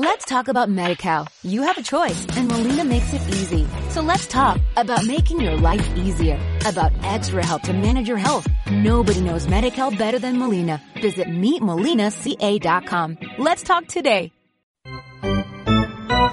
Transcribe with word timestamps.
Let's 0.00 0.26
talk 0.26 0.46
about 0.46 0.68
MediCal. 0.68 1.26
You 1.42 1.62
have 1.62 1.76
a 1.76 1.82
choice 1.82 2.24
and 2.36 2.46
Molina 2.46 2.84
makes 2.84 3.12
it 3.12 3.20
easy. 3.34 3.66
So 3.90 4.00
let's 4.00 4.28
talk 4.28 4.60
about 4.76 5.04
making 5.04 5.40
your 5.40 5.56
life 5.56 5.84
easier, 5.96 6.38
about 6.64 6.92
extra 7.02 7.44
help 7.44 7.62
to 7.62 7.72
manage 7.72 8.06
your 8.06 8.16
health. 8.16 8.46
Nobody 8.70 9.20
knows 9.20 9.48
MediCal 9.48 9.98
better 9.98 10.20
than 10.20 10.38
Molina. 10.38 10.80
Visit 11.02 11.26
meetmolinaca.com. 11.26 13.18
Let's 13.38 13.64
talk 13.64 13.88
today. 13.88 14.30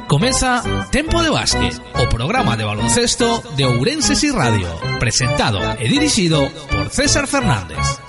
Comeza 0.08 0.62
Tempo 0.92 1.24
de 1.24 1.32
Básquet, 1.32 1.74
o 2.00 2.08
programa 2.08 2.56
de 2.56 2.66
baloncesto 2.66 3.42
de 3.58 3.66
Ourenses 3.66 4.24
y 4.24 4.30
Radio, 4.30 4.68
presentado 5.00 5.58
e 5.80 5.88
dirixido 5.88 6.48
por 6.70 6.92
César 6.92 7.26
Fernández. 7.26 8.05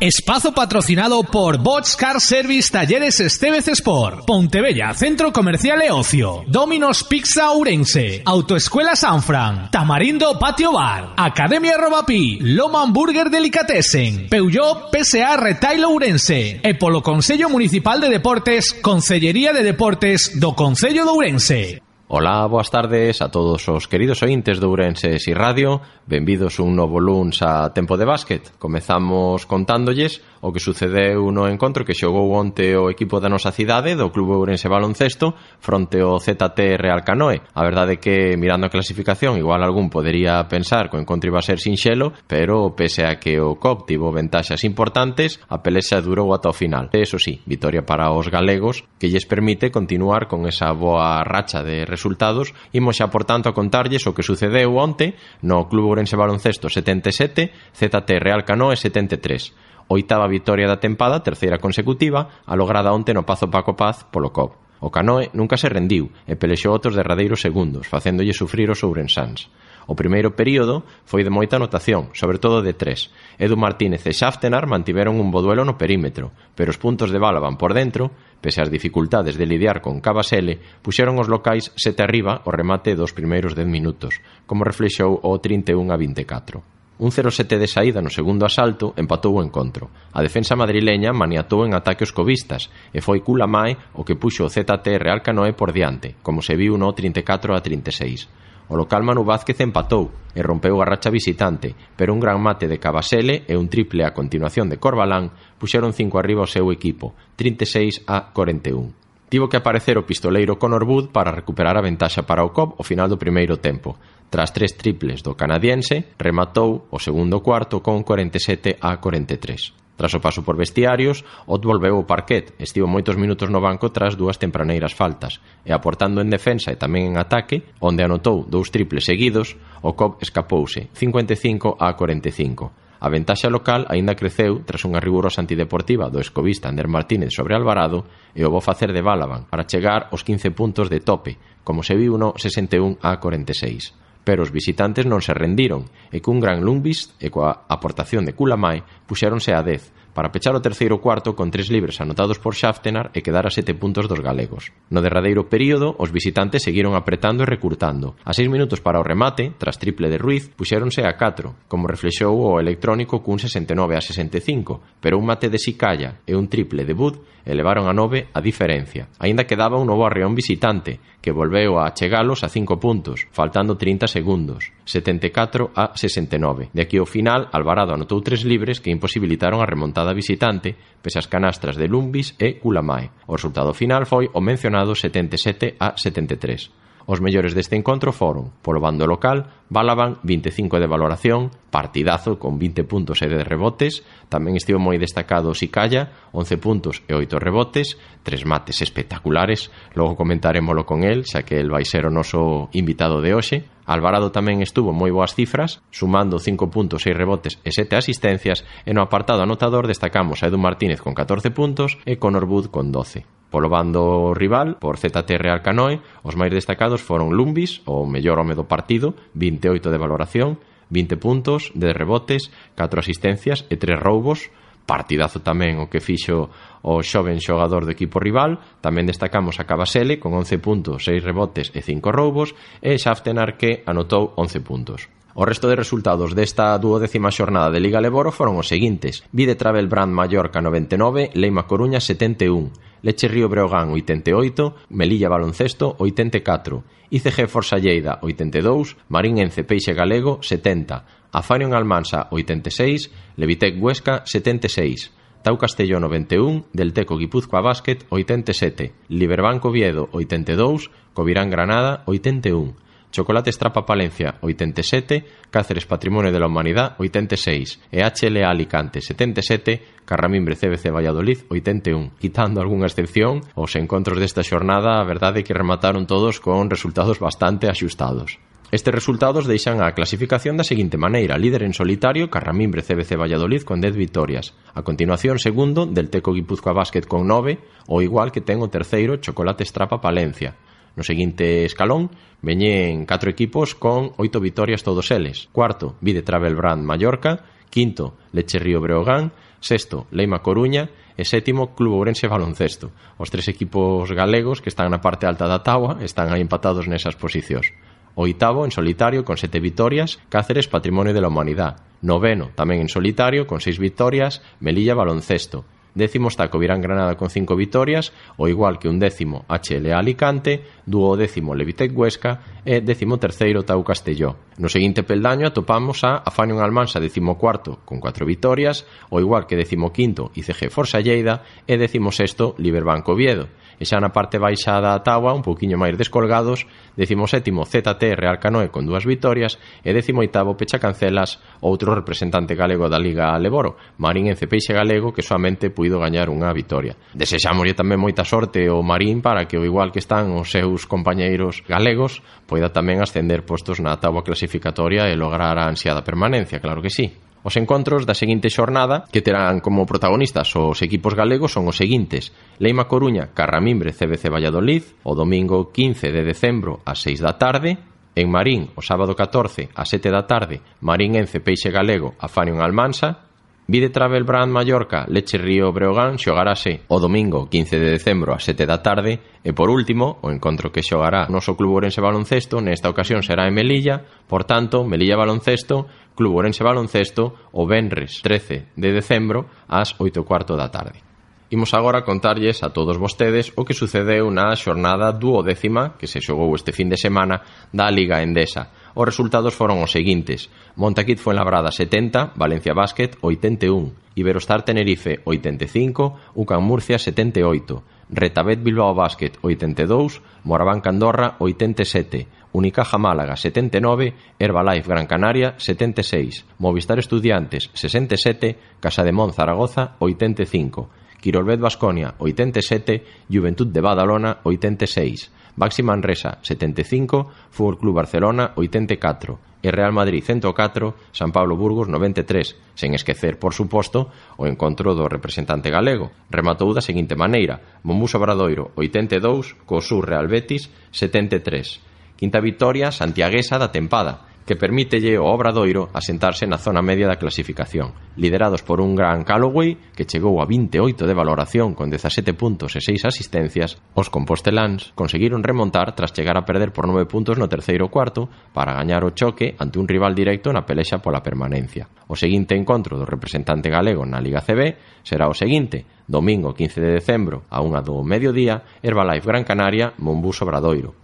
Espazo 0.00 0.52
patrocinado 0.52 1.24
por 1.24 1.58
Bots 1.58 1.96
Car 1.96 2.20
Service 2.20 2.70
Talleres 2.70 3.18
Estevez 3.18 3.66
Sport, 3.66 4.26
Pontebella 4.26 4.94
Centro 4.94 5.32
Comercial 5.32 5.82
e 5.82 5.90
Ocio, 5.90 6.44
Dominos 6.46 7.02
Pizza 7.02 7.50
Ourense, 7.50 8.22
Autoescuela 8.24 8.94
Sanfran, 8.94 9.70
Tamarindo 9.72 10.38
Patio 10.38 10.70
Bar, 10.70 11.14
Academia 11.16 11.76
Robapi, 11.76 12.38
Loma 12.40 12.82
Hamburger 12.82 13.28
Delicatessen, 13.28 14.28
Peugeot 14.28 14.88
PSA 14.92 15.36
Retail 15.36 15.84
Ourense 15.84 16.60
e 16.62 16.74
polo 16.74 17.02
Consello 17.02 17.50
Municipal 17.50 18.00
de 18.00 18.08
Deportes, 18.08 18.74
Consellería 18.80 19.52
de 19.52 19.64
Deportes 19.64 20.38
do 20.38 20.54
Concello 20.54 21.10
Ourense. 21.10 21.87
Ola, 22.10 22.48
boas 22.48 22.70
tardes 22.70 23.20
a 23.20 23.28
todos 23.28 23.68
os 23.68 23.84
queridos 23.84 24.24
ointes 24.24 24.56
de 24.56 24.64
Ourenses 24.64 25.28
e 25.28 25.36
Radio. 25.36 25.84
Benvidos 26.08 26.56
un 26.56 26.72
novo 26.72 26.96
luns 26.96 27.44
a 27.44 27.68
Tempo 27.76 28.00
de 28.00 28.08
Básquet. 28.08 28.48
Comezamos 28.56 29.44
contándolles 29.44 30.24
o 30.40 30.52
que 30.52 30.60
sucedeu 30.60 31.30
no 31.32 31.48
encontro 31.48 31.84
que 31.84 31.94
xogou 31.94 32.30
onte 32.34 32.76
o 32.76 32.90
equipo 32.90 33.18
da 33.18 33.28
nosa 33.28 33.50
cidade 33.50 33.98
do 33.98 34.10
Clube 34.10 34.38
Ourense 34.38 34.68
Baloncesto 34.68 35.34
fronte 35.58 35.98
ao 36.00 36.18
ZT 36.20 36.78
Real 36.78 37.02
Canoe. 37.02 37.42
A 37.54 37.62
verdade 37.64 37.98
é 37.98 38.02
que 38.02 38.36
mirando 38.38 38.66
a 38.66 38.72
clasificación 38.72 39.36
igual 39.36 39.62
algún 39.62 39.90
podería 39.90 40.38
pensar 40.46 40.90
que 40.90 40.96
o 40.96 41.02
encontro 41.02 41.30
iba 41.30 41.38
a 41.38 41.46
ser 41.46 41.58
sinxelo, 41.58 42.12
pero 42.26 42.74
pese 42.76 43.02
a 43.04 43.18
que 43.18 43.40
o 43.40 43.58
COP 43.58 43.86
tivo 43.86 44.12
ventaxas 44.12 44.62
importantes, 44.62 45.42
a 45.48 45.58
pelexa 45.58 45.98
durou 46.02 46.30
ata 46.30 46.50
o 46.50 46.56
final. 46.56 46.90
Eso 46.92 47.18
sí, 47.18 47.42
vitoria 47.46 47.82
para 47.82 48.12
os 48.14 48.30
galegos 48.30 48.84
que 48.98 49.10
lles 49.10 49.26
permite 49.26 49.70
continuar 49.70 50.28
con 50.28 50.46
esa 50.46 50.72
boa 50.72 51.22
racha 51.24 51.62
de 51.62 51.84
resultados. 51.84 52.54
Imos 52.72 52.98
xa, 52.98 53.10
por 53.10 53.24
tanto, 53.24 53.48
a 53.48 53.56
contarlles 53.56 54.06
o 54.06 54.14
que 54.14 54.26
sucedeu 54.26 54.78
onte 54.78 55.18
no 55.42 55.66
Clube 55.66 55.90
Ourense 55.90 56.16
Baloncesto 56.16 56.70
77, 56.70 57.74
ZT 57.74 58.08
Real 58.22 58.44
Canoe 58.44 58.76
73 58.76 59.68
oitava 59.88 60.28
vitoria 60.28 60.68
da 60.68 60.76
tempada, 60.76 61.24
terceira 61.24 61.58
consecutiva, 61.58 62.44
a 62.46 62.54
lograda 62.54 62.92
onte 62.92 63.12
no 63.12 63.24
Pazo 63.24 63.48
Paco 63.48 63.74
Paz 63.74 64.04
polo 64.12 64.30
COB. 64.30 64.68
O 64.80 64.90
Canoe 64.90 65.30
nunca 65.34 65.56
se 65.56 65.66
rendiu 65.66 66.12
e 66.28 66.38
pelexou 66.38 66.70
outros 66.70 66.94
derradeiros 66.94 67.42
segundos, 67.42 67.90
facéndolle 67.90 68.30
sufrir 68.30 68.70
os 68.70 68.84
ourensáns. 68.86 69.50
O 69.88 69.96
primeiro 69.96 70.36
período 70.36 70.84
foi 71.08 71.24
de 71.24 71.32
moita 71.32 71.56
anotación, 71.56 72.12
sobre 72.12 72.36
todo 72.38 72.60
de 72.60 72.76
tres. 72.76 73.08
Edu 73.40 73.56
Martínez 73.56 74.04
e 74.04 74.12
Schaftenar 74.12 74.68
mantiveron 74.68 75.16
un 75.16 75.32
bo 75.32 75.40
duelo 75.40 75.64
no 75.64 75.80
perímetro, 75.80 76.30
pero 76.52 76.70
os 76.70 76.78
puntos 76.78 77.08
de 77.10 77.18
bala 77.18 77.40
van 77.40 77.56
por 77.56 77.72
dentro, 77.72 78.12
pese 78.38 78.60
ás 78.60 78.70
dificultades 78.70 79.40
de 79.40 79.48
lidiar 79.48 79.80
con 79.80 80.04
Cabasele, 80.04 80.60
puxeron 80.84 81.16
os 81.18 81.26
locais 81.26 81.72
sete 81.74 82.04
arriba 82.04 82.44
o 82.44 82.52
remate 82.52 82.94
dos 82.94 83.16
primeiros 83.16 83.56
10 83.56 83.66
minutos, 83.66 84.20
como 84.44 84.68
reflexou 84.68 85.18
o 85.24 85.32
31 85.40 85.88
a 85.90 85.96
24. 85.96 86.77
Un 86.98 87.10
0-7 87.14 87.62
de 87.62 87.70
saída 87.70 88.02
no 88.02 88.10
segundo 88.10 88.42
asalto 88.42 88.90
empatou 88.98 89.38
o 89.38 89.42
encontro. 89.46 89.86
A 90.10 90.18
defensa 90.18 90.58
madrileña 90.58 91.14
maniatou 91.14 91.62
en 91.62 91.70
ataque 91.70 92.02
os 92.02 92.10
cobistas 92.10 92.74
e 92.90 92.98
foi 92.98 93.22
Kula 93.22 93.46
Mai 93.46 93.78
o 93.94 94.02
que 94.02 94.18
puxo 94.18 94.42
o 94.42 94.50
ZT 94.50 94.98
Real 94.98 95.22
Canoe 95.22 95.54
por 95.54 95.70
diante, 95.70 96.18
como 96.26 96.42
se 96.42 96.58
viu 96.58 96.74
no 96.74 96.90
34 96.90 97.54
a 97.54 97.62
36. 97.62 98.26
O 98.66 98.74
local 98.74 99.06
Manu 99.06 99.22
Vázquez 99.22 99.62
empatou 99.62 100.10
e 100.34 100.42
rompeu 100.42 100.82
a 100.82 100.88
racha 100.90 101.14
visitante, 101.14 101.78
pero 101.94 102.10
un 102.10 102.18
gran 102.18 102.42
mate 102.42 102.66
de 102.66 102.82
Cabasele 102.82 103.46
e 103.46 103.54
un 103.54 103.70
triple 103.70 104.02
a 104.02 104.10
continuación 104.10 104.66
de 104.66 104.82
Corbalán 104.82 105.30
puxeron 105.54 105.94
cinco 105.94 106.18
arriba 106.18 106.42
ao 106.42 106.50
seu 106.50 106.66
equipo, 106.74 107.14
36 107.38 108.10
a 108.10 108.34
41. 108.34 108.97
Tivo 109.28 109.48
que 109.48 109.60
aparecer 109.60 110.00
o 110.00 110.08
pistoleiro 110.08 110.56
Connor 110.56 110.88
Wood 110.88 111.12
para 111.12 111.36
recuperar 111.36 111.76
a 111.76 111.84
ventaxa 111.84 112.24
para 112.24 112.48
o 112.48 112.48
Cobb 112.56 112.80
ao 112.80 112.84
final 112.84 113.12
do 113.12 113.20
primeiro 113.20 113.60
tempo. 113.60 114.00
Tras 114.32 114.56
tres 114.56 114.72
triples 114.72 115.20
do 115.20 115.36
canadiense, 115.36 116.16
rematou 116.16 116.88
o 116.88 116.96
segundo 116.96 117.44
cuarto 117.44 117.84
con 117.84 118.00
47 118.08 118.80
a 118.80 118.96
43. 118.96 120.00
Tras 120.00 120.14
o 120.16 120.22
paso 120.24 120.40
por 120.40 120.56
vestiarios, 120.56 121.28
Ott 121.44 121.60
volveu 121.60 122.00
ao 122.00 122.08
parquet, 122.08 122.56
estivo 122.56 122.88
moitos 122.88 123.20
minutos 123.20 123.52
no 123.52 123.60
banco 123.60 123.92
tras 123.92 124.16
dúas 124.16 124.40
tempraneiras 124.40 124.96
faltas, 124.96 125.44
e 125.60 125.76
aportando 125.76 126.24
en 126.24 126.32
defensa 126.32 126.72
e 126.72 126.80
tamén 126.80 127.12
en 127.12 127.20
ataque, 127.20 127.68
onde 127.84 128.08
anotou 128.08 128.48
dous 128.48 128.72
triples 128.72 129.04
seguidos, 129.04 129.60
o 129.84 129.92
Cobb 129.92 130.24
escapouse 130.24 130.88
55 130.96 131.76
a 131.76 131.92
45. 131.92 132.87
A 132.98 133.06
ventaxa 133.06 133.46
local 133.46 133.86
aínda 133.86 134.18
creceu 134.18 134.66
tras 134.66 134.82
unha 134.82 134.98
rigurosa 134.98 135.38
antideportiva 135.38 136.10
do 136.10 136.18
escovista 136.18 136.66
Ander 136.66 136.90
Martínez 136.90 137.30
sobre 137.30 137.54
Alvarado 137.54 138.10
e 138.34 138.42
o 138.42 138.50
bo 138.50 138.58
facer 138.58 138.90
de 138.90 139.06
Balaban 139.06 139.46
para 139.46 139.70
chegar 139.70 140.10
aos 140.10 140.26
15 140.26 140.50
puntos 140.50 140.90
de 140.90 140.98
tope, 140.98 141.38
como 141.62 141.86
se 141.86 141.94
viu 141.94 142.18
no 142.18 142.34
61 142.34 142.98
a 142.98 143.22
46. 143.22 143.94
Pero 144.26 144.42
os 144.42 144.50
visitantes 144.50 145.06
non 145.06 145.22
se 145.22 145.30
rendiron 145.30 145.86
e 146.10 146.18
cun 146.18 146.42
gran 146.42 146.66
Lumbis 146.66 147.14
e 147.22 147.30
coa 147.30 147.70
aportación 147.70 148.26
de 148.26 148.34
Kulamai 148.34 148.82
puxéronse 149.06 149.54
a 149.54 149.62
10, 149.62 150.07
para 150.18 150.34
pechar 150.34 150.50
o 150.58 150.58
terceiro 150.58 150.98
cuarto 150.98 151.38
con 151.38 151.46
tres 151.46 151.70
libres 151.70 152.02
anotados 152.02 152.42
por 152.42 152.58
Xaftenar 152.58 153.14
e 153.14 153.22
quedar 153.22 153.46
a 153.46 153.54
sete 153.54 153.70
puntos 153.78 154.10
dos 154.10 154.18
galegos. 154.18 154.74
No 154.90 154.98
derradeiro 154.98 155.46
período, 155.46 155.94
os 155.94 156.10
visitantes 156.10 156.66
seguiron 156.66 156.98
apretando 156.98 157.46
e 157.46 157.50
recurtando. 157.54 158.18
A 158.26 158.34
seis 158.34 158.50
minutos 158.50 158.82
para 158.82 158.98
o 158.98 159.06
remate, 159.06 159.54
tras 159.54 159.78
triple 159.78 160.10
de 160.10 160.18
Ruiz, 160.18 160.50
puxéronse 160.50 161.06
a 161.06 161.14
4, 161.14 161.70
como 161.70 161.86
reflexou 161.86 162.34
o 162.34 162.58
electrónico 162.58 163.22
cun 163.22 163.38
69 163.38 163.94
a 163.94 164.02
65, 164.02 164.98
pero 164.98 165.22
un 165.22 165.30
mate 165.30 165.46
de 165.46 165.62
Sicalla 165.62 166.18
e 166.26 166.34
un 166.34 166.50
triple 166.50 166.82
de 166.82 166.98
Bud 166.98 167.22
elevaron 167.48 167.88
a 167.88 167.94
9 167.94 168.28
a 168.34 168.40
diferencia. 168.42 169.08
Aínda 169.18 169.46
quedaba 169.46 169.80
un 169.80 169.88
novo 169.88 170.04
arreón 170.04 170.34
visitante, 170.34 171.00
que 171.22 171.32
volveu 171.32 171.80
a 171.80 171.88
achegalos 171.88 172.44
a 172.44 172.52
5 172.52 172.76
puntos, 172.76 173.26
faltando 173.32 173.80
30 173.80 174.06
segundos, 174.06 174.70
74 174.84 175.72
a 175.74 175.96
69. 175.96 176.68
De 176.72 176.82
aquí 176.82 177.00
ao 177.00 177.08
final, 177.08 177.48
Alvarado 177.50 177.96
anotou 177.96 178.20
tres 178.20 178.44
libres 178.44 178.84
que 178.84 178.92
imposibilitaron 178.92 179.64
a 179.64 179.66
remontada 179.66 180.07
cada 180.08 180.16
visitante, 180.16 180.72
pese 181.04 181.20
as 181.20 181.28
canastras 181.28 181.76
de 181.76 181.84
Lumbis 181.84 182.32
e 182.40 182.56
Kulamae. 182.56 183.12
O 183.28 183.36
resultado 183.36 183.76
final 183.76 184.08
foi 184.08 184.32
o 184.32 184.40
mencionado 184.40 184.96
77 184.96 185.76
a 185.76 186.00
73. 186.00 186.88
Os 187.08 187.20
mellores 187.20 187.52
deste 187.52 187.76
encontro 187.76 188.12
foron, 188.12 188.52
polo 188.64 188.80
bando 188.80 189.04
local, 189.04 189.64
Balaban 189.68 190.16
25 190.24 190.80
de 190.80 190.88
valoración, 190.88 191.52
partidazo 191.68 192.40
con 192.40 192.56
20 192.56 192.84
puntos 192.88 193.20
e 193.20 193.28
10 193.28 193.44
rebotes, 193.44 194.00
tamén 194.32 194.56
estivo 194.56 194.80
moi 194.80 194.96
destacado 194.96 195.52
Sicalla, 195.52 196.32
11 196.32 196.56
puntos 196.56 197.04
e 197.04 197.12
8 197.12 197.36
rebotes, 197.36 198.00
tres 198.24 198.48
mates 198.48 198.80
espectaculares, 198.80 199.68
logo 199.92 200.16
comentaremoslo 200.16 200.88
con 200.88 201.04
el, 201.04 201.28
xa 201.28 201.44
que 201.44 201.60
el 201.60 201.68
vai 201.68 201.84
ser 201.84 202.08
o 202.08 202.12
noso 202.12 202.72
invitado 202.72 203.20
de 203.20 203.36
hoxe, 203.36 203.68
Alvarado 203.88 204.28
tamén 204.28 204.60
estuvo 204.60 204.92
moi 204.92 205.08
boas 205.08 205.32
cifras, 205.32 205.80
sumando 205.88 206.36
5 206.36 206.68
puntos, 206.68 207.08
6 207.08 207.16
rebotes 207.16 207.56
e 207.64 207.72
7 207.72 207.96
asistencias, 207.96 208.68
e 208.84 208.92
no 208.92 209.00
apartado 209.00 209.40
anotador 209.40 209.88
destacamos 209.88 210.44
a 210.44 210.52
Edu 210.52 210.60
Martínez 210.60 211.00
con 211.00 211.16
14 211.16 211.48
puntos 211.56 211.96
e 212.04 212.20
Conor 212.20 212.44
Wood 212.44 212.68
con 212.68 212.92
12. 212.92 213.24
Polo 213.48 213.72
bando 213.72 214.36
rival, 214.36 214.76
por 214.76 215.00
ZT 215.00 215.40
Real 215.40 215.64
Canoe, 215.64 216.04
os 216.20 216.36
máis 216.36 216.52
destacados 216.52 217.00
foron 217.00 217.32
Lumbis, 217.32 217.80
o 217.88 218.04
mellor 218.04 218.36
home 218.36 218.52
do 218.52 218.68
partido, 218.68 219.16
28 219.32 219.88
de 219.88 219.96
valoración, 219.96 220.60
20 220.92 221.16
puntos, 221.16 221.72
de 221.72 221.96
rebotes, 221.96 222.52
4 222.76 223.00
asistencias 223.00 223.64
e 223.72 223.80
3 223.80 223.96
roubos, 223.96 224.52
partidazo 224.88 225.44
tamén 225.44 225.76
o 225.76 225.92
que 225.92 226.00
fixo 226.00 226.48
o 226.88 227.04
xoven 227.04 227.44
xogador 227.44 227.84
do 227.84 227.92
equipo 227.92 228.16
rival. 228.16 228.56
Tamén 228.80 229.04
destacamos 229.04 229.60
a 229.60 229.68
Cabasele 229.68 230.16
con 230.16 230.32
11 230.32 230.56
puntos, 230.64 231.04
6 231.04 231.20
rebotes 231.20 231.68
e 231.76 231.84
5 231.84 232.08
roubos 232.08 232.56
e 232.80 232.96
Xaftenar 232.96 233.60
que 233.60 233.84
anotou 233.84 234.32
11 234.40 234.64
puntos. 234.64 235.00
O 235.38 235.46
resto 235.46 235.70
de 235.70 235.78
resultados 235.78 236.34
desta 236.34 236.74
duodécima 236.82 237.30
xornada 237.30 237.70
de 237.70 237.78
Liga 237.78 238.02
Leboro 238.02 238.34
foron 238.34 238.58
os 238.58 238.66
seguintes. 238.66 239.22
Vide 239.30 239.54
Travel 239.54 239.86
Brand 239.86 240.10
Mallorca 240.10 240.58
99, 240.58 241.30
Leima 241.38 241.62
Coruña 241.70 242.02
71, 242.02 242.74
Leche 243.06 243.30
Río 243.30 243.46
Breogán 243.46 243.94
88, 243.94 244.90
Melilla 244.90 245.30
Baloncesto 245.30 245.94
84, 246.02 246.82
ICG 247.14 247.46
Forza 247.46 247.78
Lleida 247.78 248.18
82, 248.26 248.98
Marín 249.06 249.38
Ence 249.38 249.62
Peixe 249.62 249.94
Galego 249.94 250.42
70, 250.42 251.30
Afarion 251.30 251.70
Almansa 251.70 252.26
86, 252.34 253.38
Levitec 253.38 253.78
Huesca 253.78 254.26
76. 254.26 255.14
Tau 255.46 255.54
Castelló 255.54 256.02
91, 256.02 256.66
Delteco 256.74 257.14
Guipúzcoa 257.14 257.62
Basket 257.62 258.02
87, 258.10 258.90
Liberbanco 259.06 259.70
Viedo 259.70 260.10
82, 260.10 260.90
Covirán 261.14 261.46
Granada 261.46 262.02
81, 262.10 262.74
Chocolate 263.10 263.50
Estrapa 263.50 263.86
Palencia 263.86 264.36
87, 264.42 265.24
Cáceres 265.50 265.86
Patrimonio 265.86 266.30
de 266.30 266.38
la 266.38 266.46
Humanidad 266.46 266.94
86 266.98 267.80
e 267.90 268.04
HLA 268.04 268.48
Alicante 268.48 269.00
77, 269.00 270.04
Carramimbre 270.04 270.56
CBC 270.56 270.90
Valladolid 270.90 271.38
81. 271.48 272.12
Quitando 272.20 272.60
algunha 272.60 272.86
excepción, 272.86 273.40
os 273.54 273.74
encontros 273.76 274.20
desta 274.20 274.44
xornada 274.44 275.00
a 275.00 275.04
verdade 275.08 275.40
é 275.40 275.46
que 275.46 275.56
remataron 275.56 276.04
todos 276.04 276.40
con 276.40 276.68
resultados 276.68 277.16
bastante 277.18 277.68
axustados. 277.68 278.36
Estes 278.68 278.92
resultados 278.92 279.48
deixan 279.48 279.80
a 279.80 279.96
clasificación 279.96 280.60
da 280.60 280.68
seguinte 280.68 281.00
maneira. 281.00 281.40
Líder 281.40 281.64
en 281.64 281.72
solitario, 281.72 282.28
Carramimbre 282.28 282.84
CBC 282.84 283.16
Valladolid 283.16 283.64
con 283.64 283.80
10 283.80 283.96
victorias. 283.96 284.52
A 284.76 284.84
continuación, 284.84 285.40
segundo, 285.40 285.88
del 285.88 286.12
Teco 286.12 286.36
Guipúzcoa 286.36 286.76
Basket 286.76 287.08
con 287.08 287.24
9, 287.24 287.88
o 287.88 288.04
igual 288.04 288.28
que 288.28 288.44
ten 288.44 288.60
o 288.60 288.68
terceiro, 288.68 289.16
Chocolate 289.24 289.64
Estrapa 289.64 290.04
Palencia. 290.04 290.52
No 290.98 291.06
seguinte 291.06 291.62
escalón 291.62 292.10
veñen 292.42 293.06
catro 293.06 293.30
equipos 293.30 293.78
con 293.78 294.18
oito 294.18 294.42
vitorias 294.42 294.82
todos 294.82 295.14
eles. 295.14 295.46
Cuarto, 295.54 295.94
Vide 296.02 296.26
Travel 296.26 296.58
Brand 296.58 296.82
Mallorca, 296.82 297.46
quinto, 297.70 298.18
Leche 298.34 298.58
Río 298.58 298.82
Breogán, 298.82 299.30
sexto, 299.62 300.10
Leima 300.10 300.42
Coruña 300.42 300.90
e 301.14 301.22
sétimo, 301.22 301.78
Club 301.78 302.02
Ourense 302.02 302.26
Baloncesto. 302.26 302.90
Os 303.14 303.30
tres 303.30 303.46
equipos 303.46 304.10
galegos 304.10 304.58
que 304.58 304.74
están 304.74 304.90
na 304.90 304.98
parte 304.98 305.30
alta 305.30 305.46
da 305.46 305.62
taua 305.62 306.02
están 306.02 306.34
aí 306.34 306.42
empatados 306.42 306.90
nesas 306.90 307.14
posicións. 307.14 307.70
Oitavo 308.18 308.66
en 308.66 308.74
solitario 308.74 309.22
con 309.22 309.38
sete 309.38 309.62
vitorias, 309.62 310.18
Cáceres 310.26 310.66
Patrimonio 310.66 311.14
de 311.14 311.22
la 311.22 311.30
Humanidad. 311.30 311.78
Noveno 312.02 312.50
tamén 312.58 312.82
en 312.82 312.90
solitario 312.90 313.46
con 313.46 313.62
seis 313.62 313.78
vitorias, 313.78 314.42
Melilla 314.58 314.98
Baloncesto 314.98 315.62
Décimo 315.98 316.28
está 316.28 316.48
Covirán 316.48 316.80
Granada 316.80 317.16
con 317.16 317.28
cinco 317.28 317.56
vitorias, 317.56 318.12
o 318.36 318.46
igual 318.46 318.78
que 318.78 318.88
un 318.88 319.00
décimo 319.00 319.44
HLA 319.48 319.98
Alicante, 319.98 320.62
duodécimo 320.86 321.56
Levitec 321.58 321.90
Huesca 321.90 322.62
e 322.62 322.78
décimo 322.78 323.18
terceiro 323.18 323.66
Tau 323.66 323.82
Castelló. 323.82 324.38
No 324.62 324.70
seguinte 324.70 325.02
peldaño 325.02 325.50
atopamos 325.50 326.06
a 326.06 326.22
Afanion 326.22 326.62
Almansa 326.62 327.02
décimo 327.02 327.34
cuarto 327.34 327.82
con 327.82 327.98
cuatro 327.98 328.30
vitorias, 328.30 328.86
o 329.10 329.18
igual 329.18 329.50
que 329.50 329.58
décimo 329.58 329.90
quinto 329.90 330.30
ICG 330.38 330.70
Forza 330.70 331.02
Lleida 331.02 331.42
e 331.66 331.74
décimo 331.74 332.14
sexto 332.14 332.54
Liberbanco 332.62 333.18
Oviedo 333.18 333.50
e 333.78 333.86
xa 333.86 334.02
na 334.02 334.10
parte 334.10 334.42
baixa 334.42 334.82
da 334.82 334.98
táboa, 335.00 335.32
un 335.32 335.46
pouquiño 335.46 335.78
máis 335.78 335.94
descolgados, 335.94 336.66
17 336.98 337.46
ZT 337.46 338.02
Real 338.18 338.42
Canoe 338.42 338.68
con 338.74 338.84
dúas 338.84 339.06
vitorias 339.06 339.56
e 339.86 339.94
18 339.94 340.58
Pecha 340.58 340.82
Cancelas, 340.82 341.38
outro 341.62 341.94
representante 341.94 342.58
galego 342.58 342.90
da 342.90 342.98
Liga 342.98 343.38
Leboro, 343.38 343.78
Marín 344.02 344.26
en 344.26 344.36
Cepeixe 344.36 344.74
Galego 344.74 345.14
que 345.14 345.22
soamente 345.22 345.70
puido 345.70 346.02
gañar 346.02 346.26
unha 346.26 346.50
vitoria. 346.50 346.98
Desexámoslle 347.14 347.78
tamén 347.78 348.02
moita 348.02 348.26
sorte 348.26 348.66
ao 348.66 348.82
Marín 348.82 349.22
para 349.22 349.46
que 349.46 349.56
o 349.56 349.62
igual 349.62 349.94
que 349.94 350.02
están 350.02 350.34
os 350.34 350.50
seus 350.50 350.90
compañeiros 350.90 351.62
galegos 351.70 352.20
poida 352.50 352.74
tamén 352.74 352.98
ascender 352.98 353.46
postos 353.46 353.78
na 353.78 353.94
táboa 354.02 354.26
clasificatoria 354.26 355.06
e 355.06 355.14
lograr 355.14 355.54
a 355.54 355.70
ansiada 355.70 356.02
permanencia, 356.02 356.58
claro 356.58 356.82
que 356.82 356.90
sí. 356.90 357.27
Os 357.46 357.54
encontros 357.56 358.02
da 358.04 358.18
seguinte 358.18 358.50
xornada 358.50 359.06
que 359.12 359.22
terán 359.22 359.60
como 359.60 359.86
protagonistas 359.86 360.50
os 360.58 360.82
equipos 360.82 361.14
galegos 361.14 361.54
son 361.54 361.70
os 361.70 361.78
seguintes. 361.78 362.34
Leima 362.58 362.90
Coruña, 362.90 363.30
Carramimbre, 363.34 363.94
CBC 363.94 364.26
Valladolid 364.28 364.82
o 365.06 365.14
domingo 365.14 365.70
15 365.70 366.10
de 366.10 366.22
decembro 366.26 366.82
ás 366.82 367.04
6 367.04 367.22
da 367.22 367.38
tarde. 367.38 367.78
En 368.18 368.26
Marín, 368.34 368.74
o 368.74 368.82
sábado 368.82 369.14
14 369.14 369.70
ás 369.78 369.88
7 369.94 370.10
da 370.10 370.26
tarde, 370.26 370.58
Marín 370.82 371.14
Ence 371.14 371.38
Peixe 371.38 371.70
Galego, 371.70 372.18
Afanion 372.18 372.58
Almansa. 372.58 373.27
Vide 373.70 373.90
Travel 373.90 374.24
Brand 374.24 374.50
Mallorca, 374.50 375.04
Leche 375.08 375.36
Río 375.36 375.70
Breogán 375.74 376.16
xogarase 376.16 376.88
o 376.88 376.96
domingo 376.96 377.52
15 377.52 377.76
de 377.76 378.00
decembro 378.00 378.32
ás 378.32 378.48
7 378.48 378.64
da 378.64 378.80
tarde. 378.80 379.20
E 379.44 379.52
por 379.52 379.68
último 379.68 380.16
o 380.24 380.32
encontro 380.32 380.72
que 380.72 380.80
xogará 380.80 381.28
o 381.28 381.32
noso 381.36 381.52
Club 381.52 381.76
Orense 381.76 382.00
Baloncesto 382.00 382.64
nesta 382.64 382.88
ocasión 382.88 383.20
será 383.20 383.44
en 383.44 383.52
Melilla, 383.52 384.08
por 384.24 384.48
tanto 384.48 384.88
Melilla 384.88 385.20
Baloncesto, 385.20 385.84
Club 386.16 386.40
Orense 386.40 386.64
Baloncesto 386.64 387.52
o 387.52 387.68
Benres 387.68 388.24
13 388.24 388.72
de 388.72 388.88
decembro 388.88 389.52
ás 389.68 389.92
8 390.00 390.16
cuarto 390.24 390.56
da 390.56 390.72
tarde. 390.72 391.04
Imos 391.52 391.76
agora 391.76 392.08
contarlles 392.08 392.64
a 392.64 392.72
todos 392.72 392.96
vostedes 392.96 393.52
o 393.52 393.68
que 393.68 393.76
sucedeu 393.76 394.32
na 394.32 394.56
xornada 394.56 395.12
duodécima 395.12 396.00
que 396.00 396.08
se 396.08 396.24
xogou 396.24 396.56
este 396.56 396.72
fin 396.72 396.88
de 396.88 396.96
semana 396.96 397.68
da 397.68 397.92
Liga 397.92 398.24
Endesa, 398.24 398.72
Os 398.98 399.06
resultados 399.06 399.54
foron 399.54 399.78
os 399.78 399.94
seguintes. 399.94 400.50
Montaquit 400.74 401.22
Fuenlabrada 401.22 401.70
70, 401.70 402.34
Valencia 402.34 402.74
Basket 402.74 403.14
81, 403.22 404.18
Iberostar 404.18 404.66
Tenerife 404.66 405.22
85, 405.22 406.34
UCAM 406.34 406.66
Murcia 406.66 406.98
78, 406.98 408.10
Retabet 408.10 408.58
Bilbao 408.58 408.98
Basket 408.98 409.38
82, 409.38 410.18
Moraván 410.42 410.82
Candorra 410.82 411.38
87, 411.38 412.26
Unicaja 412.50 412.98
Málaga 412.98 413.38
79, 413.38 414.34
Herbalife 414.34 414.90
Gran 414.90 415.06
Canaria 415.06 415.54
76, 415.62 416.58
Movistar 416.58 416.98
Estudiantes 416.98 417.70
67, 417.78 418.82
Casa 418.82 419.06
de 419.06 419.12
Mon 419.14 419.30
Zaragoza 419.30 419.94
85, 420.02 421.22
Quirolbet 421.22 421.60
Basconia 421.60 422.18
87, 422.18 423.30
Juventud 423.30 423.70
de 423.70 423.80
Badalona 423.80 424.38
86, 424.42 425.30
Baxi 425.58 425.82
Manresa 425.82 426.38
75, 426.40 427.50
Fútbol 427.50 427.78
Club 427.82 427.94
Barcelona 427.98 428.52
84 428.54 429.58
e 429.58 429.74
Real 429.74 429.90
Madrid 429.90 430.22
104, 430.22 431.10
San 431.10 431.34
Pablo 431.34 431.58
Burgos 431.58 431.90
93, 431.90 432.78
sen 432.78 432.94
esquecer, 432.94 433.42
por 433.42 433.50
suposto, 433.50 434.06
o 434.38 434.46
encontro 434.46 434.94
do 434.94 435.10
representante 435.10 435.66
galego. 435.66 436.14
Rematou 436.30 436.70
da 436.70 436.78
seguinte 436.78 437.18
maneira: 437.18 437.82
Mombus 437.82 438.14
Obradoiro 438.14 438.70
82, 438.78 439.58
co 439.66 439.82
Sur 439.82 440.06
Real 440.06 440.30
Betis 440.30 440.70
73. 440.94 442.14
Quinta 442.14 442.38
victoria 442.38 442.94
santiaguesa 442.94 443.58
da 443.58 443.74
tempada, 443.74 444.27
que 444.48 444.56
permítelle 444.56 445.20
ao 445.20 445.28
Obradoiro 445.28 445.92
asentarse 445.92 446.48
na 446.48 446.56
zona 446.56 446.80
media 446.80 447.04
da 447.04 447.20
clasificación, 447.20 447.92
liderados 448.16 448.64
por 448.64 448.80
un 448.80 448.96
Gran 448.96 449.20
Calloway 449.20 449.76
que 449.92 450.08
chegou 450.08 450.40
a 450.40 450.48
28 450.48 451.04
de 451.04 451.12
valoración 451.12 451.76
con 451.76 451.92
17 451.92 452.32
puntos 452.32 452.72
e 452.72 452.80
6 452.80 453.04
asistencias, 453.04 453.76
os 453.92 454.08
composteláns 454.08 454.96
conseguiron 454.96 455.44
remontar 455.44 455.92
tras 455.92 456.16
chegar 456.16 456.40
a 456.40 456.48
perder 456.48 456.72
por 456.72 456.88
9 456.88 457.04
puntos 457.04 457.36
no 457.36 457.52
terceiro 457.52 457.92
cuarto 457.92 458.32
para 458.56 458.72
gañar 458.72 459.04
o 459.04 459.12
choque 459.12 459.52
ante 459.60 459.76
un 459.76 459.84
rival 459.84 460.16
directo 460.16 460.48
na 460.48 460.64
pelexa 460.64 461.04
pola 461.04 461.20
permanencia. 461.20 461.92
O 462.08 462.16
seguinte 462.16 462.56
encontro 462.56 462.96
do 462.96 463.04
representante 463.04 463.68
galego 463.68 464.08
na 464.08 464.16
Liga 464.16 464.40
CB 464.40 465.04
será 465.04 465.28
o 465.28 465.36
seguinte, 465.36 465.84
domingo 466.08 466.56
15 466.56 466.80
de 466.80 466.96
decembro 466.96 467.44
a 467.52 467.60
unha 467.60 467.84
do 467.84 468.00
mediodía, 468.00 468.64
Herbalife 468.80 469.28
Gran 469.28 469.44
Canaria, 469.44 469.92
Mombús 470.00 470.40
Obradoiro, 470.40 470.96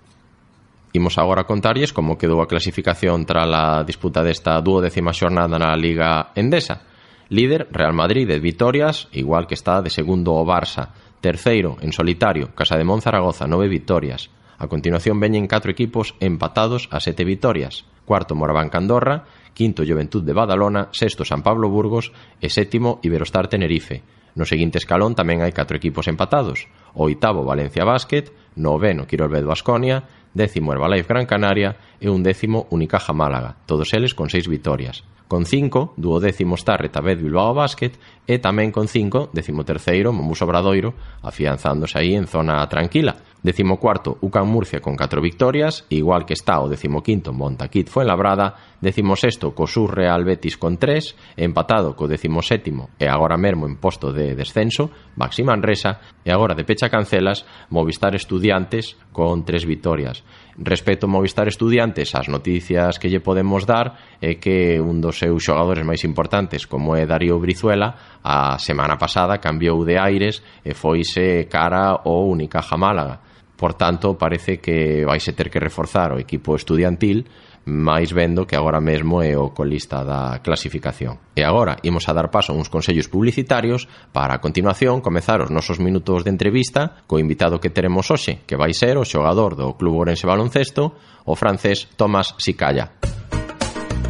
Imos 0.94 1.18
agora 1.18 1.42
contarlles 1.42 1.90
como 1.90 2.14
quedou 2.14 2.38
a 2.38 2.46
clasificación 2.46 3.26
tras 3.26 3.50
a 3.50 3.82
disputa 3.82 4.22
desta 4.22 4.54
duodécima 4.62 5.10
xornada 5.10 5.58
na 5.58 5.74
Liga 5.74 6.30
Endesa. 6.38 6.86
Líder, 7.34 7.66
Real 7.74 7.90
Madrid, 7.90 8.30
de 8.30 8.38
vitorias, 8.38 9.10
igual 9.10 9.50
que 9.50 9.58
está 9.58 9.82
de 9.82 9.90
segundo 9.90 10.38
o 10.38 10.46
Barça. 10.46 10.94
Terceiro, 11.18 11.82
en 11.82 11.90
solitario, 11.90 12.54
Casa 12.54 12.78
de 12.78 12.86
Monzaragoza, 12.86 13.50
nove 13.50 13.66
victorias. 13.66 14.30
A 14.54 14.70
continuación 14.70 15.18
veñen 15.18 15.50
catro 15.50 15.74
equipos 15.74 16.14
empatados 16.22 16.86
a 16.94 17.02
sete 17.02 17.26
victorias. 17.26 17.82
Cuarto, 18.06 18.38
Moraván 18.38 18.70
Andorra, 18.70 19.26
quinto, 19.50 19.82
Juventud 19.82 20.22
de 20.22 20.30
Badalona, 20.30 20.94
sexto, 20.94 21.26
San 21.26 21.42
Pablo 21.42 21.74
Burgos 21.74 22.14
e 22.38 22.46
sétimo, 22.54 23.02
Iberostar 23.02 23.50
Tenerife. 23.50 24.06
No 24.38 24.46
seguinte 24.46 24.78
escalón 24.78 25.18
tamén 25.18 25.42
hai 25.42 25.50
catro 25.50 25.74
equipos 25.74 26.06
empatados. 26.06 26.70
O 26.94 27.10
oitavo, 27.10 27.42
Valencia 27.42 27.82
Basket, 27.82 28.30
noveno, 28.54 29.10
Quirolbed 29.10 29.42
Basconia, 29.42 30.06
décimo 30.34 30.74
Herbalife 30.74 31.08
Gran 31.08 31.24
Canaria 31.24 31.78
e 32.02 32.10
un 32.10 32.22
décimo 32.22 32.66
Unicaja 32.70 33.14
Málaga, 33.14 33.56
todos 33.64 33.94
eles 33.94 34.12
con 34.12 34.28
seis 34.28 34.46
vitorias. 34.46 35.04
Con 35.26 35.46
cinco, 35.46 35.94
duodécimo 35.96 36.54
está 36.54 36.76
Retabet 36.76 37.18
Bilbao 37.18 37.54
Basket 37.54 37.96
e 38.28 38.36
tamén 38.38 38.68
con 38.68 38.92
cinco, 38.92 39.32
décimo 39.32 39.64
terceiro 39.64 40.12
Mombus 40.12 40.44
Obradoiro, 40.44 40.92
afianzándose 41.24 41.96
aí 41.96 42.12
en 42.12 42.28
zona 42.28 42.60
tranquila. 42.68 43.16
Decimocuarto, 43.44 44.16
UCAM 44.22 44.48
Murcia 44.48 44.80
con 44.80 44.96
4 44.96 45.20
victorias, 45.20 45.84
igual 45.90 46.24
que 46.24 46.32
está 46.32 46.64
o 46.64 46.68
decimoquinto 46.72 47.36
Montaquit 47.36 47.92
Fuenlabrada, 47.92 48.80
decimosexto 48.80 49.52
co 49.52 49.68
Sur 49.68 49.92
Real 49.92 50.24
Betis 50.24 50.56
con 50.56 50.80
3, 50.80 51.36
empatado 51.36 51.92
co 51.92 52.08
decimoséptimo 52.08 52.96
e 52.96 53.04
agora 53.04 53.36
mesmo 53.36 53.68
en 53.68 53.76
posto 53.76 54.16
de 54.16 54.32
descenso, 54.32 54.88
Baxi 55.12 55.44
Manresa, 55.44 56.00
e 56.24 56.32
agora 56.32 56.56
de 56.56 56.64
pecha 56.64 56.88
cancelas, 56.88 57.44
Movistar 57.68 58.16
Estudiantes 58.16 58.96
con 59.12 59.44
3 59.44 59.68
victorias. 59.68 60.24
Respecto 60.56 61.04
a 61.04 61.12
Movistar 61.12 61.44
Estudiantes, 61.44 62.16
as 62.16 62.32
noticias 62.32 62.96
que 62.96 63.12
lle 63.12 63.20
podemos 63.20 63.68
dar 63.68 64.16
é 64.24 64.40
que 64.40 64.80
un 64.80 65.04
dos 65.04 65.20
seus 65.20 65.44
xogadores 65.44 65.84
máis 65.84 66.00
importantes, 66.08 66.64
como 66.64 66.96
é 66.96 67.04
Darío 67.04 67.36
Brizuela, 67.36 68.24
a 68.24 68.56
semana 68.56 68.96
pasada 68.96 69.36
cambiou 69.36 69.84
de 69.84 70.00
aires 70.00 70.40
e 70.64 70.72
foise 70.72 71.44
cara 71.44 72.00
ao 72.00 72.24
Unicaja 72.32 72.80
Málaga 72.80 73.33
Por 73.56 73.74
tanto, 73.74 74.18
parece 74.18 74.58
que 74.58 75.04
vai 75.04 75.18
a 75.18 75.32
ter 75.32 75.48
que 75.50 75.62
reforzar 75.62 76.12
o 76.12 76.18
equipo 76.18 76.56
estudiantil 76.56 77.24
máis 77.64 78.12
vendo 78.12 78.44
que 78.46 78.56
agora 78.56 78.80
mesmo 78.80 79.22
é 79.24 79.36
o 79.36 79.56
colista 79.56 80.04
da 80.04 80.40
clasificación. 80.44 81.32
E 81.32 81.42
agora 81.42 81.80
imos 81.82 82.04
a 82.08 82.12
dar 82.12 82.28
paso 82.28 82.52
a 82.52 82.56
uns 82.56 82.68
consellos 82.68 83.08
publicitarios 83.08 83.88
para 84.12 84.36
a 84.36 84.42
continuación 84.44 85.00
comezar 85.00 85.40
os 85.40 85.50
nosos 85.50 85.80
minutos 85.80 86.24
de 86.24 86.30
entrevista 86.30 87.00
co 87.08 87.16
invitado 87.16 87.60
que 87.60 87.72
teremos 87.72 88.12
hoxe, 88.12 88.44
que 88.44 88.60
vai 88.60 88.76
ser 88.76 89.00
o 89.00 89.08
xogador 89.08 89.56
do 89.56 89.74
Club 89.80 89.96
Orense 89.96 90.28
Baloncesto, 90.28 90.92
o 91.24 91.32
francés 91.34 91.88
Tomás 91.96 92.36
Sicalla. 92.36 93.00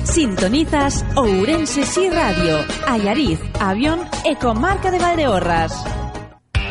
Sintonizas 0.02 1.06
Ourense 1.16 1.86
Si 1.86 2.10
Radio, 2.10 2.60
Allariz, 2.86 3.40
Avión 3.56 4.04
e 4.26 4.36
Comarca 4.36 4.90
de 4.90 4.98
Valdeorras. 4.98 6.03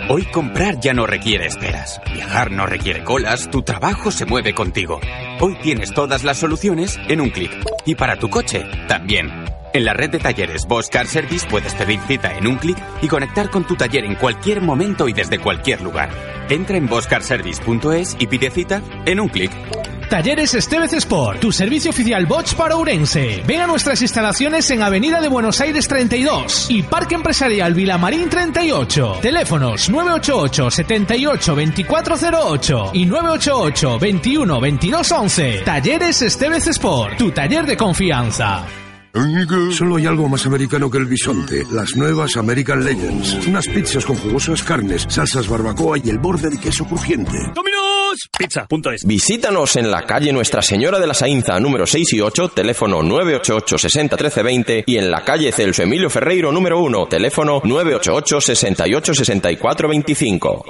Hoy 0.10 0.26
comprar 0.26 0.82
ya 0.82 0.94
no 0.94 1.08
requiere 1.08 1.46
esperas, 1.46 2.02
viajar 2.14 2.52
no 2.52 2.66
requiere 2.66 3.06
colas, 3.06 3.50
tu 3.50 3.62
trabajo 3.62 4.12
se 4.12 4.26
mueve 4.26 4.54
contigo. 4.54 5.00
Hoy 5.40 5.56
tienes 5.62 5.94
todas 5.94 6.26
las 6.26 6.38
soluciones 6.38 7.00
en 7.08 7.22
un 7.22 7.30
clic. 7.30 7.52
Y 7.86 7.96
para 7.96 8.18
tu 8.18 8.30
coche, 8.30 8.66
también. 8.90 9.32
En 9.74 9.86
la 9.86 9.94
red 9.94 10.10
de 10.10 10.20
talleres 10.20 10.68
Bosch 10.68 10.90
Car 10.90 11.08
Service 11.08 11.48
puedes 11.50 11.74
pedir 11.74 12.02
cita 12.02 12.38
en 12.38 12.48
un 12.48 12.58
clic 12.58 12.78
y 13.02 13.08
conectar 13.08 13.50
con 13.50 13.66
tu 13.66 13.76
taller 13.76 14.04
en 14.04 14.16
cualquier 14.16 14.62
momento 14.62 15.08
y 15.08 15.14
desde 15.14 15.40
cualquier 15.40 15.82
lugar. 15.82 16.10
Entra 16.50 16.76
en 16.76 16.88
boschcarservice.es 16.88 18.18
y 18.20 18.28
pide 18.28 18.52
cita 18.52 18.82
en 19.06 19.22
un 19.22 19.30
clic. 19.30 19.52
Talleres 20.14 20.54
Estevez 20.54 20.94
Sport, 20.94 21.40
tu 21.40 21.52
servicio 21.52 21.90
oficial 21.90 22.28
Bosch 22.28 22.54
para 22.54 22.76
Ourense. 22.76 23.42
Ven 23.48 23.62
a 23.62 23.66
nuestras 23.66 24.00
instalaciones 24.00 24.70
en 24.70 24.84
Avenida 24.84 25.20
de 25.20 25.28
Buenos 25.28 25.60
Aires 25.60 25.88
32 25.88 26.68
y 26.70 26.84
Parque 26.84 27.16
Empresarial 27.16 27.74
Vilamarín 27.74 28.30
38. 28.30 29.18
Teléfonos 29.24 29.90
988 29.90 30.70
78 30.70 31.56
2408 31.56 32.92
y 32.94 33.06
988 33.08 33.98
21 33.98 34.62
22 34.62 35.12
11. 35.12 35.62
Talleres 35.66 36.22
Estevez 36.22 36.68
Sport, 36.68 37.18
tu 37.18 37.32
taller 37.32 37.66
de 37.66 37.76
confianza. 37.76 38.68
Solo 39.72 39.96
hay 39.96 40.06
algo 40.06 40.30
más 40.30 40.46
americano 40.46 40.92
que 40.92 41.00
el 41.00 41.06
bisonte. 41.06 41.66
Las 41.72 41.96
nuevas 41.96 42.38
American 42.38 42.84
Legends. 42.84 43.48
Unas 43.48 43.68
pizzas 43.68 44.06
con 44.06 44.16
jugosas 44.18 44.62
carnes, 44.62 45.08
salsas 45.10 45.48
barbacoa 45.48 45.98
y 45.98 46.12
el 46.12 46.20
borde 46.20 46.52
de 46.52 46.60
queso 46.60 46.86
crujiente. 46.86 47.52
¡Dominos! 48.14 48.30
Pizza.es. 48.38 49.06
Visítanos 49.06 49.76
en 49.76 49.90
la 49.90 50.06
calle 50.06 50.32
Nuestra 50.32 50.62
Señora 50.62 51.00
de 51.00 51.08
la 51.08 51.14
Sainza, 51.14 51.60
número 51.60 51.86
6 51.86 52.14
y 52.14 52.22
8, 52.22 52.50
teléfono 52.50 53.02
988 53.02 53.78
60 53.78 54.18
13 54.18 54.44
20 54.44 54.84
y 54.88 54.98
en 54.98 55.12
la 55.12 55.24
calle 55.24 55.52
Celso 55.52 55.84
Emilio 55.84 56.10
Ferreiro, 56.10 56.52
número 56.52 56.80
1, 56.80 57.08
teléfono 57.08 57.62
988 57.64 58.42
68 58.42 59.14
64 59.14 59.90
25. 59.90 60.66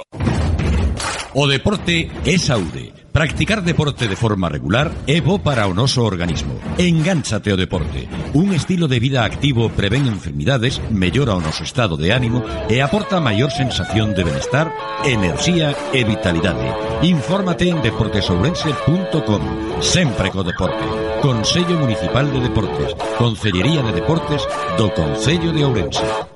O 1.34 1.46
deporte 1.48 2.10
é 2.24 2.38
saúde. 2.38 3.03
Practicar 3.14 3.62
deporte 3.62 4.08
de 4.08 4.16
forma 4.16 4.48
regular 4.48 4.90
é 5.06 5.22
bo 5.22 5.38
para 5.38 5.70
o 5.70 5.72
noso 5.72 6.02
organismo. 6.02 6.58
Engánchate 6.82 7.54
ao 7.54 7.56
deporte. 7.56 8.10
Un 8.34 8.50
estilo 8.50 8.90
de 8.90 8.98
vida 8.98 9.22
activo 9.22 9.70
prevén 9.70 10.10
enfermidades, 10.10 10.82
mellora 10.90 11.38
o 11.38 11.40
noso 11.40 11.62
estado 11.62 11.94
de 11.94 12.10
ánimo 12.10 12.42
e 12.66 12.82
aporta 12.82 13.22
maior 13.22 13.54
sensación 13.54 14.18
de 14.18 14.26
benestar, 14.26 14.66
enerxía 15.06 15.78
e 15.94 16.02
vitalidade. 16.02 16.66
Infórmate 17.06 17.70
en 17.70 17.78
deportesourense.com. 17.86 19.78
Sempre 19.78 20.34
co 20.34 20.42
deporte. 20.42 20.82
Consello 21.22 21.78
Municipal 21.78 22.26
de 22.34 22.42
Deportes. 22.42 22.98
Consellería 23.14 23.86
de 23.86 23.94
Deportes 23.94 24.42
do 24.74 24.90
Concello 24.90 25.54
de 25.54 25.62
Ourense. 25.62 26.34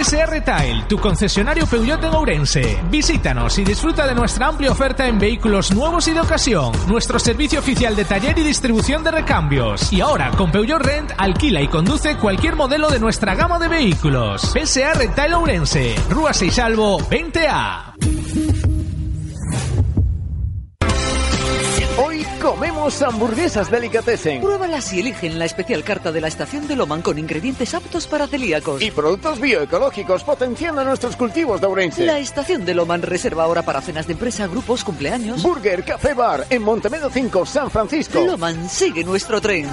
SR 0.00 0.44
Tile, 0.44 0.84
tu 0.88 0.96
concesionario 0.98 1.66
Peugeot 1.66 2.04
en 2.04 2.14
Ourense. 2.14 2.78
Visítanos 2.88 3.58
y 3.58 3.64
disfruta 3.64 4.06
de 4.06 4.14
nuestra 4.14 4.46
amplia 4.46 4.70
oferta 4.70 5.08
en 5.08 5.18
vehículos 5.18 5.74
nuevos 5.74 6.06
y 6.06 6.12
de 6.12 6.20
ocasión. 6.20 6.70
Nuestro 6.86 7.18
servicio 7.18 7.58
oficial 7.58 7.96
de 7.96 8.04
taller 8.04 8.38
y 8.38 8.44
distribución 8.44 9.02
de 9.02 9.10
recambios. 9.10 9.92
Y 9.92 10.00
ahora, 10.00 10.30
con 10.30 10.52
Peugeot 10.52 10.80
Rent, 10.80 11.10
alquila 11.18 11.62
y 11.62 11.66
conduce 11.66 12.16
cualquier 12.16 12.54
modelo 12.54 12.90
de 12.90 13.00
nuestra 13.00 13.34
gama 13.34 13.58
de 13.58 13.66
vehículos. 13.66 14.54
SR 14.54 15.14
Tile 15.16 15.34
Ourense, 15.34 15.96
Rúa 16.08 16.32
6 16.32 16.54
Salvo 16.54 17.00
20A. 17.00 17.94
Hoy 22.06 22.24
comemos 22.40 22.77
hamburguesas 23.02 23.70
delicatessen 23.70 24.40
Pruébalas 24.40 24.92
y 24.92 25.00
eligen 25.00 25.38
la 25.38 25.44
especial 25.44 25.84
carta 25.84 26.10
de 26.10 26.20
la 26.20 26.28
estación 26.28 26.66
de 26.66 26.74
Loman 26.74 27.02
con 27.02 27.18
ingredientes 27.18 27.74
aptos 27.74 28.06
para 28.06 28.26
celíacos. 28.26 28.80
y 28.82 28.90
productos 28.90 29.40
bioecológicos 29.40 30.24
potenciando 30.24 30.82
nuestros 30.84 31.14
cultivos 31.16 31.60
de 31.60 31.66
Ourense. 31.66 32.06
La 32.06 32.18
estación 32.18 32.64
de 32.64 32.74
Loman 32.74 33.02
reserva 33.02 33.44
ahora 33.44 33.62
para 33.62 33.82
cenas 33.82 34.06
de 34.06 34.14
empresa, 34.14 34.46
grupos, 34.46 34.84
cumpleaños. 34.84 35.42
Burger 35.42 35.84
Café 35.84 36.14
Bar 36.14 36.46
en 36.48 36.62
Montemedo 36.62 37.10
5, 37.10 37.46
San 37.46 37.70
Francisco. 37.70 38.20
Loman 38.20 38.68
sigue 38.68 39.04
nuestro 39.04 39.40
tren. 39.40 39.66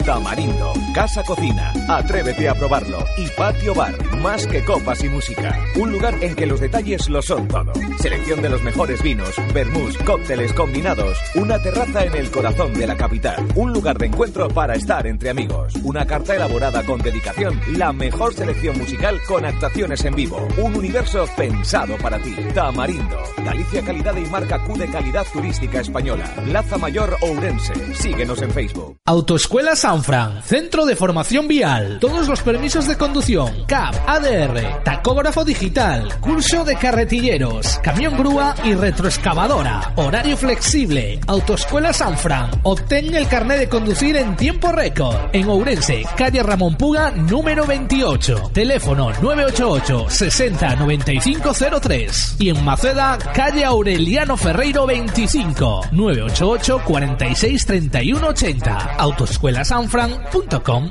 Tamarindo, 0.05 0.71
Casa 0.93 1.23
Cocina, 1.23 1.73
atrévete 1.89 2.47
a 2.47 2.53
probarlo. 2.53 3.03
Y 3.17 3.27
Patio 3.35 3.73
Bar, 3.73 3.95
más 4.17 4.45
que 4.45 4.63
copas 4.63 5.03
y 5.03 5.09
música. 5.09 5.59
Un 5.75 5.91
lugar 5.91 6.15
en 6.21 6.35
que 6.35 6.45
los 6.45 6.59
detalles 6.59 7.09
lo 7.09 7.23
son 7.23 7.47
todo. 7.47 7.73
Selección 7.99 8.39
de 8.43 8.49
los 8.49 8.61
mejores 8.61 9.01
vinos, 9.01 9.31
vermús, 9.51 9.97
cócteles 10.05 10.53
combinados. 10.53 11.17
Una 11.33 11.59
terraza 11.59 12.05
en 12.05 12.15
el 12.15 12.29
corazón 12.29 12.73
de 12.75 12.85
la 12.85 12.95
capital. 12.95 13.47
Un 13.55 13.73
lugar 13.73 13.97
de 13.97 14.05
encuentro 14.05 14.47
para 14.47 14.75
estar 14.75 15.07
entre 15.07 15.31
amigos. 15.31 15.73
Una 15.83 16.05
carta 16.05 16.35
elaborada 16.35 16.83
con 16.83 16.99
dedicación. 17.01 17.59
La 17.75 17.91
mejor 17.91 18.35
selección 18.35 18.77
musical 18.77 19.19
con 19.27 19.43
actuaciones 19.43 20.05
en 20.05 20.13
vivo. 20.13 20.47
Un 20.57 20.75
universo 20.75 21.25
pensado 21.35 21.97
para 21.97 22.19
ti. 22.19 22.35
Tamarindo, 22.53 23.17
Galicia 23.43 23.81
Calidad 23.81 24.15
y 24.15 24.25
marca 24.27 24.63
Q 24.63 24.77
de 24.77 24.87
calidad 24.87 25.25
turística 25.33 25.79
española. 25.79 26.31
Plaza 26.45 26.77
Mayor 26.77 27.17
Ourense. 27.21 27.73
Síguenos 27.95 28.39
en 28.43 28.51
Facebook. 28.51 28.97
Autoescuela 29.05 29.75
Sanfran, 29.95 30.43
Centro 30.43 30.85
de 30.85 30.97
Formación 30.97 31.47
Vial, 31.47 31.99
todos 32.01 32.27
los 32.27 32.41
permisos 32.41 32.85
de 32.85 32.97
conducción, 32.97 33.63
CAP, 33.65 33.95
ADR, 34.05 34.83
tacógrafo 34.83 35.45
digital, 35.45 36.19
curso 36.19 36.65
de 36.65 36.75
carretilleros, 36.75 37.79
camión 37.81 38.17
grúa 38.17 38.55
y 38.65 38.73
retroexcavadora, 38.73 39.93
horario 39.95 40.35
flexible, 40.35 41.21
Autoescuela 41.27 41.93
Sanfran, 41.93 42.51
obtén 42.63 43.15
el 43.15 43.29
carnet 43.29 43.57
de 43.57 43.69
conducir 43.69 44.17
en 44.17 44.35
tiempo 44.35 44.69
récord, 44.73 45.15
en 45.31 45.47
Ourense, 45.47 46.03
calle 46.17 46.43
Ramón 46.43 46.75
Puga, 46.75 47.11
número 47.11 47.65
28, 47.65 48.51
teléfono 48.53 49.13
988 49.21 50.09
60 50.09 50.75
95 50.75 51.53
03 51.79 52.35
y 52.39 52.49
en 52.49 52.65
Maceda, 52.65 53.17
calle 53.33 53.63
Aureliano 53.63 54.35
Ferreiro 54.35 54.85
25, 54.85 55.83
988 55.93 56.81
46 56.83 57.65
31 57.65 58.27
80, 58.27 58.95
autoescuelasanfran.com. 59.85 60.89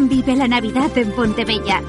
Vive 0.07 0.35
la 0.35 0.47
Navidad 0.47 0.97
en 0.97 1.11
Pontebella. 1.11 1.81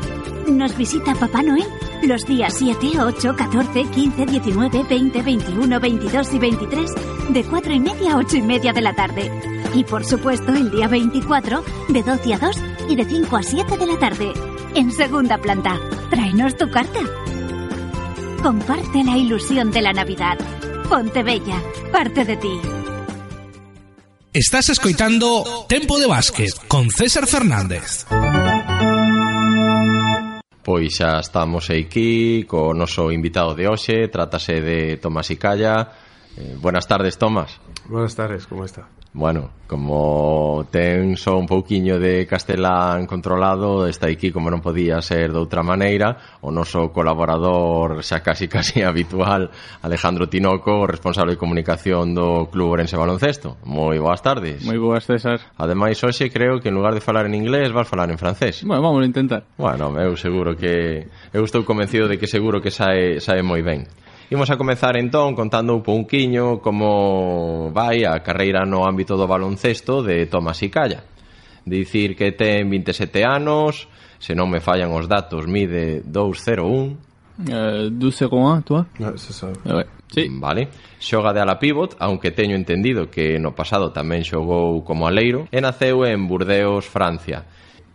¿Nos 0.49 0.77
visita 0.77 1.15
Papá 1.15 1.43
Noel? 1.43 1.69
Los 2.03 2.27
días 2.27 2.55
7, 2.59 3.01
8, 3.01 3.37
14, 3.37 3.85
15, 3.85 4.27
19, 4.27 4.83
20, 4.89 5.23
21, 5.23 5.81
22 5.81 6.35
y 6.35 6.39
23 6.39 6.91
de 7.29 7.45
4 7.45 7.73
y 7.73 7.81
media 7.81 8.13
a 8.13 8.17
8 8.17 8.37
y 8.39 8.43
media 8.43 8.73
de 8.73 8.81
la 8.81 8.93
tarde. 8.93 9.31
Y 9.73 9.85
por 9.85 10.05
supuesto 10.05 10.53
el 10.53 10.71
día 10.73 10.89
24 10.89 11.65
de 11.89 12.03
12 12.03 12.35
a 12.35 12.39
2 12.39 12.57
y 12.89 12.97
de 12.97 13.05
5 13.05 13.37
a 13.37 13.43
7 13.45 13.79
de 13.79 13.87
la 13.87 13.99
tarde. 14.01 14.33
En 14.75 14.91
segunda 14.91 15.39
planta. 15.39 15.79
Tráenos 16.11 16.57
tu 16.57 16.69
carta. 16.71 17.01
Comparte 18.43 19.05
la 19.05 19.17
ilusión 19.17 19.71
de 19.71 19.83
la 19.83 19.93
Navidad. 19.93 20.37
Ponte 20.89 21.23
Bella, 21.23 21.63
parte 21.93 22.25
de 22.25 22.37
ti. 22.37 22.61
Estás 24.33 24.71
escoitando 24.71 25.67
Tempo 25.69 26.01
de 26.01 26.07
Básquet 26.07 26.53
con 26.67 26.91
César 26.91 27.29
Fernández. 27.29 28.07
Pois 30.65 30.95
xa 30.95 31.19
estamos 31.19 31.71
aquí 31.71 32.47
co 32.47 32.71
noso 32.71 33.11
invitado 33.11 33.59
de 33.59 33.67
hoxe, 33.67 34.07
trátase 34.07 34.63
de 34.63 34.97
Tomás 35.03 35.27
Icalla. 35.35 35.91
Eh, 36.39 36.55
buenas 36.55 36.87
tardes, 36.87 37.19
Tomás. 37.19 37.59
Buenas 37.91 38.15
tardes, 38.15 38.47
como 38.47 38.65
está? 38.65 38.87
Bueno, 39.15 39.51
como 39.67 40.67
ten 40.71 41.19
só 41.19 41.37
un 41.37 41.47
pouquiño 41.47 41.99
de 41.99 42.27
castelán 42.27 43.07
controlado, 43.07 43.87
está 43.87 44.09
aquí 44.09 44.33
como 44.33 44.49
non 44.49 44.65
podía 44.65 45.05
ser 45.05 45.37
de 45.37 45.41
outra 45.41 45.61
maneira, 45.61 46.41
o 46.41 46.49
noso 46.49 46.89
colaborador 46.97 48.01
xa 48.01 48.25
casi 48.25 48.49
casi 48.53 48.81
habitual, 48.81 49.53
Alejandro 49.85 50.33
Tinoco, 50.33 50.89
responsable 50.89 51.37
de 51.37 51.41
comunicación 51.41 52.17
do 52.17 52.49
Club 52.49 52.81
Orense 52.81 52.97
Baloncesto. 52.97 53.61
Moi 53.69 54.01
boas 54.01 54.25
tardes. 54.25 54.65
Moi 54.65 54.81
boas, 54.81 55.05
César. 55.05 55.45
Ademais, 55.61 56.01
hoxe 56.01 56.33
creo 56.33 56.65
que 56.65 56.73
en 56.73 56.77
lugar 56.81 56.97
de 56.97 57.05
falar 57.05 57.29
en 57.29 57.37
inglés, 57.37 57.69
vas 57.69 57.85
falar 57.85 58.09
en 58.09 58.17
francés. 58.17 58.65
Bueno, 58.65 58.81
vamos 58.81 59.05
a 59.05 59.09
intentar. 59.09 59.45
Bueno, 59.61 59.93
eu 60.01 60.17
seguro 60.17 60.57
que... 60.57 61.05
Eu 61.37 61.45
estou 61.45 61.69
convencido 61.69 62.09
de 62.09 62.17
que 62.17 62.25
seguro 62.25 62.65
que 62.65 62.73
sae, 62.73 63.21
sae 63.21 63.45
moi 63.45 63.61
ben. 63.61 63.85
Imos 64.31 64.51
a 64.51 64.57
comezar 64.57 64.97
entón 64.97 65.35
contando 65.35 65.75
un 65.75 65.83
pouquiño 65.83 66.61
como 66.61 67.71
vai 67.75 68.05
a 68.05 68.21
carreira 68.23 68.63
no 68.63 68.87
ámbito 68.87 69.17
do 69.17 69.27
baloncesto 69.27 70.03
de 70.05 70.27
Tomás 70.27 70.63
Icalla. 70.63 71.03
Dicir 71.65 72.15
que 72.15 72.33
ten 72.33 72.71
27 72.71 73.25
anos, 73.25 73.89
se 74.19 74.35
non 74.35 74.51
me 74.51 74.63
fallan 74.63 74.95
os 74.95 75.07
datos, 75.11 75.47
mide 75.47 76.03
201, 76.07 77.13
Uh, 77.39 77.89
12-1, 77.89 78.63
tú? 78.63 78.77
Ah, 78.77 79.13
se 79.17 79.33
sabe. 79.33 79.55
Eh, 79.65 79.87
sí. 80.13 80.29
Vale. 80.31 80.69
Xoga 81.01 81.33
de 81.33 81.41
ala 81.41 81.59
pivot, 81.59 81.97
aunque 81.99 82.31
teño 82.31 82.55
entendido 82.55 83.11
que 83.11 83.41
no 83.41 83.57
pasado 83.57 83.91
tamén 83.91 84.23
xogou 84.23 84.85
como 84.85 85.09
aleiro, 85.09 85.49
e 85.49 85.59
naceu 85.59 86.05
en 86.05 86.29
Burdeos, 86.29 86.85
Francia. 86.87 87.43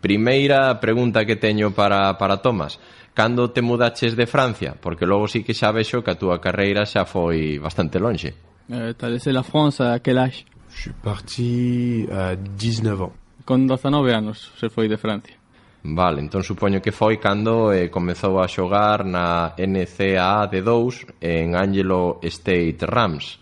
Primeira 0.01 0.81
pregunta 0.81 1.23
que 1.23 1.37
teño 1.37 1.71
para, 1.71 2.17
para 2.17 2.41
Tomás 2.41 2.81
cando 3.17 3.49
te 3.49 3.63
mudaches 3.63 4.15
de 4.15 4.27
Francia? 4.27 4.75
Porque 4.79 5.07
logo 5.07 5.27
sí 5.27 5.41
que 5.41 5.57
xa 5.57 5.73
vexo 5.73 6.05
que 6.05 6.13
a 6.13 6.19
túa 6.21 6.37
carreira 6.37 6.85
xa 6.85 7.09
foi 7.09 7.57
bastante 7.57 7.97
lonxe. 7.97 8.37
Eh, 8.69 8.93
T'as 8.93 9.09
laissé 9.09 9.33
la 9.33 9.41
France 9.41 9.81
à 9.81 9.97
quel 10.05 10.21
âge 10.21 10.45
Je 10.69 10.81
suis 10.81 10.93
parti 11.01 12.05
euh, 12.11 12.33
à 12.33 12.35
19 12.35 13.01
ans. 13.01 13.13
Con 13.43 13.65
19 13.65 14.13
anos 14.13 14.53
se 14.59 14.69
foi 14.69 14.87
de 14.87 14.97
Francia. 14.97 15.33
Vale, 15.81 16.21
entón 16.21 16.43
supoño 16.45 16.77
que 16.77 16.91
foi 16.93 17.17
cando 17.17 17.73
eh, 17.73 17.89
comezou 17.89 18.37
a 18.37 18.45
xogar 18.45 19.01
na 19.01 19.57
NCAA 19.57 20.45
de 20.53 20.61
2 20.61 21.17
en 21.17 21.57
Angelo 21.57 22.21
State 22.21 22.85
Rams. 22.85 23.39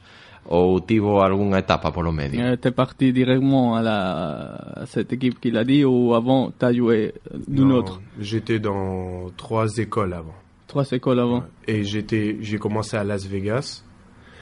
Ou 0.50 0.80
tivo 0.80 1.22
algunha 1.22 1.60
etapa 1.60 1.92
polo 1.92 2.12
medio? 2.12 2.40
Eh, 2.54 2.58
T'es 2.58 2.72
parti 2.72 3.12
directement 3.14 3.76
à, 3.76 3.82
la, 3.82 4.56
à 4.82 4.86
cette 4.86 5.12
équipe 5.14 5.40
qu'il 5.40 5.58
a 5.58 5.64
dit 5.64 5.84
ou 5.84 6.14
avant 6.14 6.52
t'as 6.52 6.72
joué 6.74 7.14
d'une 7.48 7.70
Non, 7.70 7.76
autre? 7.78 8.02
J'étais 8.20 8.60
dans 8.60 9.30
trois 9.38 9.68
écoles 9.78 10.14
avant. 10.14 10.36
Trois 10.68 10.90
écoles 10.92 11.20
avant. 11.20 11.44
Et 11.68 11.84
j'étais, 11.84 12.38
j'ai 12.42 12.58
commencé 12.58 12.98
à 12.98 13.04
Las 13.04 13.26
Vegas, 13.26 13.84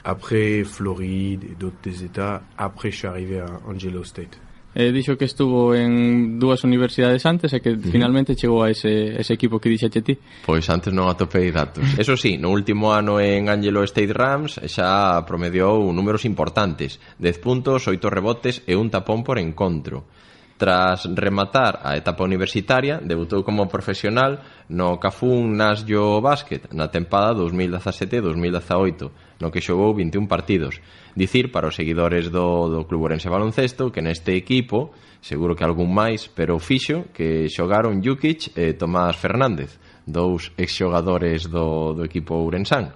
après 0.04 0.64
Floride 0.64 1.44
et 1.44 1.54
d'autres 1.54 1.76
des 1.82 2.04
États. 2.04 2.42
Après, 2.58 2.90
je 2.90 2.96
suis 2.98 3.06
arrivé 3.06 3.40
à 3.40 3.46
Angelo 3.68 4.04
State. 4.04 4.38
eh, 4.74 4.90
dixo 4.90 5.16
que 5.16 5.24
estuvo 5.24 5.74
en 5.74 6.38
dúas 6.38 6.66
universidades 6.66 7.24
antes 7.24 7.54
e 7.54 7.62
que 7.62 7.78
finalmente 7.78 8.34
chegou 8.34 8.66
a 8.66 8.70
ese, 8.70 9.14
ese 9.14 9.32
equipo 9.34 9.62
que 9.62 9.70
dixache 9.70 10.02
ti. 10.02 10.18
Pois 10.44 10.66
antes 10.68 10.90
non 10.90 11.06
atopei 11.06 11.54
datos. 11.54 11.86
Eso 12.02 12.18
sí, 12.18 12.36
no 12.36 12.50
último 12.50 12.92
ano 12.92 13.22
en 13.22 13.46
Angelo 13.48 13.86
State 13.86 14.12
Rams 14.12 14.58
xa 14.66 15.22
promediou 15.22 15.86
números 15.94 16.26
importantes, 16.26 16.98
10 17.22 17.38
puntos, 17.38 17.86
8 17.86 17.98
rebotes 18.10 18.66
e 18.66 18.74
un 18.74 18.90
tapón 18.90 19.22
por 19.22 19.38
encontro. 19.38 20.10
Tras 20.56 21.10
rematar 21.10 21.82
a 21.82 21.98
etapa 21.98 22.22
universitaria, 22.22 23.02
debutou 23.02 23.42
como 23.42 23.66
profesional 23.66 24.38
no 24.70 25.02
Cafún 25.02 25.58
Nasio 25.58 26.22
Basket 26.22 26.70
na 26.70 26.86
tempada 26.86 27.34
2017-2018, 27.34 29.42
no 29.42 29.50
que 29.50 29.58
xogou 29.58 29.98
21 29.98 30.30
partidos. 30.30 30.78
Dicir 31.18 31.50
para 31.50 31.66
os 31.66 31.74
seguidores 31.74 32.30
do, 32.30 32.70
do 32.70 32.86
Club 32.86 33.02
Orense 33.02 33.26
Baloncesto 33.26 33.90
que 33.90 33.98
neste 33.98 34.38
equipo, 34.38 34.94
seguro 35.18 35.58
que 35.58 35.66
algún 35.66 35.90
máis, 35.90 36.30
pero 36.30 36.62
fixo 36.62 37.10
que 37.10 37.50
xogaron 37.50 37.98
Jukic 37.98 38.54
e 38.54 38.78
Tomás 38.78 39.18
Fernández, 39.18 39.82
dous 40.06 40.54
exxogadores 40.54 41.50
do, 41.50 41.98
do 41.98 42.06
equipo 42.06 42.38
Ourensán. 42.38 42.94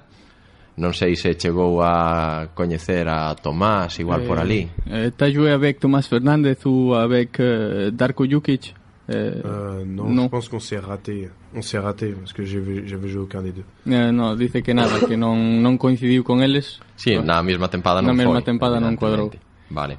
Non 0.78 0.94
sei 0.94 1.18
se 1.18 1.34
chegou 1.34 1.82
a 1.82 2.54
coñecer 2.54 3.10
a 3.10 3.34
Tomás 3.34 3.98
igual 3.98 4.22
eh, 4.22 4.26
por 4.26 4.38
ali. 4.38 4.70
Eh, 4.86 5.10
Tallo 5.10 5.50
avec 5.50 5.82
Tomás 5.82 6.06
Fernández 6.06 6.62
ou 6.64 6.94
avec 6.94 7.42
euh, 7.42 7.90
Darko 7.90 8.24
Jukic 8.24 8.78
Eh, 9.08 9.40
euh, 9.42 9.84
non, 9.86 10.10
non, 10.10 10.24
je 10.24 10.28
pense 10.28 10.48
qu'on 10.50 10.60
s'est 10.60 10.78
raté. 10.78 11.30
On 11.54 11.62
s'est 11.62 11.78
raté 11.78 12.08
parce 12.12 12.34
que 12.34 12.44
j'avais 12.44 13.08
joué 13.08 13.22
aucun 13.22 13.40
des 13.40 13.52
deux. 13.52 13.64
Eh, 13.86 14.12
non, 14.12 14.36
dice 14.36 14.62
que 14.62 14.72
nada, 14.72 15.00
que 15.00 15.14
non, 15.16 15.34
non 15.34 15.78
coincidiu 15.78 16.22
con 16.22 16.42
eles. 16.42 16.78
Sí, 16.94 17.16
na 17.16 17.42
mesma 17.42 17.68
tempada 17.68 18.02
non 18.02 18.12
Na 18.12 18.22
mesma 18.22 18.42
tempada 18.42 18.78
non 18.78 18.96
cuadrou. 18.96 19.30
Vale. 19.70 19.96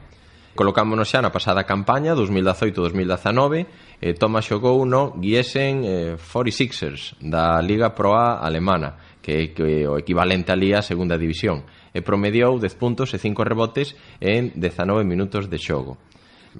Colocámonos 0.53 1.09
xa 1.09 1.21
na 1.21 1.31
pasada 1.31 1.63
campaña 1.63 2.13
2018-2019 2.13 3.65
e 3.97 4.13
Thomas 4.13 4.45
xogou 4.45 4.85
no 4.85 5.17
Giesen 5.17 5.81
eh, 5.85 6.15
46ers 6.19 7.17
da 7.17 7.57
Liga 7.61 7.89
Pro 7.97 8.13
A 8.13 8.37
alemana 8.45 8.93
que 9.21 9.31
é 9.35 9.47
que 9.51 9.87
o 9.87 9.99
equivalente 9.99 10.51
ali 10.51 10.73
á 10.73 10.81
segunda 10.81 11.17
división, 11.17 11.67
e 11.93 11.99
promediou 12.01 12.59
10 12.59 12.75
puntos 12.75 13.13
e 13.13 13.17
5 13.17 13.43
rebotes 13.43 13.95
en 14.19 14.53
19 14.55 15.03
minutos 15.03 15.49
de 15.49 15.57
xogo 15.57 15.97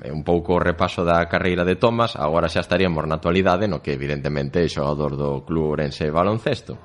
é 0.01 0.11
un 0.13 0.23
pouco 0.23 0.53
o 0.55 0.61
repaso 0.61 1.01
da 1.01 1.25
carreira 1.25 1.65
de 1.65 1.75
Tomás, 1.75 2.15
agora 2.15 2.47
xa 2.47 2.61
estaríamos 2.61 3.03
na 3.09 3.17
actualidade, 3.17 3.65
no 3.65 3.81
que 3.81 3.91
evidentemente 3.91 4.61
é 4.61 4.69
xogador 4.69 5.17
do 5.17 5.41
Club 5.43 5.73
Ourense 5.73 6.13
Baloncesto. 6.13 6.77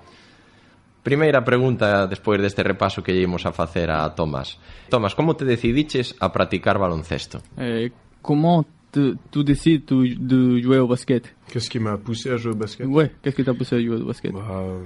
Primeira 1.05 1.45
pregunta 1.45 2.09
despois 2.09 2.41
deste 2.41 2.65
repaso 2.65 3.05
que 3.05 3.13
íamos 3.13 3.45
a 3.45 3.53
facer 3.53 3.93
a 3.93 4.09
Tomás. 4.17 4.57
Tomás, 4.89 5.13
como 5.13 5.37
te 5.37 5.45
decidiches 5.45 6.17
a 6.17 6.33
practicar 6.33 6.81
baloncesto? 6.81 7.45
Eh, 7.61 7.93
como 8.25 8.65
te, 8.89 9.21
tu 9.29 9.45
décides 9.45 9.85
tu, 9.85 10.09
de 10.09 10.65
jouer 10.65 10.81
au 10.81 10.89
basket 10.89 11.29
Qu'est-ce 11.53 11.69
qui 11.69 11.79
m'a 11.79 11.99
poussé 11.99 12.33
à 12.33 12.37
jouer 12.41 12.57
au 12.57 12.57
basket 12.57 12.89
Ouais, 12.89 13.13
qu'est-ce 13.21 13.37
qui 13.37 13.45
t'a 13.45 13.53
poussé 13.53 13.77
à 13.77 13.81
jouer 13.81 14.01
au 14.01 14.07
basket 14.07 14.33
bah, 14.33 14.49
euh... 14.49 14.81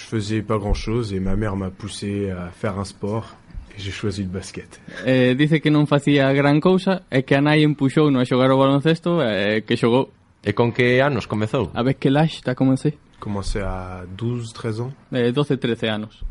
Je 0.00 0.06
faisais 0.06 0.40
pas 0.40 0.56
grand-chose 0.56 1.12
et 1.12 1.20
ma 1.20 1.36
mère 1.36 1.56
m'a 1.56 1.70
poussé 1.70 2.30
à 2.30 2.48
faire 2.50 2.78
un 2.78 2.84
sport 2.84 3.36
et 3.76 3.80
j'ai 3.80 3.90
choisi 3.90 4.22
le 4.22 4.28
basket. 4.30 4.80
Eh, 5.06 5.34
dice 5.34 5.60
que 5.60 5.68
non 5.70 5.86
facía 5.86 6.32
gran 6.32 6.58
cousa 6.58 7.02
e 7.10 7.22
que 7.22 7.34
a 7.36 7.40
nai 7.40 7.62
empuxou 7.62 8.10
no 8.10 8.18
a 8.20 8.24
xogar 8.24 8.50
o 8.50 8.56
baloncesto 8.56 9.20
e 9.20 9.60
que 9.62 9.76
xogou. 9.76 10.08
E 10.42 10.52
con 10.54 10.72
que 10.72 11.02
anos 11.02 11.26
comezou? 11.28 11.68
A 11.74 11.82
ver 11.82 11.96
que 12.00 12.08
laxe 12.08 12.40
ta. 12.40 12.54
Commencé 12.54 13.60
à 13.60 14.06
12, 14.16 14.52
13 14.54 14.80
ans. 14.80 14.92
Eh, 15.12 15.32
12, 15.32 15.58
13 15.58 15.88
anos. 15.90 16.24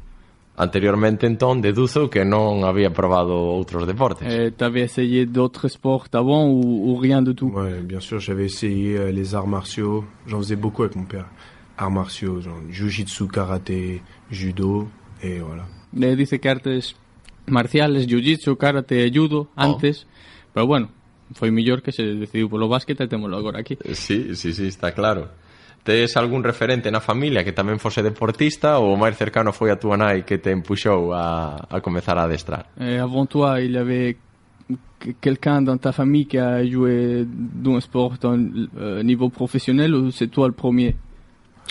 Anteriormente, 0.58 1.28
entón, 1.28 1.62
deduzo 1.62 2.10
que 2.10 2.26
non 2.26 2.66
había 2.66 2.90
probado 2.92 3.38
outros 3.54 3.86
deportes. 3.86 4.26
Eh, 4.26 4.50
T'avais 4.52 4.82
essayé 4.90 5.28
d'autres 5.30 5.70
sports 5.70 6.10
avant 6.14 6.50
ou, 6.50 6.90
ou 6.90 6.98
rien 6.98 7.22
du 7.22 7.36
tout 7.36 7.54
Ouais, 7.54 7.80
bien 7.86 8.02
sûr, 8.02 8.20
j'avais 8.20 8.46
essayé 8.46 8.98
euh, 8.98 9.12
les 9.12 9.36
arts 9.36 9.48
martiaux. 9.48 10.04
J'en 10.26 10.40
faisais 10.40 10.58
beaucoup 10.58 10.82
avec 10.84 10.96
mon 10.98 11.06
père. 11.06 11.30
arts 11.80 11.92
martiaux, 11.92 12.42
genre 12.42 12.62
jiu-jitsu, 12.70 13.28
karaté, 13.28 14.02
judo, 14.30 14.90
e 15.22 15.40
voilà. 15.40 15.66
Le 15.94 16.16
dice 16.16 16.40
que 16.40 16.50
artes 16.50 16.96
marciales, 17.48 18.06
jiu-jitsu, 18.08 18.58
karate 18.58 19.06
e 19.06 19.12
judo 19.12 19.48
oh. 19.56 19.62
antes, 19.62 20.06
pero 20.54 20.68
bueno, 20.68 20.90
foi 21.34 21.52
mellor 21.52 21.82
que 21.82 21.92
se 21.92 22.04
decidiu 22.04 22.50
polo 22.50 22.68
básquet 22.68 23.00
e 23.00 23.08
témolo 23.08 23.38
agora 23.38 23.60
aquí. 23.60 23.78
Sí, 23.94 24.36
sí, 24.36 24.54
sí, 24.54 24.68
está 24.68 24.92
claro. 24.92 25.30
Tes 25.84 26.18
algún 26.18 26.44
referente 26.44 26.92
na 26.92 27.00
familia 27.00 27.44
que 27.44 27.56
tamén 27.56 27.80
fose 27.80 28.04
deportista 28.04 28.78
ou 28.84 28.94
o 28.94 29.00
máis 29.00 29.16
cercano 29.16 29.56
foi 29.56 29.72
a 29.72 29.80
túa 29.80 29.96
nai 29.96 30.28
que 30.28 30.38
te 30.38 30.52
empuxou 30.52 31.16
a, 31.16 31.56
a 31.56 31.80
comezar 31.80 32.20
a 32.20 32.28
adestrar? 32.28 32.68
Eh, 32.78 33.00
avant 33.00 33.26
toi, 33.26 33.64
il 33.64 33.72
y 33.72 33.80
avait 33.80 34.18
quelqu'un 35.22 35.64
dans 35.64 35.78
ta 35.80 35.92
famille 35.96 36.28
qui 36.28 36.38
a 36.38 36.62
joué 36.68 37.26
d'un 37.26 37.80
sport 37.80 38.20
au 38.22 38.28
euh, 38.28 39.02
niveau 39.02 39.30
professionnel 39.30 39.96
ou 39.96 40.12
c'est 40.12 40.28
toi 40.28 40.46
le 40.48 40.54
premier 40.54 40.96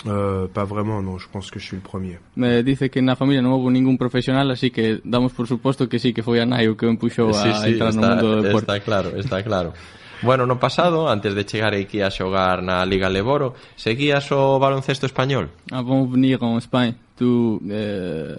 Euh, 0.07 0.47
pas 0.47 0.63
vraiment, 0.63 1.01
non, 1.01 1.17
je 1.17 1.27
pense 1.27 1.51
que 1.51 1.59
je 1.59 1.65
suis 1.65 1.75
le 1.75 1.81
premier. 1.81 2.19
Me 2.35 2.61
dice 2.61 2.89
que 2.89 3.01
na 3.01 3.15
familia 3.15 3.41
non 3.41 3.51
houve 3.51 3.69
ningún 3.69 3.97
profesional, 3.97 4.49
así 4.51 4.71
que 4.71 5.01
damos 5.03 5.33
por 5.33 5.47
suposto 5.47 5.89
que 5.89 5.99
sí, 5.99 6.13
que 6.13 6.23
foi 6.23 6.39
a 6.39 6.45
nai 6.45 6.67
o 6.69 6.75
que 6.77 6.87
empuxou 6.87 7.29
a 7.29 7.33
sí, 7.33 7.51
sí, 7.51 7.73
entrar 7.73 7.93
no 7.93 8.01
está, 8.01 8.09
mundo 8.15 8.35
do 8.35 8.41
deporte. 8.43 8.71
está 8.71 8.79
claro, 8.79 9.09
está 9.17 9.43
claro. 9.43 9.73
Bueno, 10.21 10.45
no 10.45 10.59
pasado, 10.59 11.07
antes 11.09 11.35
de 11.35 11.45
chegar 11.45 11.73
aquí 11.73 12.01
a 12.01 12.11
xogar 12.11 12.61
na 12.63 12.85
Liga 12.85 13.09
Leboro, 13.09 13.55
seguías 13.75 14.31
o 14.31 14.59
baloncesto 14.59 15.05
español? 15.05 15.49
Avant 15.71 16.03
de 16.03 16.11
venir 16.11 16.43
en 16.43 16.57
Espagne, 16.57 16.95
tu 17.17 17.59
euh, 17.69 18.35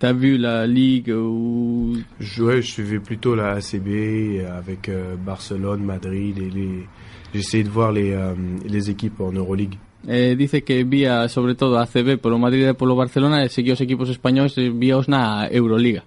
as 0.00 0.12
vu 0.12 0.38
la 0.38 0.66
Ligue 0.66 1.10
ou... 1.10 1.96
Ouais, 2.38 2.62
je 2.62 2.70
suivais 2.70 3.00
plutôt 3.00 3.34
la 3.34 3.52
ACB 3.54 4.46
avec 4.46 4.88
euh, 4.88 5.16
Barcelone, 5.16 5.82
Madrid 5.82 6.38
et 6.38 6.50
les... 6.50 6.86
J'essayais 7.34 7.64
de 7.64 7.70
voir 7.70 7.90
les, 7.90 8.12
euh, 8.12 8.34
les 8.64 8.90
équipes 8.90 9.20
en 9.20 9.32
Euroleague. 9.32 9.76
eh, 10.06 10.34
dice 10.36 10.64
que 10.64 10.84
vía 10.84 11.28
sobre 11.28 11.54
todo 11.54 11.78
a 11.78 11.86
CB 11.86 12.18
polo 12.18 12.38
Madrid 12.38 12.68
e 12.68 12.74
polo 12.74 12.96
Barcelona 12.96 13.44
e 13.44 13.48
seguía 13.48 13.74
os 13.74 13.80
equipos 13.80 14.08
españoles 14.08 14.56
e 14.58 14.68
eh, 14.68 14.70
víaos 14.70 15.08
na 15.08 15.48
Euroliga 15.50 16.04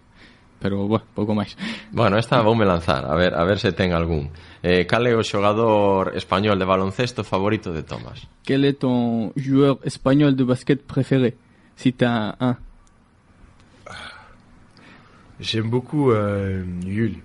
pero, 0.59 0.87
bueno, 0.87 1.05
pouco 1.13 1.35
máis. 1.37 1.55
Bueno, 1.91 2.17
esta 2.17 2.41
voume 2.45 2.65
lanzar, 2.65 3.05
a 3.05 3.15
ver, 3.15 3.33
a 3.35 3.43
ver 3.45 3.59
se 3.59 3.71
ten 3.71 3.93
algún. 3.93 4.29
Eh, 4.63 4.89
cal 4.89 5.05
é 5.05 5.13
o 5.13 5.21
xogador 5.21 6.17
español 6.17 6.57
de 6.57 6.65
baloncesto 6.65 7.21
favorito 7.21 7.69
de 7.69 7.85
Tomás? 7.85 8.25
Quel 8.41 8.65
é 8.65 8.73
ton 8.73 9.31
joueur 9.37 9.77
español 9.85 10.33
de 10.33 10.43
basket 10.43 10.81
préféré, 10.81 11.37
si 11.77 11.93
t'as 11.93 12.33
un? 12.41 12.57
J'aime 15.39 15.69
beaucoup 15.69 16.09
euh, 16.09 16.65
Yul. 16.81 17.21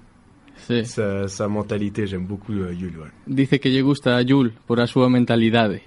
Sí. 0.68 0.84
Sa, 0.84 1.26
sa 1.26 1.48
mentalité, 1.48 2.06
j'aime 2.06 2.26
beaucoup 2.26 2.52
euh, 2.52 2.74
Yul, 2.74 2.98
ouais. 3.00 3.10
Dice 3.26 3.58
que 3.58 3.68
lle 3.72 3.82
gusta 3.82 4.16
a 4.16 4.22
Yul 4.22 4.52
por 4.66 4.78
a 4.78 4.86
súa 4.86 5.08
mentalidade 5.08 5.80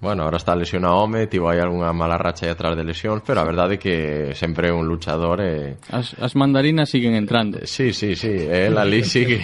bueno, 0.00 0.24
ahora 0.24 0.36
está 0.36 0.54
lesionado 0.54 0.96
home, 0.96 1.26
tivo 1.26 1.48
aí 1.48 1.58
algunha 1.58 1.92
mala 1.92 2.18
racha 2.18 2.46
aí 2.46 2.52
atrás 2.52 2.76
de 2.76 2.84
lesións, 2.84 3.22
pero 3.24 3.40
a 3.40 3.44
verdade 3.44 3.74
é 3.74 3.78
que 3.78 3.94
sempre 4.34 4.68
é 4.68 4.72
un 4.72 4.84
luchador 4.86 5.40
e... 5.40 5.80
As, 5.88 6.12
as 6.20 6.36
mandarinas 6.36 6.90
siguen 6.90 7.16
entrando. 7.16 7.58
Eh, 7.58 7.66
sí, 7.66 7.92
sí, 7.92 8.14
sí, 8.14 8.28
el 8.28 8.76
ali 8.76 9.04
sigue 9.14 9.40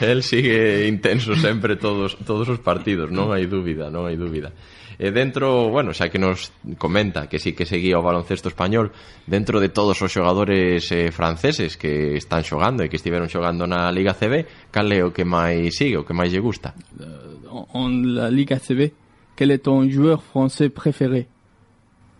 el 0.00 0.22
sigue 0.22 0.86
intenso 0.86 1.34
sempre 1.34 1.76
todos 1.76 2.16
todos 2.22 2.48
os 2.48 2.60
partidos, 2.60 3.10
non 3.10 3.34
hai 3.34 3.50
dúbida, 3.50 3.90
non 3.90 4.06
hai 4.06 4.14
dúbida. 4.14 4.54
E 5.02 5.08
eh, 5.08 5.10
dentro, 5.10 5.66
bueno, 5.66 5.90
xa 5.90 6.06
que 6.14 6.22
nos 6.22 6.52
comenta 6.78 7.26
que 7.26 7.42
sí 7.42 7.58
que 7.58 7.66
seguía 7.66 7.98
o 7.98 8.06
baloncesto 8.06 8.46
español, 8.46 8.94
dentro 9.26 9.58
de 9.58 9.66
todos 9.66 9.98
os 9.98 10.12
xogadores 10.12 10.86
eh, 10.92 11.10
franceses 11.10 11.74
que 11.74 12.14
están 12.14 12.46
xogando 12.46 12.86
e 12.86 12.90
que 12.92 13.02
estiveron 13.02 13.26
xogando 13.26 13.66
na 13.66 13.90
Liga 13.90 14.14
CB, 14.14 14.70
cal 14.70 14.86
é 14.94 15.02
o 15.02 15.10
que 15.10 15.26
máis 15.26 15.74
sigue, 15.74 15.98
o 15.98 16.06
que 16.06 16.14
máis 16.14 16.30
lle 16.30 16.38
gusta? 16.38 16.70
Uh, 16.94 17.66
on 17.74 18.14
la 18.14 18.30
Liga 18.30 18.62
CB? 18.62 19.01
Quel 19.36 19.50
est 19.50 19.58
ton 19.58 19.88
joueur 19.88 20.22
français 20.22 20.68
préféré? 20.68 21.26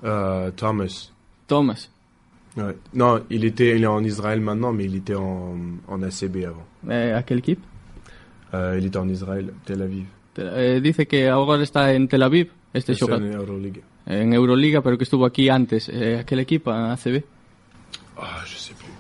Euh, 0.05 0.51
Thomas. 0.51 1.11
Thomas. 1.47 1.89
Ouais. 2.57 2.77
Non, 2.95 3.23
il 3.31 3.45
était 3.45 3.77
il 3.77 3.85
est 3.85 3.87
en 3.87 4.05
Israël 4.05 4.41
maintenant, 4.41 4.73
mais 4.73 4.85
il 4.85 4.97
était 4.97 5.15
en, 5.15 5.57
en 5.89 6.03
ACB 6.03 6.45
avant. 6.47 6.67
Eh, 6.91 7.13
a 7.13 7.23
quelle 7.23 7.39
équipe? 7.39 7.61
Euh, 8.53 8.77
Il 8.79 8.87
était 8.87 8.99
en 8.99 9.09
Israël, 9.09 9.53
Tel 9.65 9.81
Aviv. 9.81 10.05
Eh, 10.37 10.81
dice 10.83 11.07
que 11.07 11.29
agora 11.29 11.63
está 11.63 11.95
en 11.95 12.07
Tel 12.07 12.23
Aviv, 12.23 12.51
este 12.75 12.95
xogador. 12.95 13.23
En 13.23 13.33
Euroliga. 13.33 13.81
En 14.07 14.33
Euroliga, 14.35 14.83
pero 14.83 14.99
que 14.99 15.05
estuvo 15.05 15.25
aquí 15.25 15.49
antes. 15.49 15.89
Eh, 15.89 16.19
a 16.21 16.25
quel 16.25 16.41
equipo? 16.41 16.71
En 16.71 16.91
ACB? 16.91 17.25
Ah, 18.19 18.43
je 18.45 18.57
sais 18.59 18.75
plus. 18.75 18.93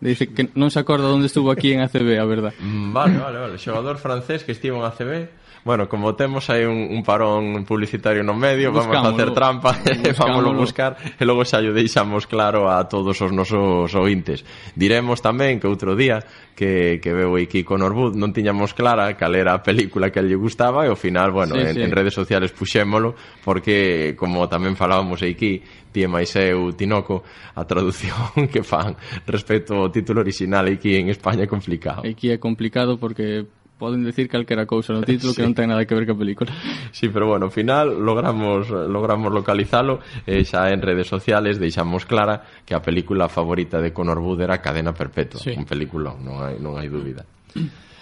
Dice 0.00 0.28
que 0.28 0.50
non 0.54 0.70
se 0.70 0.78
acorda 0.78 1.08
onde 1.10 1.26
estuvo 1.26 1.50
aquí 1.50 1.72
en 1.72 1.80
ACB, 1.80 2.18
a 2.20 2.24
verdad. 2.24 2.52
Vale, 2.60 3.18
vale, 3.18 3.38
vale. 3.38 3.58
Xogador 3.58 3.96
francés 3.98 4.44
que 4.44 4.52
estivo 4.52 4.76
en 4.78 4.84
ACB 4.84 5.28
Bueno, 5.66 5.88
como 5.88 6.14
temos 6.14 6.48
aí 6.48 6.64
un, 6.64 6.86
un 6.94 7.02
parón 7.02 7.64
publicitario 7.64 8.22
no 8.22 8.38
medio, 8.38 8.70
buscámoslo, 8.70 9.02
vamos 9.02 9.18
a 9.18 9.22
hacer 9.22 9.34
trampa, 9.34 9.76
vamos 10.20 10.46
a 10.46 10.50
buscar 10.54 10.96
e 11.18 11.26
logo 11.26 11.42
xa 11.42 11.58
lle 11.58 11.74
deixamos 11.74 12.30
claro 12.30 12.70
a 12.70 12.86
todos 12.86 13.18
os 13.18 13.34
nosos 13.34 13.90
ointes. 13.98 14.46
Diremos 14.78 15.18
tamén 15.18 15.58
que 15.58 15.66
outro 15.66 15.98
día 15.98 16.22
que, 16.54 17.02
que 17.02 17.10
veu 17.10 17.34
aquí 17.34 17.66
con 17.66 17.82
Orbud 17.82 18.14
non 18.14 18.30
tiñamos 18.30 18.78
clara 18.78 19.18
cal 19.18 19.34
era 19.34 19.58
a 19.58 19.66
película 19.66 20.14
que 20.14 20.22
lle 20.22 20.38
gustaba 20.38 20.86
e 20.86 20.88
ao 20.88 20.94
final, 20.94 21.34
bueno, 21.34 21.58
sí, 21.58 21.66
en, 21.66 21.74
sí. 21.74 21.82
en 21.82 21.90
redes 21.90 22.14
sociales 22.14 22.54
puxémolo 22.54 23.18
porque, 23.42 24.14
como 24.14 24.46
tamén 24.46 24.78
falábamos 24.78 25.18
aquí, 25.26 25.66
ti 25.90 26.06
e 26.06 26.06
máis 26.06 26.30
eu, 26.38 26.78
Tinoco, 26.78 27.26
a 27.58 27.66
traducción 27.66 28.14
que 28.54 28.62
fan 28.62 28.94
respecto 29.26 29.74
ao 29.74 29.90
título 29.90 30.22
original 30.22 30.70
aquí 30.70 30.94
en 30.94 31.10
España 31.10 31.42
é 31.42 31.50
complicado. 31.50 32.06
Aquí 32.06 32.30
é 32.30 32.38
complicado 32.38 33.02
porque 33.02 33.50
poden 33.78 34.04
decir 34.04 34.28
calquera 34.28 34.64
cousa 34.64 34.92
no 34.92 35.04
título 35.04 35.32
sí. 35.32 35.40
que 35.40 35.44
non 35.44 35.52
ten 35.52 35.68
nada 35.68 35.84
que 35.84 35.92
ver 35.92 36.08
ca 36.08 36.16
película. 36.16 36.48
Sí, 36.92 37.12
pero 37.12 37.28
bueno, 37.28 37.48
ao 37.48 37.52
final 37.52 38.00
logramos 38.00 38.72
logramos 38.72 39.28
localizalo 39.28 40.00
e 40.24 40.44
xa 40.48 40.72
en 40.72 40.80
redes 40.80 41.06
sociales 41.06 41.60
deixamos 41.60 42.08
clara 42.08 42.64
que 42.64 42.72
a 42.72 42.80
película 42.80 43.28
favorita 43.28 43.84
de 43.84 43.92
Conor 43.92 44.18
Wood 44.20 44.40
era 44.48 44.64
Cadena 44.64 44.96
Perpetua, 44.96 45.40
sí. 45.40 45.52
un 45.52 45.68
película, 45.68 46.16
non 46.16 46.40
hai 46.40 46.56
non 46.56 46.80
hai 46.80 46.88
dúbida. 46.88 47.24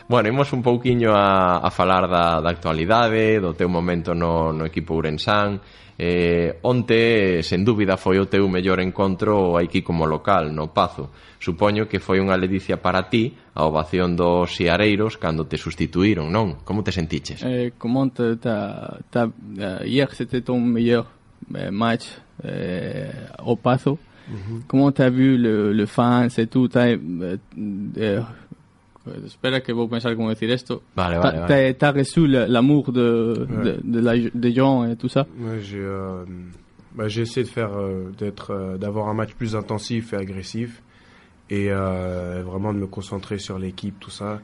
Bueno, 0.07 0.29
imos 0.29 0.53
un 0.53 0.61
pouquiño 0.61 1.17
a, 1.17 1.65
a 1.65 1.71
falar 1.73 2.07
da, 2.07 2.39
da 2.45 2.51
actualidade, 2.53 3.41
do 3.41 3.57
teu 3.57 3.73
momento 3.73 4.13
no, 4.13 4.53
no 4.53 4.69
equipo 4.69 4.95
Urensán, 4.95 5.65
Eh, 5.97 6.59
onte, 6.63 7.43
sen 7.47 7.63
dúbida, 7.63 7.97
foi 7.97 8.19
o 8.19 8.27
teu 8.27 8.49
mellor 8.51 8.83
encontro 8.83 9.55
aquí 9.55 9.83
como 9.83 10.07
local, 10.07 10.51
no 10.51 10.75
Pazo. 10.75 11.11
Supoño 11.39 11.87
que 11.87 12.03
foi 12.03 12.19
unha 12.19 12.35
ledicia 12.35 12.83
para 12.83 13.07
ti 13.07 13.39
a 13.55 13.63
ovación 13.63 14.19
dos 14.19 14.59
siareiros 14.59 15.15
cando 15.23 15.47
te 15.47 15.55
sustituíron, 15.55 16.35
non? 16.35 16.59
Como 16.67 16.83
te 16.83 16.91
sentiches? 16.91 17.47
Eh, 17.47 17.79
como 17.79 18.03
onte, 18.03 18.35
ta, 18.43 18.99
ta, 19.07 19.31
eh, 19.31 19.87
hier 19.87 20.11
c'était 20.11 20.43
ton 20.43 20.59
meilleur 20.59 21.07
eh, 21.55 21.71
match 21.71 22.11
eh, 22.43 23.31
au 23.39 23.55
Pazo. 23.55 23.95
uh 24.25 24.35
-huh. 24.35 24.63
Comment 24.67 24.91
t'as 24.91 25.11
vu 25.11 25.37
le, 25.37 25.73
le 25.73 25.87
fans 25.87 26.33
et 26.39 26.47
tout? 26.47 26.69
T'as, 26.69 26.89
eh, 26.89 27.39
eh 27.97 28.21
espera 29.25 29.61
que 29.61 29.73
vou 29.73 29.89
pensar 29.89 30.15
como 30.17 30.29
decir 30.29 30.51
esto. 30.51 30.83
Vale, 30.97 31.19
vale, 31.19 31.41
vale. 31.41 31.75
T'as 31.75 31.93
reçu 31.93 32.27
l'amour 32.27 32.93
de, 32.93 33.47
ouais. 33.49 33.65
de, 33.65 33.81
de, 33.83 34.01
la, 34.01 34.15
de 34.17 34.51
gens 34.51 34.85
et 34.85 34.97
tout 34.97 35.09
ça? 35.09 35.27
Ouais, 35.39 35.61
j'ai 35.61 35.79
euh, 35.79 36.25
bah, 36.95 37.07
essayé 37.07 37.45
de 37.45 37.51
faire, 37.51 37.77
euh, 37.77 38.11
d'être, 38.19 38.51
euh, 38.51 38.77
d'avoir 38.77 39.09
un 39.09 39.15
match 39.15 39.35
plus 39.35 39.55
intensif 39.55 40.13
et 40.13 40.17
agressif 40.17 40.83
et 41.51 41.69
euh, 41.71 42.43
vraiment 42.45 42.73
de 42.73 42.79
me 42.79 42.87
concentrer 42.87 43.39
sur 43.39 43.59
l'équipe, 43.59 43.99
tout 44.01 44.11
ça. 44.11 44.41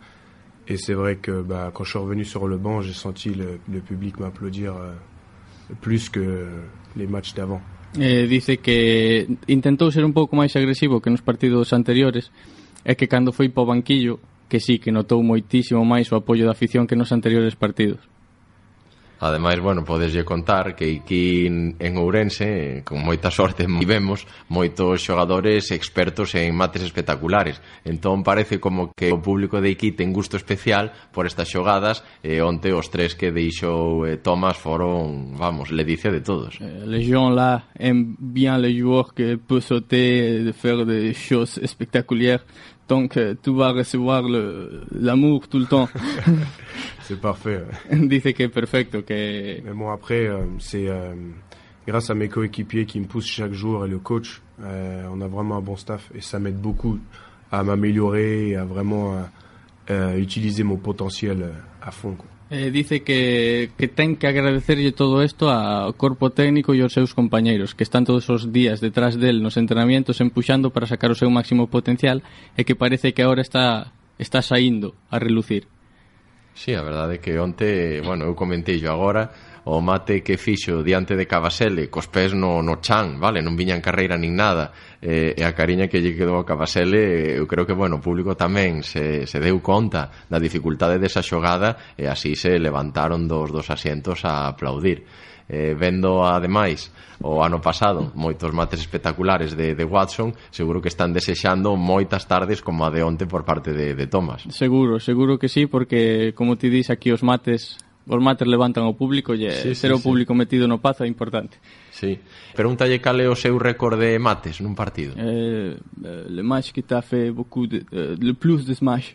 Et 0.69 0.77
c'est 0.77 0.95
vrai 0.95 1.17
que 1.17 1.43
bah, 1.43 1.71
quand 1.73 1.85
je 1.85 1.91
suis 1.91 1.99
revenu 1.99 2.25
sur 2.25 2.47
le 2.47 2.57
banc, 2.57 2.81
j'ai 2.81 2.93
senti 2.93 3.31
le, 3.31 3.59
le 3.73 3.81
public 3.81 4.21
m'applaudir 4.21 4.77
euh, 4.77 4.93
plus 5.81 6.09
que 6.09 6.47
les 6.97 7.07
matchs 7.07 7.35
d'avant. 7.35 7.61
Eh, 7.99 8.29
dice 8.29 8.57
que 8.63 9.27
intentou 9.49 9.91
ser 9.91 10.05
un 10.05 10.13
pouco 10.13 10.37
máis 10.37 10.55
agresivo 10.55 11.01
que 11.01 11.11
nos 11.11 11.21
partidos 11.21 11.73
anteriores 11.73 12.31
e 12.85 12.95
que 12.95 13.09
cando 13.09 13.33
foi 13.33 13.49
po 13.49 13.67
banquillo 13.67 14.21
que 14.51 14.59
sí 14.59 14.83
que 14.83 14.91
notou 14.91 15.23
moitísimo 15.23 15.87
máis 15.87 16.11
o 16.11 16.19
apoio 16.19 16.45
da 16.45 16.53
afición 16.59 16.91
que 16.91 16.99
nos 16.99 17.15
anteriores 17.15 17.55
partidos. 17.55 18.03
Ademais, 19.21 19.61
bueno, 19.61 19.85
podeslle 19.85 20.25
contar 20.25 20.75
que 20.75 20.97
aquí 20.97 21.47
en 21.47 21.97
Ourense, 21.99 22.81
con 22.89 23.05
moita 23.05 23.29
sorte, 23.31 23.69
vivemos 23.69 24.25
moitos 24.49 25.05
xogadores 25.05 25.77
expertos 25.77 26.33
en 26.35 26.57
mates 26.57 26.81
espectaculares. 26.81 27.61
Entón 27.85 28.25
parece 28.25 28.57
como 28.57 28.97
que 28.97 29.13
o 29.13 29.21
público 29.21 29.61
de 29.61 29.77
aquí 29.77 29.93
ten 29.93 30.17
gusto 30.17 30.41
especial 30.41 30.97
por 31.13 31.29
estas 31.29 31.53
xogadas 31.53 32.01
e 32.25 32.41
onte 32.41 32.73
os 32.73 32.89
tres 32.89 33.13
que 33.13 33.29
deixou 33.29 34.09
eh, 34.09 34.17
Tomás 34.17 34.57
foron, 34.57 35.37
vamos, 35.37 35.69
le 35.69 35.85
dice 35.85 36.09
de 36.09 36.25
todos. 36.25 36.57
Eh, 36.57 36.89
les 36.89 37.05
gens 37.05 37.29
là 37.29 37.69
aiment 37.77 38.17
bien 38.17 38.57
les 38.57 38.73
joueurs 38.73 39.13
que 39.13 39.37
peut 39.37 39.61
sauter 39.61 40.41
de 40.41 40.53
faire 40.57 40.89
des 40.89 41.13
choses 41.13 41.61
spectaculaires. 41.69 42.41
Donc 42.91 43.17
euh, 43.17 43.37
tu 43.41 43.55
vas 43.55 43.71
recevoir 43.71 44.25
l'amour 44.91 45.47
tout 45.47 45.61
le 45.61 45.67
temps. 45.67 45.89
c'est 47.03 47.21
parfait. 47.21 47.63
Dice 47.93 48.33
que 48.35 48.49
perfecto. 48.49 49.03
Que... 49.03 49.63
Mais 49.63 49.73
bon, 49.73 49.91
après, 49.91 50.27
euh, 50.27 50.41
c'est 50.59 50.89
euh, 50.89 51.15
grâce 51.87 52.11
à 52.11 52.15
mes 52.15 52.29
coéquipiers 52.29 52.87
qui 52.87 52.99
me 52.99 53.05
poussent 53.05 53.29
chaque 53.29 53.53
jour 53.53 53.87
et 53.87 53.89
le 53.89 53.99
coach, 53.99 54.43
euh, 54.61 55.07
on 55.13 55.21
a 55.21 55.29
vraiment 55.29 55.59
un 55.59 55.61
bon 55.61 55.77
staff 55.77 56.11
et 56.17 56.21
ça 56.21 56.41
m'aide 56.41 56.61
beaucoup 56.61 56.99
à 57.53 57.63
m'améliorer 57.63 58.49
et 58.49 58.57
à 58.57 58.65
vraiment 58.65 59.25
utiliser 60.17 60.63
mon 60.63 60.77
potentiel 60.77 61.51
à 61.83 61.91
fond. 61.91 62.15
Quoi. 62.15 62.27
Eh, 62.51 62.73
dice 62.73 63.05
que, 63.05 63.71
que 63.79 63.87
ten 63.87 64.19
que 64.19 64.27
agradecerlle 64.27 64.91
todo 64.91 65.23
isto 65.23 65.47
ao 65.47 65.95
corpo 65.95 66.35
técnico 66.35 66.75
e 66.75 66.83
aos 66.83 66.91
seus 66.91 67.15
compañeiros 67.15 67.79
que 67.79 67.87
están 67.87 68.03
todos 68.03 68.27
os 68.27 68.51
días 68.51 68.83
detrás 68.83 69.15
del 69.15 69.39
nos 69.39 69.55
entrenamientos 69.55 70.19
empuxando 70.19 70.75
para 70.75 70.91
sacar 70.91 71.15
o 71.15 71.19
seu 71.19 71.31
máximo 71.31 71.71
potencial 71.71 72.27
e 72.59 72.67
que 72.67 72.75
parece 72.75 73.15
que 73.15 73.23
agora 73.23 73.47
está 73.47 73.95
está 74.19 74.43
saindo 74.43 74.99
a 75.15 75.23
relucir. 75.23 75.71
Sí, 76.59 76.75
a 76.75 76.83
verdade 76.83 77.17
é 77.17 77.23
que 77.23 77.39
onte, 77.39 78.03
bueno, 78.03 78.27
eu 78.27 78.35
comentei 78.35 78.83
yo 78.83 78.91
agora 78.91 79.31
o 79.65 79.81
mate 79.81 80.23
que 80.23 80.37
fixo 80.37 80.83
diante 80.83 81.17
de 81.17 81.27
Cavasele 81.27 81.91
cos 81.91 82.09
pés 82.09 82.33
no, 82.33 82.63
no 82.63 82.81
chan, 82.81 83.21
vale, 83.21 83.45
non 83.45 83.59
viña 83.59 83.77
carreira 83.85 84.17
nin 84.17 84.33
nada. 84.33 84.73
Eh, 85.01 85.37
e 85.37 85.43
a 85.45 85.53
cariña 85.53 85.89
que 85.89 86.01
lle 86.01 86.17
quedou 86.17 86.41
a 86.41 86.47
Cavasele 86.49 87.37
eu 87.37 87.45
creo 87.45 87.65
que, 87.69 87.77
bueno, 87.77 88.01
o 88.01 88.05
público 88.05 88.37
tamén 88.37 88.81
se, 88.81 89.29
se 89.29 89.39
deu 89.41 89.61
conta 89.61 90.09
da 90.29 90.41
dificultade 90.41 90.97
desa 90.97 91.21
xogada 91.21 91.97
e 91.97 92.09
así 92.09 92.37
se 92.37 92.57
levantaron 92.57 93.29
dos, 93.29 93.53
dos 93.53 93.69
asientos 93.69 94.25
a 94.25 94.49
aplaudir. 94.49 95.05
Eh, 95.51 95.75
vendo 95.75 96.23
ademais 96.23 96.95
o 97.19 97.43
ano 97.43 97.59
pasado 97.59 98.15
moitos 98.15 98.55
mates 98.55 98.79
espectaculares 98.79 99.59
de, 99.59 99.75
de 99.75 99.83
Watson 99.83 100.31
seguro 100.55 100.79
que 100.79 100.87
están 100.87 101.11
desexando 101.11 101.75
moitas 101.75 102.31
tardes 102.31 102.63
como 102.63 102.87
a 102.87 102.91
de 102.95 103.03
onte 103.03 103.27
por 103.27 103.43
parte 103.43 103.75
de, 103.75 103.99
de 103.99 104.07
Thomas. 104.07 104.47
Seguro, 104.55 105.03
seguro 105.03 105.43
que 105.43 105.51
sí 105.51 105.67
porque 105.67 106.39
como 106.39 106.55
ti 106.55 106.71
dis 106.71 106.87
aquí 106.87 107.11
os 107.11 107.27
mates 107.27 107.83
os 108.11 108.19
mates 108.19 108.43
levantan 108.51 108.91
o 108.91 108.95
público 108.99 109.33
e 109.39 109.47
Sí, 109.55 109.71
sí, 109.71 109.87
ser 109.87 109.95
sí, 109.95 109.97
o 109.97 110.03
público 110.03 110.35
metido 110.35 110.67
no 110.67 110.83
pazo 110.83 111.05
é 111.05 111.09
importante. 111.09 111.63
Sí. 111.95 112.19
Pregúntalle 112.59 112.99
cal 112.99 113.21
é 113.23 113.31
o 113.31 113.37
seu 113.39 113.55
récord 113.57 113.95
de 113.95 114.19
mates 114.19 114.59
nun 114.59 114.75
partido. 114.75 115.15
Euh, 115.15 115.79
euh, 116.03 116.27
le 116.27 116.43
match 116.43 116.73
qui 116.75 116.83
t'a 116.83 117.01
fait 117.07 117.31
beaucoup 117.31 117.71
de, 117.71 117.87
euh, 117.95 118.17
le 118.19 118.35
plus 118.35 118.67
de 118.67 118.75
smash. 118.75 119.15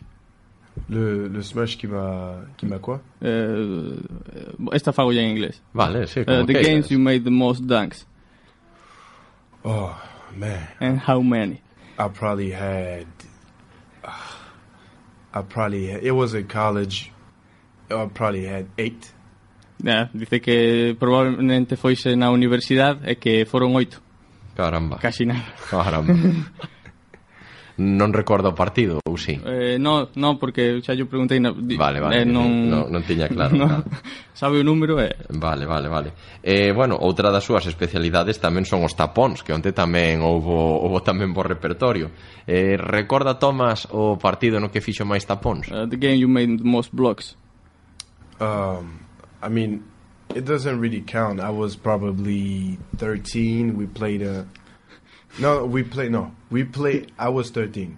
Le, 0.88 1.28
le 1.28 1.40
smash 1.42 1.76
qui 1.76 1.86
m'a 1.86 2.40
qui 2.56 2.64
m'a 2.64 2.78
quoi 2.78 3.00
Euh, 3.24 3.96
euh, 4.36 4.72
esta 4.76 4.92
fago 4.92 5.12
ya 5.12 5.22
en 5.22 5.28
inglés. 5.32 5.60
Vale, 5.72 6.06
sí, 6.08 6.20
Uh, 6.20 6.24
como 6.24 6.46
the 6.46 6.52
queiras. 6.52 6.66
games 6.68 6.90
you 6.90 6.98
made 6.98 7.24
the 7.24 7.30
most 7.32 7.64
dunks. 7.66 8.04
Oh 9.64 9.92
man, 10.36 10.68
And 10.80 10.98
how 11.06 11.20
many? 11.20 11.60
I 11.98 12.08
probably 12.08 12.52
had. 12.52 13.06
I 15.34 15.42
probably 15.42 15.88
had, 15.88 16.04
it 16.04 16.12
was 16.12 16.34
in 16.34 16.46
college. 16.46 17.10
I 17.90 18.08
probably 18.12 18.46
had 18.46 18.66
eight. 18.78 19.12
Yeah, 19.82 20.08
dice 20.12 20.40
que 20.40 20.96
probablemente 20.98 21.76
foise 21.76 22.16
na 22.16 22.30
universidade 22.30 23.04
e 23.10 23.16
que 23.16 23.44
foron 23.44 23.76
oito. 23.76 24.00
Caramba. 24.56 24.96
Casi 24.98 25.26
nada. 25.26 25.44
Caramba. 25.68 26.14
non 27.76 28.08
recorda 28.16 28.48
o 28.48 28.56
partido, 28.56 29.04
ou 29.04 29.20
si? 29.20 29.36
Sí? 29.36 29.40
Eh, 29.44 29.76
no, 29.76 30.08
no, 30.16 30.40
porque 30.40 30.80
xa 30.80 30.96
yo 30.96 31.04
preguntei 31.04 31.36
no, 31.36 31.52
Vale, 31.52 32.00
vale, 32.00 32.22
eh, 32.22 32.24
non, 32.24 32.72
non, 32.72 32.88
non 32.88 33.04
tiña 33.04 33.28
claro 33.28 33.52
no, 33.60 33.68
nada. 33.68 33.84
Sabe 34.32 34.60
o 34.60 34.64
número 34.64 34.96
e... 34.96 35.12
Eh. 35.12 35.16
Vale, 35.36 35.68
vale, 35.68 35.88
vale 35.88 36.12
eh, 36.40 36.72
Bueno, 36.72 36.96
outra 36.96 37.28
das 37.28 37.44
súas 37.44 37.68
especialidades 37.68 38.40
tamén 38.40 38.64
son 38.64 38.80
os 38.80 38.96
tapóns 38.96 39.44
Que 39.44 39.52
onte 39.52 39.76
tamén 39.76 40.24
houbo, 40.24 40.80
houbo 40.80 41.04
tamén 41.04 41.36
bo 41.36 41.44
repertorio 41.44 42.08
eh, 42.48 42.80
Recorda, 42.80 43.36
Tomás, 43.36 43.84
o 43.92 44.16
partido 44.16 44.56
no 44.56 44.72
que 44.72 44.80
fixo 44.80 45.04
máis 45.04 45.28
tapóns? 45.28 45.68
Uh, 45.68 45.84
the 45.84 46.00
game 46.00 46.16
you 46.16 46.32
made 46.32 46.64
most 46.64 46.96
blocks 46.96 47.36
Um, 48.40 49.04
I 49.42 49.48
mean, 49.48 49.84
it 50.34 50.44
doesn't 50.44 50.80
really 50.80 51.00
count. 51.02 51.40
I 51.40 51.50
was 51.50 51.76
probably 51.76 52.78
13. 52.98 53.76
We 53.76 53.86
played 53.86 54.22
a. 54.22 54.46
No, 55.38 55.64
we 55.66 55.82
played. 55.82 56.12
No, 56.12 56.32
we 56.50 56.64
played. 56.64 57.12
I 57.18 57.28
was 57.28 57.50
13. 57.50 57.96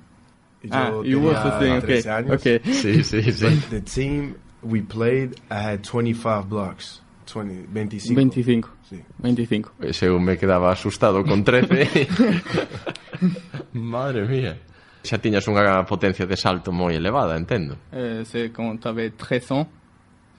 Ah, 0.73 0.91
Yo 0.91 1.03
you 1.03 1.21
tenía 1.21 1.43
13, 1.43 1.73
okay, 1.79 2.03
13 2.03 2.11
años. 2.11 2.31
okay. 2.35 2.59
Sí, 2.65 3.05
sí, 3.05 3.23
sí. 3.33 3.41
But 3.43 3.71
the 3.71 3.81
team 3.81 4.35
we 4.63 4.83
played, 4.83 5.41
I 5.51 5.61
had 5.61 5.83
25 5.85 6.49
blocks. 6.49 7.01
20, 7.27 7.67
25. 7.73 8.15
25. 8.15 8.69
Sí. 8.91 9.05
25. 9.21 9.71
Ese 9.83 10.07
eu 10.07 10.19
me 10.19 10.37
quedaba 10.37 10.73
asustado 10.73 11.23
con 11.25 11.45
13. 11.45 12.09
Madre 13.73 14.27
mía. 14.27 14.59
Xa 15.05 15.19
tiñas 15.19 15.47
unha 15.47 15.87
potencia 15.87 16.27
de 16.27 16.37
salto 16.37 16.73
moi 16.73 16.93
elevada, 16.97 17.37
entendo. 17.39 17.77
Euh, 17.93 18.25
c'est 18.25 18.51
quand 18.51 18.77
t'avais 18.81 19.11
13 19.15 19.53
ans, 19.53 19.67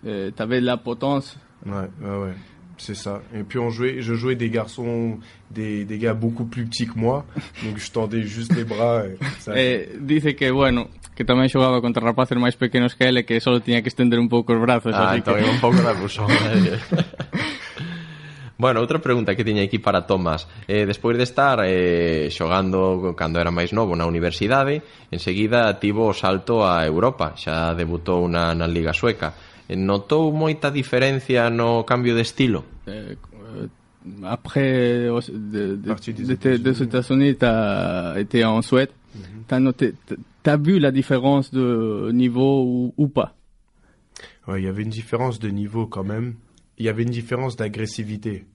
euh, 0.06 0.32
tu 0.36 0.42
avais 0.42 0.62
de 0.62 0.66
la 0.66 0.78
potence. 0.78 1.38
Ouais, 1.66 1.90
ouais, 2.02 2.18
ouais. 2.18 2.34
C'est 2.78 2.96
ça. 2.96 3.22
Et 3.36 3.44
puis 3.44 3.60
on 3.60 3.70
jouait, 3.70 4.02
je 4.02 4.14
jouais 4.14 4.36
des 4.36 4.50
garçons, 4.50 5.20
des, 5.52 5.84
des 5.84 5.98
gars 5.98 6.14
beaucoup 6.14 6.46
plus 6.46 6.64
petits 6.66 6.88
que 6.88 6.98
moi. 6.98 7.26
Donc 7.66 7.78
je 7.78 7.92
tendais 7.92 8.24
juste 8.24 8.56
les 8.56 8.64
bras. 8.64 9.04
Et, 9.06 9.18
ça... 9.40 9.52
eh, 9.54 9.98
dice 10.00 10.34
que, 10.36 10.50
bueno, 10.50 10.88
que 11.14 11.28
tamén 11.28 11.52
xogaba 11.52 11.84
contra 11.84 12.00
rapaces 12.00 12.40
máis 12.40 12.56
pequenos 12.56 12.96
que 12.96 13.04
ele 13.04 13.28
que 13.28 13.44
solo 13.44 13.60
tiña 13.60 13.84
que 13.84 13.92
estender 13.92 14.16
un 14.16 14.32
pouco 14.32 14.56
os 14.56 14.62
brazos. 14.64 14.96
Ah, 14.96 15.12
así 15.12 15.20
que... 15.20 15.44
un 15.44 15.60
pouco 15.60 15.84
da 15.84 15.92
abusón. 15.92 16.32
Bueno, 18.60 18.82
outra 18.82 19.00
pregunta 19.00 19.36
que 19.36 19.48
tiña 19.48 19.64
aquí 19.64 19.80
para 19.80 20.04
Tomás. 20.04 20.44
Eh, 20.68 20.84
despois 20.86 21.16
de 21.16 21.24
estar 21.24 21.64
eh, 21.64 22.28
xogando 22.28 23.16
cando 23.16 23.40
era 23.40 23.56
máis 23.56 23.72
novo 23.72 23.96
na 23.96 24.04
universidade, 24.04 24.84
enseguida 25.16 25.72
tivo 25.80 26.12
o 26.12 26.16
salto 26.16 26.68
a 26.68 26.84
Europa, 26.84 27.40
xa 27.40 27.72
debutou 27.72 28.28
na, 28.28 28.52
na 28.52 28.68
Liga 28.68 28.92
Sueca. 28.92 29.32
Notou 29.76 30.32
moita 30.34 30.72
diferencia 30.72 31.50
no 31.50 31.84
cambio 31.86 32.16
de 32.16 32.22
estilo? 32.22 32.66
Euh, 32.88 33.16
euh, 33.56 33.68
après 34.24 35.08
de, 35.08 35.76
de, 35.76 36.58
des 36.64 36.82
États-Unis, 36.84 37.36
t'as 37.36 38.20
été 38.20 38.44
en 38.46 38.62
Suède. 38.62 38.90
T'as 39.48 39.60
noté, 39.60 39.94
t'as- 40.44 40.58
vu 40.58 40.80
la 40.80 40.92
différence 40.92 41.52
de 41.52 42.10
niveau 42.12 42.64
ou, 42.64 42.94
ou 42.98 43.08
pas? 43.08 43.36
Ouais, 44.48 44.62
il 44.62 44.66
y 44.66 44.68
avait 44.68 44.82
une 44.84 44.90
différence 44.90 45.38
de 45.40 45.50
niveau 45.50 45.86
quand 45.86 46.04
même. 46.04 46.36
Il 46.80 46.86
y 46.86 46.90
avait 46.90 47.04
une 47.04 47.12
différence 47.12 47.56
d'agressivité. 47.56 48.46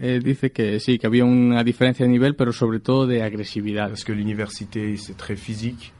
Eh, 0.00 0.20
dice 0.20 0.52
que 0.52 0.78
sí, 0.78 0.98
que 0.98 1.06
había 1.08 1.24
una 1.24 1.64
diferencia 1.64 2.06
de 2.06 2.12
nivel, 2.12 2.36
pero 2.36 2.52
sobre 2.52 2.78
todo 2.78 3.06
de 3.08 3.22
agresividad. 3.22 3.88
Parce 3.88 4.04
que 4.04 4.12
l'université, 4.12 4.96
c'est 4.96 5.16
très 5.16 5.34
physique. 5.34 5.92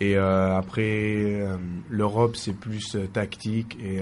Et 0.00 0.16
euh, 0.16 0.56
après, 0.56 0.82
euh, 0.82 1.56
l'Europe, 1.90 2.36
c'est 2.36 2.54
plus 2.54 2.94
euh, 2.94 3.06
tactique 3.12 3.76
et 3.82 4.00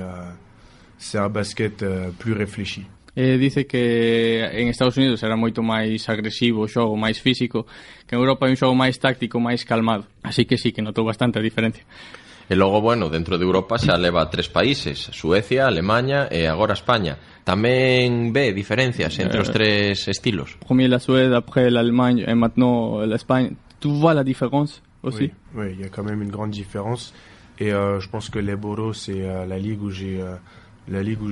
c'est 0.98 1.18
un 1.18 1.28
basket 1.28 1.84
plus 2.18 2.32
réfléchi. 2.32 2.86
eh, 3.16 3.38
dice 3.38 3.66
que 3.66 4.44
en 4.44 4.68
Estados 4.68 4.96
Unidos 4.98 5.22
era 5.22 5.36
moito 5.36 5.62
máis 5.64 6.04
agresivo 6.12 6.64
o 6.64 6.68
xogo, 6.68 7.00
máis 7.00 7.16
físico, 7.16 7.64
que 8.04 8.12
en 8.14 8.20
Europa 8.20 8.44
é 8.44 8.52
un 8.52 8.60
xogo 8.60 8.76
máis 8.76 9.00
táctico, 9.00 9.40
máis 9.40 9.64
calmado. 9.64 10.04
Así 10.22 10.44
que 10.44 10.60
sí, 10.60 10.70
que 10.70 10.84
notou 10.84 11.08
bastante 11.08 11.40
a 11.40 11.42
diferencia. 11.42 11.82
E 12.46 12.54
logo, 12.54 12.78
bueno, 12.84 13.08
dentro 13.08 13.40
de 13.40 13.44
Europa 13.48 13.80
xa 13.80 13.96
leva 13.96 14.28
tres 14.28 14.52
países, 14.52 15.10
Suecia, 15.16 15.66
Alemanha 15.66 16.28
e 16.28 16.44
agora 16.44 16.76
España. 16.76 17.16
Tamén 17.42 18.36
ve 18.36 18.52
diferencias 18.52 19.16
entre 19.16 19.40
os 19.40 19.48
eh, 19.48 19.56
tres 19.56 20.12
estilos. 20.12 20.60
Premier 20.60 20.92
la 20.92 21.00
Suède, 21.00 21.32
après 21.32 21.72
l'Allemagne 21.72 22.20
et 22.20 22.36
maintenant 22.36 23.00
l'Espagne. 23.00 23.56
Tu 23.80 23.88
vois 23.88 24.12
la 24.12 24.22
différence 24.22 24.84
aussi 25.06 25.30
Oui, 25.54 25.66
oui, 25.66 25.66
il 25.72 25.80
y 25.80 25.84
a 25.84 25.88
quand 25.88 26.04
même 26.04 26.22
une 26.22 26.30
grande 26.30 26.50
différence. 26.50 27.14
Et 27.58 27.72
euh, 27.72 28.00
je 28.00 28.08
pense 28.08 28.28
que 28.28 28.38
l'Eboro, 28.38 28.92
c'est 28.92 29.22
euh, 29.22 29.46
la 29.46 29.58
ligue 29.58 29.82
où 29.82 29.90
j'ai, 29.90 30.20
euh, 30.20 30.36
la 30.88 31.02
ligue 31.02 31.22
où 31.22 31.30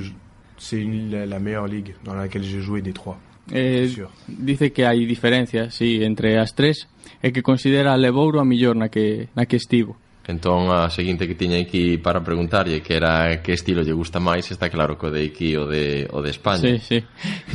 c'est 0.56 0.82
la, 0.82 1.26
la 1.26 1.38
meilleure 1.38 1.66
ligue 1.66 1.94
dans 2.04 2.14
laquelle 2.14 2.42
j'ai 2.42 2.60
joué 2.60 2.80
des 2.80 2.92
trois. 2.92 3.18
Eh, 3.52 3.90
dice 4.26 4.72
que 4.72 4.86
hai 4.86 5.04
diferencias, 5.06 5.74
sí, 5.74 6.02
entre 6.02 6.38
as 6.38 6.54
tres 6.54 6.88
e 7.22 7.30
que 7.30 7.42
considera 7.42 7.92
a 7.92 7.98
Lebouro 7.98 8.40
a 8.40 8.44
na 8.44 8.88
que, 8.88 9.28
na 9.36 9.44
que 9.44 9.56
estivo. 9.56 9.96
Entón, 10.26 10.72
a 10.72 10.88
seguinte 10.88 11.28
que 11.28 11.34
tiña 11.34 11.60
aquí 11.60 11.98
para 11.98 12.24
preguntarlle 12.24 12.80
que 12.80 12.96
era 12.96 13.42
que 13.44 13.52
estilo 13.52 13.84
lle 13.84 13.92
gusta 13.92 14.24
máis, 14.24 14.48
está 14.48 14.72
claro 14.72 14.96
que 14.96 15.06
o 15.06 15.12
de 15.12 15.28
aquí 15.28 15.52
o 15.52 15.68
de, 15.68 16.08
o 16.08 16.24
de 16.24 16.30
España. 16.32 16.80
Sí, 16.80 16.80
sí. 16.80 16.98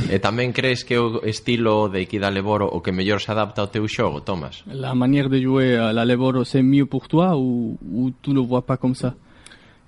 E 0.06 0.22
tamén 0.22 0.54
crees 0.54 0.86
que 0.86 0.94
o 0.94 1.18
estilo 1.26 1.90
de 1.90 2.06
aquí 2.06 2.22
da 2.22 2.30
Leboro 2.30 2.70
o 2.70 2.78
que 2.78 2.94
mellor 2.94 3.18
se 3.18 3.34
adapta 3.34 3.66
ao 3.66 3.74
teu 3.74 3.90
xogo, 3.90 4.22
Tomás? 4.22 4.62
La 4.70 4.94
manière 4.94 5.26
de 5.26 5.42
jouer 5.42 5.82
à 5.82 5.90
la 5.90 6.06
Leboro, 6.06 6.46
c'est 6.46 6.62
mieux 6.62 6.86
pour 6.86 7.10
toi 7.10 7.34
ou, 7.34 7.74
ou 7.82 8.14
tu 8.22 8.30
le 8.30 8.38
vois 8.38 8.62
pas 8.62 8.78
comme 8.78 8.94
ça 8.94 9.18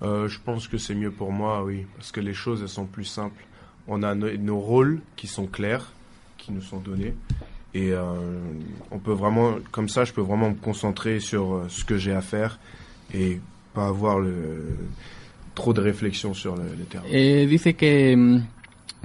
euh, 0.02 0.26
Je 0.26 0.42
pense 0.42 0.66
que 0.66 0.74
c'est 0.74 0.98
mieux 0.98 1.14
pour 1.14 1.30
moi, 1.30 1.62
oui, 1.62 1.86
parce 1.94 2.10
que 2.10 2.18
les 2.18 2.34
choses 2.34 2.66
elles 2.66 2.72
sont 2.72 2.90
plus 2.90 3.06
simples. 3.06 3.46
On 3.86 4.02
a 4.02 4.16
nos, 4.18 4.34
nos 4.34 4.58
rôles 4.58 4.98
qui 5.14 5.30
sont 5.30 5.46
clairs, 5.46 5.86
qui 6.34 6.50
nous 6.50 6.62
sont 6.62 6.82
donnés, 6.82 7.14
Et 7.74 7.92
euh, 7.92 8.02
on 8.90 8.98
peut 8.98 9.12
vraiment, 9.12 9.54
comme 9.70 9.88
ça, 9.88 10.04
je 10.04 10.12
peux 10.12 10.20
vraiment 10.20 10.50
me 10.50 10.56
concentrer 10.56 11.20
sur 11.20 11.54
euh, 11.54 11.66
ce 11.68 11.85
que 11.85 11.96
j'ai 11.96 12.12
à 12.12 12.20
faire 12.20 12.58
et 13.14 13.40
pas 13.72 13.87
avoir 13.87 14.18
le, 14.18 14.76
trop 15.54 15.72
de 15.72 15.80
réflexion 15.80 16.35
sur 16.35 16.56
le, 16.56 16.64
le 16.64 16.85
terrain. 16.85 17.04
Eh, 17.11 17.46
dice 17.46 17.74
que, 17.74 18.40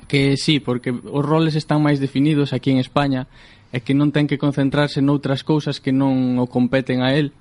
que 0.08 0.36
sí, 0.38 0.60
porque 0.60 0.92
os 0.92 1.26
roles 1.26 1.56
están 1.56 1.82
máis 1.82 2.00
definidos 2.00 2.52
aquí 2.52 2.72
en 2.72 2.80
España 2.80 3.28
e 3.72 3.80
que 3.84 3.96
non 3.96 4.12
ten 4.12 4.28
que 4.28 4.40
concentrarse 4.40 5.00
noutras 5.04 5.44
cousas 5.44 5.80
que 5.80 5.92
non 5.92 6.40
o 6.40 6.48
competen 6.48 7.04
a 7.04 7.16
él, 7.16 7.32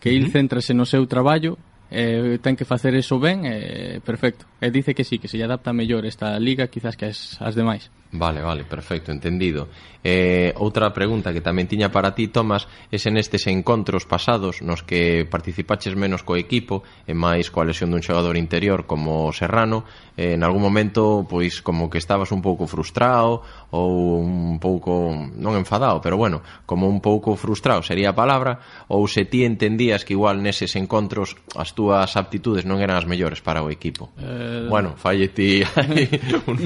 que 0.00 0.08
uh 0.08 0.12
-huh. 0.12 0.18
il 0.20 0.24
céntrase 0.32 0.72
no 0.72 0.84
seu 0.84 1.04
traballo 1.08 1.56
eh, 1.90 2.38
ten 2.42 2.56
que 2.56 2.64
facer 2.64 2.94
eso 2.94 3.18
ben, 3.18 3.44
eh, 3.44 4.00
perfecto. 4.04 4.46
E 4.60 4.70
dice 4.70 4.94
que 4.94 5.04
sí, 5.04 5.18
que 5.18 5.28
se 5.28 5.38
lle 5.38 5.44
adapta 5.44 5.72
mellor 5.72 6.04
esta 6.04 6.38
liga 6.38 6.66
quizás 6.66 6.96
que 6.96 7.06
as, 7.06 7.38
as 7.40 7.54
demais. 7.54 7.90
Vale, 8.16 8.40
vale, 8.40 8.64
perfecto, 8.64 9.12
entendido. 9.12 9.68
Eh, 10.08 10.54
outra 10.62 10.94
pregunta 10.94 11.34
que 11.34 11.42
tamén 11.42 11.66
tiña 11.66 11.90
para 11.90 12.14
ti, 12.14 12.30
Tomás, 12.30 12.70
é 12.94 12.96
se 12.96 13.10
nestes 13.10 13.50
encontros 13.50 14.06
pasados 14.06 14.62
nos 14.62 14.86
que 14.86 15.26
participaches 15.26 15.98
menos 15.98 16.22
co 16.22 16.38
equipo 16.38 16.86
e 17.10 17.12
máis 17.12 17.50
coa 17.50 17.66
lesión 17.66 17.90
dun 17.90 18.06
xogador 18.06 18.38
interior 18.38 18.86
como 18.86 19.34
Serrano, 19.34 19.82
eh, 20.14 20.38
en 20.38 20.46
algún 20.46 20.62
momento, 20.62 21.26
pois, 21.26 21.58
como 21.58 21.90
que 21.90 21.98
estabas 21.98 22.30
un 22.30 22.38
pouco 22.38 22.70
frustrado 22.70 23.42
ou 23.74 24.22
un 24.22 24.62
pouco, 24.62 25.10
non 25.10 25.58
enfadado, 25.58 25.98
pero 25.98 26.14
bueno, 26.14 26.38
como 26.70 26.86
un 26.86 27.02
pouco 27.02 27.34
frustrado 27.34 27.82
sería 27.82 28.14
a 28.14 28.16
palabra, 28.16 28.62
ou 28.86 29.10
se 29.10 29.26
ti 29.26 29.42
entendías 29.42 30.06
que 30.06 30.14
igual 30.14 30.38
neses 30.38 30.78
encontros 30.78 31.34
as 31.58 31.74
túas 31.74 32.14
aptitudes 32.14 32.62
non 32.62 32.78
eran 32.78 32.94
as 32.94 33.10
mellores 33.10 33.42
para 33.42 33.58
o 33.58 33.74
equipo. 33.74 34.14
Eh... 34.22 34.70
Bueno, 34.70 34.94
falle 34.94 35.34
ti 35.34 35.66
un, 36.46 36.56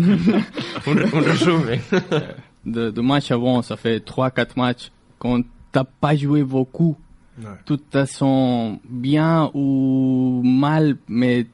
un, 0.85 0.97
un 1.09 1.25
resumen. 1.44 1.81
de, 2.66 2.90
de 2.90 3.00
match 3.00 3.31
avant, 3.31 3.62
ça 3.62 3.76
fait 3.76 4.05
3-4 4.05 4.48
matchs, 4.57 4.90
quand 5.18 5.42
t'as 5.72 5.85
pas 5.85 6.14
joué 6.16 6.42
beaucoup, 6.42 6.96
Ouais. 7.38 7.46
tout 7.64 7.79
te 7.79 8.05
sent 8.05 8.81
bien 8.87 9.50
ou 9.55 10.42
mal, 10.44 10.98
mais 11.09 11.46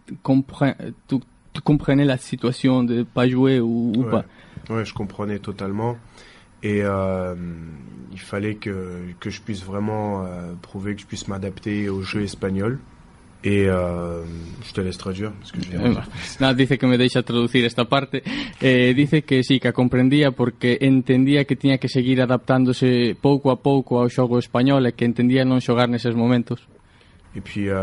tu, 1.07 1.17
tu 1.53 1.61
comprenais 1.61 2.05
la 2.05 2.17
situation 2.17 2.83
de 2.83 3.05
pas 3.05 3.29
jouer 3.29 3.61
ou, 3.61 3.93
ou 3.97 4.03
ouais. 4.03 4.11
pas 4.11 4.25
Ouais, 4.69 4.85
je 4.85 4.93
comprenais 4.93 5.39
totalement. 5.39 5.97
Et 6.65 6.81
euh, 6.83 7.37
il 8.11 8.19
fallait 8.19 8.57
que, 8.57 9.03
que 9.21 9.31
je 9.31 9.41
puisse 9.43 9.63
vraiment 9.63 10.25
euh, 10.25 10.55
prouver 10.61 10.97
que 10.97 11.03
je 11.03 11.07
puisse 11.07 11.29
m'adapter 11.29 11.89
au 11.89 12.03
jeu 12.03 12.23
espagnol. 12.23 12.81
E 13.47 13.71
uh, 13.71 14.27
ustedes 14.59 14.99
que 14.99 15.79
no, 16.41 16.55
dice 16.55 16.79
que 16.79 16.87
me 16.89 16.99
deixa 16.99 17.23
traducir 17.23 17.65
esta 17.65 17.85
parte. 17.85 18.25
Eh, 18.61 18.93
dice 18.93 19.23
que 19.23 19.45
sí, 19.45 19.61
que 19.61 19.69
a 19.69 19.73
comprendía 19.73 20.33
porque 20.33 20.79
entendía 20.81 21.45
que 21.45 21.55
tiña 21.55 21.79
que 21.79 21.87
seguir 21.87 22.21
adaptándose 22.21 23.15
pouco 23.15 23.55
a 23.55 23.63
pouco 23.63 24.03
ao 24.03 24.11
xogo 24.11 24.43
español 24.43 24.83
e 24.91 24.99
que 24.99 25.07
entendía 25.07 25.47
non 25.47 25.63
xogar 25.63 25.87
neses 25.87 26.19
momentos. 26.19 26.67
Et 27.39 27.43
puis 27.45 27.71
euh, 27.71 27.79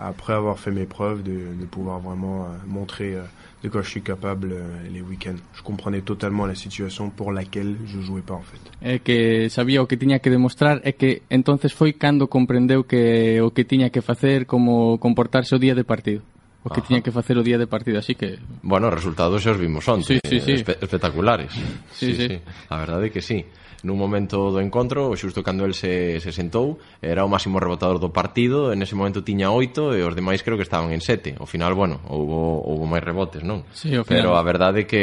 après 0.00 0.32
avoir 0.32 0.56
fait 0.56 0.72
mes 0.72 0.88
preuves, 0.88 1.20
de, 1.20 1.60
de 1.60 1.66
pouvoir 1.68 2.00
vraiment 2.00 2.48
euh, 2.48 2.56
montrer 2.64 3.20
euh, 3.20 3.28
de 3.62 3.68
quoi 3.68 3.82
je 3.82 3.90
suis 3.90 4.02
capable 4.02 4.52
euh, 4.52 4.88
les 4.92 5.00
week-ends. 5.00 5.40
Je 5.54 5.62
comprenais 5.62 6.02
totalement 6.02 6.46
la 6.46 6.54
situation 6.54 7.10
pour 7.10 7.32
laquelle 7.32 7.76
je 7.86 8.00
jouais 8.00 8.22
pas 8.22 8.34
en 8.34 8.42
fait. 8.42 8.60
É 8.82 8.98
que 8.98 9.48
sabía 9.48 9.82
o 9.82 9.86
que 9.86 9.96
tiña 9.96 10.18
que 10.18 10.30
demostrar 10.30 10.80
é 10.84 10.92
que 10.92 11.22
entonces 11.30 11.72
foi 11.72 11.92
cando 11.92 12.26
comprendeu 12.26 12.84
que 12.84 13.40
o 13.40 13.50
que 13.50 13.64
tiña 13.64 13.90
que 13.90 14.02
facer 14.02 14.46
como 14.46 14.98
comportarse 14.98 15.54
o 15.54 15.58
día 15.58 15.74
de 15.74 15.84
partido 15.84 16.22
o 16.64 16.70
que 16.70 16.80
Ajá. 16.80 16.88
tiña 16.88 17.00
que 17.02 17.10
facer 17.10 17.36
o 17.38 17.42
día 17.42 17.58
de 17.58 17.66
partido, 17.66 17.98
así 17.98 18.14
que... 18.14 18.38
Bueno, 18.62 18.86
resultados 18.90 19.42
xa 19.42 19.50
os 19.50 19.58
vimos 19.58 19.82
onte, 19.90 20.14
sí, 20.14 20.18
sí, 20.22 20.38
sí. 20.38 20.52
Espe 20.62 20.78
espectaculares. 20.78 21.50
Sí 21.50 22.14
sí, 22.14 22.14
sí, 22.14 22.26
sí. 22.28 22.36
A 22.70 22.78
verdade 22.78 23.10
é 23.10 23.10
que 23.10 23.18
sí 23.18 23.42
nun 23.82 23.98
momento 23.98 24.54
do 24.54 24.62
encontro, 24.62 25.10
xusto 25.18 25.42
cando 25.42 25.66
el 25.66 25.74
se, 25.74 26.22
se 26.22 26.30
sentou, 26.30 26.78
era 27.02 27.26
o 27.26 27.30
máximo 27.30 27.58
rebotador 27.58 27.98
do 27.98 28.14
partido, 28.14 28.70
en 28.70 28.82
ese 28.82 28.94
momento 28.94 29.26
tiña 29.26 29.50
oito 29.50 29.90
e 29.90 30.06
os 30.06 30.14
demais 30.14 30.42
creo 30.46 30.54
que 30.54 30.66
estaban 30.66 30.94
en 30.94 31.02
sete. 31.02 31.34
Ao 31.38 31.46
final, 31.50 31.74
bueno, 31.74 31.98
houbo, 32.06 32.62
houbo 32.62 32.86
máis 32.86 33.02
rebotes, 33.02 33.42
non? 33.42 33.66
Sí, 33.74 33.90
ao 33.94 34.06
final. 34.06 34.22
Pero 34.22 34.28
a 34.38 34.42
verdade 34.46 34.82
é 34.82 34.86
que 34.86 35.02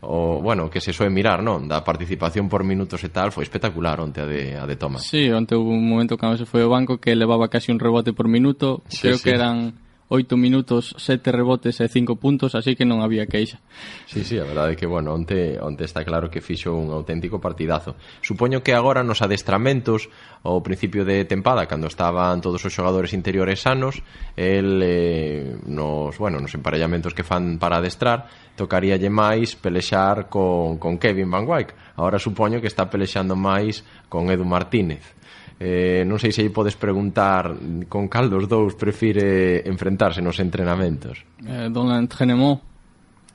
o, 0.00 0.40
bueno, 0.40 0.70
que 0.70 0.80
se 0.80 0.92
soe 0.92 1.12
mirar, 1.12 1.44
non? 1.44 1.68
Da 1.68 1.84
participación 1.84 2.48
por 2.48 2.64
minutos 2.64 3.00
e 3.04 3.12
tal 3.12 3.32
foi 3.32 3.44
espectacular 3.44 4.00
onte 4.00 4.20
a 4.20 4.26
de, 4.28 4.56
a 4.56 4.64
de 4.64 4.76
Thomas. 4.76 5.04
Sí, 5.04 5.28
onte 5.28 5.56
houve 5.56 5.72
un 5.76 5.84
momento 5.84 6.16
cando 6.16 6.40
se 6.40 6.48
foi 6.48 6.64
ao 6.64 6.72
banco 6.72 7.00
que 7.00 7.16
levaba 7.16 7.52
casi 7.52 7.72
un 7.72 7.80
rebote 7.80 8.12
por 8.12 8.28
minuto, 8.28 8.80
sí, 8.88 9.08
creo 9.08 9.16
sí. 9.20 9.24
que 9.24 9.32
eran 9.36 9.76
8 10.10 10.36
minutos, 10.36 10.92
7 10.98 11.30
rebotes 11.30 11.78
e 11.78 11.86
5 11.86 12.18
puntos, 12.18 12.58
así 12.58 12.74
que 12.74 12.82
non 12.82 12.98
había 12.98 13.30
queixa. 13.30 13.62
Sí, 14.10 14.26
sí, 14.26 14.42
a 14.42 14.44
verdade 14.44 14.74
é 14.74 14.76
que, 14.76 14.90
bueno, 14.90 15.14
onte, 15.14 15.54
onte 15.62 15.86
está 15.86 16.02
claro 16.02 16.26
que 16.26 16.42
fixo 16.42 16.74
un 16.74 16.90
auténtico 16.90 17.38
partidazo. 17.38 17.94
Supoño 18.18 18.58
que 18.66 18.74
agora 18.74 19.06
nos 19.06 19.22
adestramentos, 19.22 20.10
ao 20.42 20.66
principio 20.66 21.06
de 21.06 21.22
tempada, 21.30 21.70
cando 21.70 21.86
estaban 21.86 22.42
todos 22.42 22.58
os 22.66 22.74
xogadores 22.74 23.14
interiores 23.14 23.62
sanos, 23.62 24.02
el, 24.34 24.82
eh, 24.82 25.54
nos, 25.70 26.18
bueno, 26.18 26.42
nos 26.42 26.58
emparellamentos 26.58 27.14
que 27.14 27.22
fan 27.22 27.62
para 27.62 27.78
adestrar, 27.78 28.26
tocaríalle 28.58 29.14
máis 29.14 29.54
pelexar 29.54 30.26
con, 30.26 30.82
con 30.82 30.98
Kevin 30.98 31.30
Van 31.30 31.46
Wyk. 31.46 31.70
Agora 31.94 32.18
supoño 32.18 32.58
que 32.58 32.66
está 32.66 32.90
pelexando 32.90 33.38
máis 33.38 33.86
con 34.10 34.26
Edu 34.26 34.42
Martínez. 34.42 35.19
Eh, 35.62 36.04
non 36.06 36.16
sei 36.18 36.32
se 36.32 36.40
lle 36.40 36.48
podes 36.48 36.74
preguntar 36.74 37.52
con 37.86 38.08
cal 38.08 38.30
dos 38.30 38.46
dous 38.48 38.72
prefire 38.74 39.60
enfrentarse 39.68 40.22
nos 40.22 40.40
entrenamentos. 40.40 41.20
Euh, 41.46 41.68
dans 41.68 41.84
l'entraînement, 41.84 42.62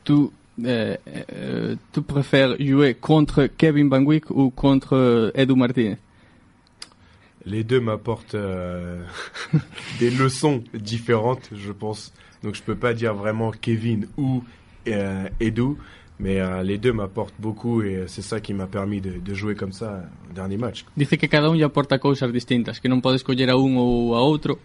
tu, 0.04 0.32
euh, 0.66 0.98
euh, 1.06 1.76
tu 1.94 2.02
préfères 2.02 2.56
jouer 2.60 2.96
contre 2.96 3.46
Kevin 3.56 3.90
Van 3.90 4.02
Wyck 4.02 4.32
ou 4.32 4.50
contre 4.50 5.32
Edu 5.36 5.54
Martinez 5.54 5.98
Les 7.46 7.64
deux 7.64 7.80
m'apportent 7.80 8.34
euh, 8.34 9.04
des 10.00 10.10
leçons 10.10 10.64
différentes, 10.74 11.48
je 11.56 11.72
pense. 11.72 12.12
Donc 12.42 12.56
je 12.56 12.64
peux 12.64 12.76
pas 12.76 12.96
dire 12.96 13.14
vraiment 13.14 13.52
Kevin 13.52 14.08
ou 14.18 14.44
euh, 14.88 15.30
Edu, 15.40 15.76
Mais 16.18 16.40
euh, 16.40 16.64
les 16.64 16.78
deux 16.78 16.94
m'apportent 16.94 17.36
beaucoup 17.40 17.82
e 17.82 17.86
euh, 17.86 18.08
c'est 18.08 18.22
ça 18.22 18.40
qui 18.40 18.54
m'a 18.54 18.68
permis 18.68 19.02
de, 19.02 19.20
de 19.20 19.34
jouer 19.34 19.56
comme 19.56 19.74
ça 19.74 19.86
euh, 19.86 20.30
o 20.30 20.34
dernier 20.34 20.56
match. 20.56 20.86
Dice 20.96 21.18
que 21.18 21.26
cada 21.28 21.48
un 21.48 21.56
lle 21.56 21.64
aporta 21.64 21.98
cousas 22.00 22.32
distintas, 22.32 22.80
que 22.80 22.88
non 22.88 23.02
podes 23.02 23.22
coller 23.24 23.50
a 23.50 23.54
un 23.56 23.76
ou 23.76 24.16
a 24.16 24.24
outro, 24.26 24.60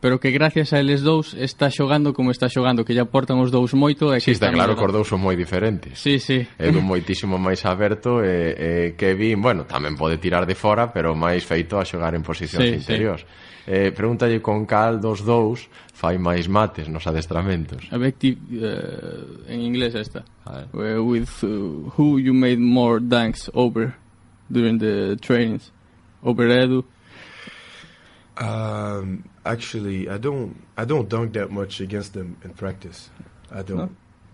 pero 0.00 0.20
que 0.20 0.30
gracias 0.30 0.72
a 0.72 0.80
eles 0.80 1.00
dous 1.00 1.34
está 1.34 1.70
xogando 1.70 2.12
como 2.12 2.30
está 2.30 2.48
xogando, 2.48 2.84
que 2.84 2.92
lle 2.92 3.00
aportan 3.00 3.40
os 3.40 3.48
dous 3.48 3.72
moito 3.72 4.12
e 4.12 4.20
que 4.20 4.36
está 4.36 4.52
claro 4.52 4.76
que 4.76 4.84
os 4.84 4.92
dous 4.92 5.08
son 5.08 5.24
moi 5.24 5.34
diferentes. 5.34 5.96
Sí, 5.96 6.20
sí. 6.20 6.44
É 6.60 6.68
dun 6.68 6.84
moitísimo 6.84 7.40
máis 7.40 7.64
aberto 7.64 8.20
e, 8.20 8.52
e 8.52 8.70
Kevin, 8.94 9.40
bueno, 9.40 9.64
tamén 9.64 9.96
pode 9.96 10.20
tirar 10.20 10.44
de 10.44 10.54
fora, 10.54 10.92
pero 10.92 11.16
máis 11.16 11.42
feito 11.48 11.80
a 11.80 11.84
xogar 11.88 12.12
en 12.12 12.20
posicións 12.20 12.68
sí, 12.68 12.76
interiores. 12.76 13.24
Sí. 13.24 13.56
Eh, 13.66 13.90
pregúntalle 13.90 14.38
con 14.38 14.62
cal 14.62 15.00
dos 15.00 15.26
dous 15.26 15.66
fai 15.90 16.22
máis 16.22 16.46
mates 16.46 16.86
nos 16.86 17.08
adestramentos. 17.08 17.88
Effective, 17.90 18.38
uh, 18.62 19.50
en 19.50 19.58
inglés 19.64 19.96
esta. 19.96 20.22
Uh, 20.46 21.02
with 21.02 21.42
uh, 21.42 21.90
who 21.98 22.20
you 22.22 22.30
made 22.30 22.60
more 22.60 23.00
dunks 23.00 23.50
over 23.54 23.96
during 24.52 24.78
the 24.78 25.16
trainings? 25.18 25.72
Over 26.22 26.46
Edu? 26.46 26.84
Um, 28.38 29.24
uh 29.24 29.35
actually, 29.46 30.08
I 30.08 30.18
don't 30.18 30.56
I 30.76 30.84
don't 30.84 31.08
dunk 31.08 31.32
that 31.34 31.50
much 31.50 31.80
against 31.80 32.14
them 32.14 32.36
in 32.44 32.50
practice. 32.50 33.10
I 33.50 33.62
don't. 33.62 33.78
No? 33.78 33.90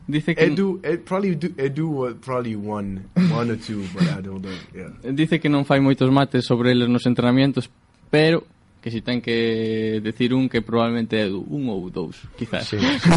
Do 0.09 0.14
you 0.18 0.20
think 0.20 0.38
Edu, 0.38 0.85
Ed, 0.85 1.07
probably 1.07 1.35
do, 1.37 1.51
Edu 1.51 2.20
probably 2.20 2.57
one 2.57 3.09
one 3.31 3.51
or 3.51 3.57
two, 3.57 3.87
but 3.94 4.03
I 4.03 4.20
don't 4.20 4.42
know. 4.42 4.59
Yeah. 4.75 5.12
Dice 5.12 5.38
que 5.38 5.48
non 5.48 5.64
fai 5.64 5.79
moitos 5.81 6.11
mates 6.11 6.44
sobre 6.44 6.72
eles 6.72 6.88
nos 6.88 7.07
entrenamientos, 7.07 7.70
pero 8.11 8.42
que 8.83 8.90
si 8.90 9.01
ten 9.01 9.22
que 9.22 10.01
decir 10.03 10.35
un 10.35 10.48
que 10.48 10.61
probablemente 10.61 11.22
é 11.22 11.27
un 11.31 11.68
ou 11.68 11.88
dous, 11.88 12.18
quizás. 12.37 12.66
Sí, 12.66 12.79
sí. 12.79 13.11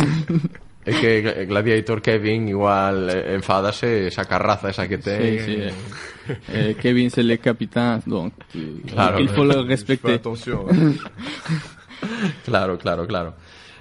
é 0.86 0.93
que 0.93 1.45
Gladiator 1.49 2.01
Kevin 2.01 2.47
igual 2.47 3.10
eh, 3.10 3.34
enfádase 3.34 4.08
esa 4.08 4.25
carraza 4.25 4.69
esa 4.69 4.88
que 4.88 4.99
ten. 4.99 5.17
Sí, 5.17 5.39
sí. 5.41 5.55
eh, 6.53 6.75
Kevin 6.77 7.10
se 7.10 7.23
le 7.23 7.39
capitán, 7.39 8.03
donc 8.05 8.34
claro, 8.86 9.19
il 9.19 9.29
faut 9.29 9.43
le 9.43 9.65
respecter. 9.65 10.21
Attention. 10.21 10.69
Eh. 10.69 10.93
claro, 12.45 12.77
claro, 12.77 13.07
claro. 13.07 13.33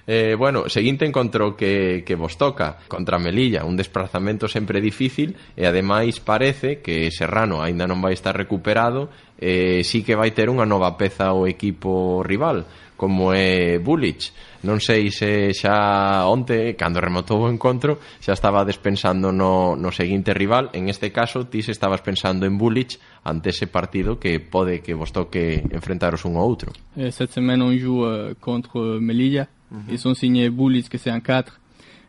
Eh, 0.07 0.35
bueno, 0.37 0.69
seguinte 0.69 1.07
encontro 1.07 1.57
que, 1.57 2.05
que 2.05 2.15
vos 2.15 2.37
toca 2.37 2.77
contra 2.89 3.19
Melilla, 3.19 3.65
un 3.65 3.77
desplazamento 3.77 4.49
sempre 4.49 4.85
difícil 4.85 5.33
e 5.57 5.65
ademais 5.65 6.21
parece 6.21 6.85
que 6.85 7.09
Serrano 7.09 7.65
aínda 7.65 7.89
non 7.89 8.05
vai 8.05 8.13
estar 8.13 8.37
recuperado 8.37 9.09
e 9.41 9.81
eh, 9.81 9.89
sí 9.89 10.05
que 10.05 10.13
vai 10.13 10.37
ter 10.37 10.53
unha 10.53 10.69
nova 10.69 11.01
peza 11.01 11.33
o 11.33 11.49
equipo 11.49 12.21
rival 12.21 12.69
como 13.05 13.37
é 13.37 13.77
Bulic 13.77 14.33
non 14.65 14.81
sei 14.81 15.13
se 15.13 15.53
xa 15.53 16.25
onte 16.25 16.73
cando 16.81 17.05
remotou 17.05 17.45
o 17.45 17.53
encontro 17.53 18.01
xa 18.25 18.33
estaba 18.33 18.65
despensando 18.65 19.29
no, 19.29 19.77
no 19.77 19.93
seguinte 19.93 20.33
rival 20.33 20.73
en 20.73 20.89
este 20.89 21.13
caso 21.13 21.45
ti 21.45 21.61
se 21.61 21.77
estabas 21.77 22.01
pensando 22.01 22.49
en 22.49 22.57
Bulic 22.57 22.97
ante 23.29 23.53
ese 23.53 23.69
partido 23.69 24.17
que 24.17 24.41
pode 24.41 24.81
que 24.81 24.97
vos 24.97 25.13
toque 25.13 25.61
enfrentaros 25.69 26.25
un 26.25 26.41
ao 26.41 26.49
outro 26.49 26.73
Euh, 26.97 27.11
cette 27.11 27.33
semaine, 27.33 27.61
on 27.61 27.77
joue 27.77 28.05
euh, 28.05 28.35
contre 28.41 28.99
Melilla. 29.01 29.49
Ils 29.89 30.07
ont 30.07 30.15
signé 30.15 30.51
Bullies, 30.51 30.89
que 30.89 30.99
c'est 30.99 31.11
un 31.11 31.21
4. 31.21 31.61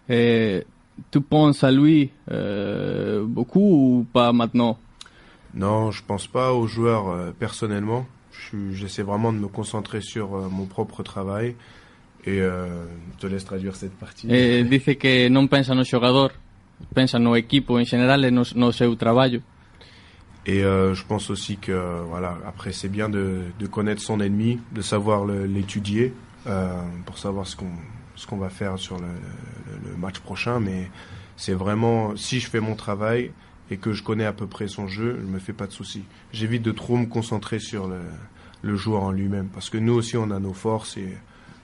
Et 0.09 0.63
tu 1.11 1.21
penses 1.21 1.63
à 1.63 1.71
lui 1.71 2.11
euh, 2.31 3.23
beaucoup 3.25 3.99
ou 3.99 4.05
pas 4.11 4.31
maintenant 4.31 4.77
Non, 5.53 5.91
je 5.91 6.03
pense 6.05 6.27
pas 6.27 6.53
aux 6.53 6.67
joueurs 6.67 7.09
euh, 7.09 7.31
personnellement. 7.37 8.05
J'essaie 8.71 9.03
vraiment 9.03 9.31
de 9.33 9.37
me 9.39 9.47
concentrer 9.47 10.01
sur 10.01 10.35
euh, 10.35 10.47
mon 10.49 10.65
propre 10.65 11.03
travail. 11.03 11.55
Et 12.25 12.41
euh, 12.41 12.85
je 13.13 13.19
te 13.19 13.27
laisse 13.27 13.45
traduire 13.45 13.75
cette 13.75 13.93
partie. 13.93 14.27
Eh, 14.31 14.63
dice 14.63 14.97
que 14.97 15.29
non 15.29 15.47
pensa 15.47 15.75
no 15.75 15.83
xogador, 15.83 16.31
pensa 16.95 17.19
no 17.19 17.35
equipo 17.35 17.77
en 17.79 17.85
general 17.85 18.23
e 18.25 18.31
no, 18.31 18.41
no 18.55 18.71
seu 18.71 18.95
traballo. 18.95 19.41
Et 20.47 20.63
euh, 20.63 20.93
je 20.95 21.03
pense 21.05 21.29
aussi 21.29 21.57
que 21.57 22.01
voilà, 22.07 22.37
après 22.47 22.71
c'est 22.71 22.89
bien 22.89 23.09
de, 23.09 23.41
de 23.59 23.67
connaître 23.67 24.01
son 24.01 24.19
ennemi, 24.19 24.59
de 24.73 24.81
savoir 24.81 25.25
l'étudier 25.25 26.13
euh, 26.47 26.81
pour 27.05 27.17
savoir 27.19 27.45
ce 27.47 27.55
qu'on 27.55 27.71
ce 28.15 28.25
qu'on 28.27 28.37
va 28.37 28.49
faire 28.49 28.79
sur 28.79 28.97
le, 28.97 29.05
le- 29.07 29.91
le 29.91 29.97
match 29.97 30.19
prochain. 30.19 30.59
Mais 30.59 30.89
c'est 31.37 31.53
vraiment 31.53 32.15
si 32.15 32.39
je 32.39 32.49
fais 32.49 32.59
mon 32.59 32.75
travail 32.75 33.31
et 33.69 33.77
que 33.77 33.91
je 33.93 34.01
connais 34.03 34.25
à 34.25 34.33
peu 34.33 34.47
près 34.47 34.67
son 34.67 34.87
jeu, 34.87 35.19
je 35.21 35.25
me 35.27 35.37
fais 35.39 35.53
pas 35.53 35.67
de 35.67 35.73
soucis. 35.73 36.03
J'évite 36.31 36.61
de 36.63 36.71
trop 36.71 36.97
me 36.97 37.05
concentrer 37.07 37.59
sur 37.59 37.87
le, 37.87 37.97
le 38.61 38.75
joueur 38.75 39.03
en 39.03 39.11
lui-même. 39.11 39.49
Parce 39.53 39.69
que 39.69 39.77
nous 39.77 39.93
aussi, 39.93 40.17
on 40.17 40.31
a 40.31 40.39
nos 40.39 40.53
forces 40.53 40.97
et 40.97 41.17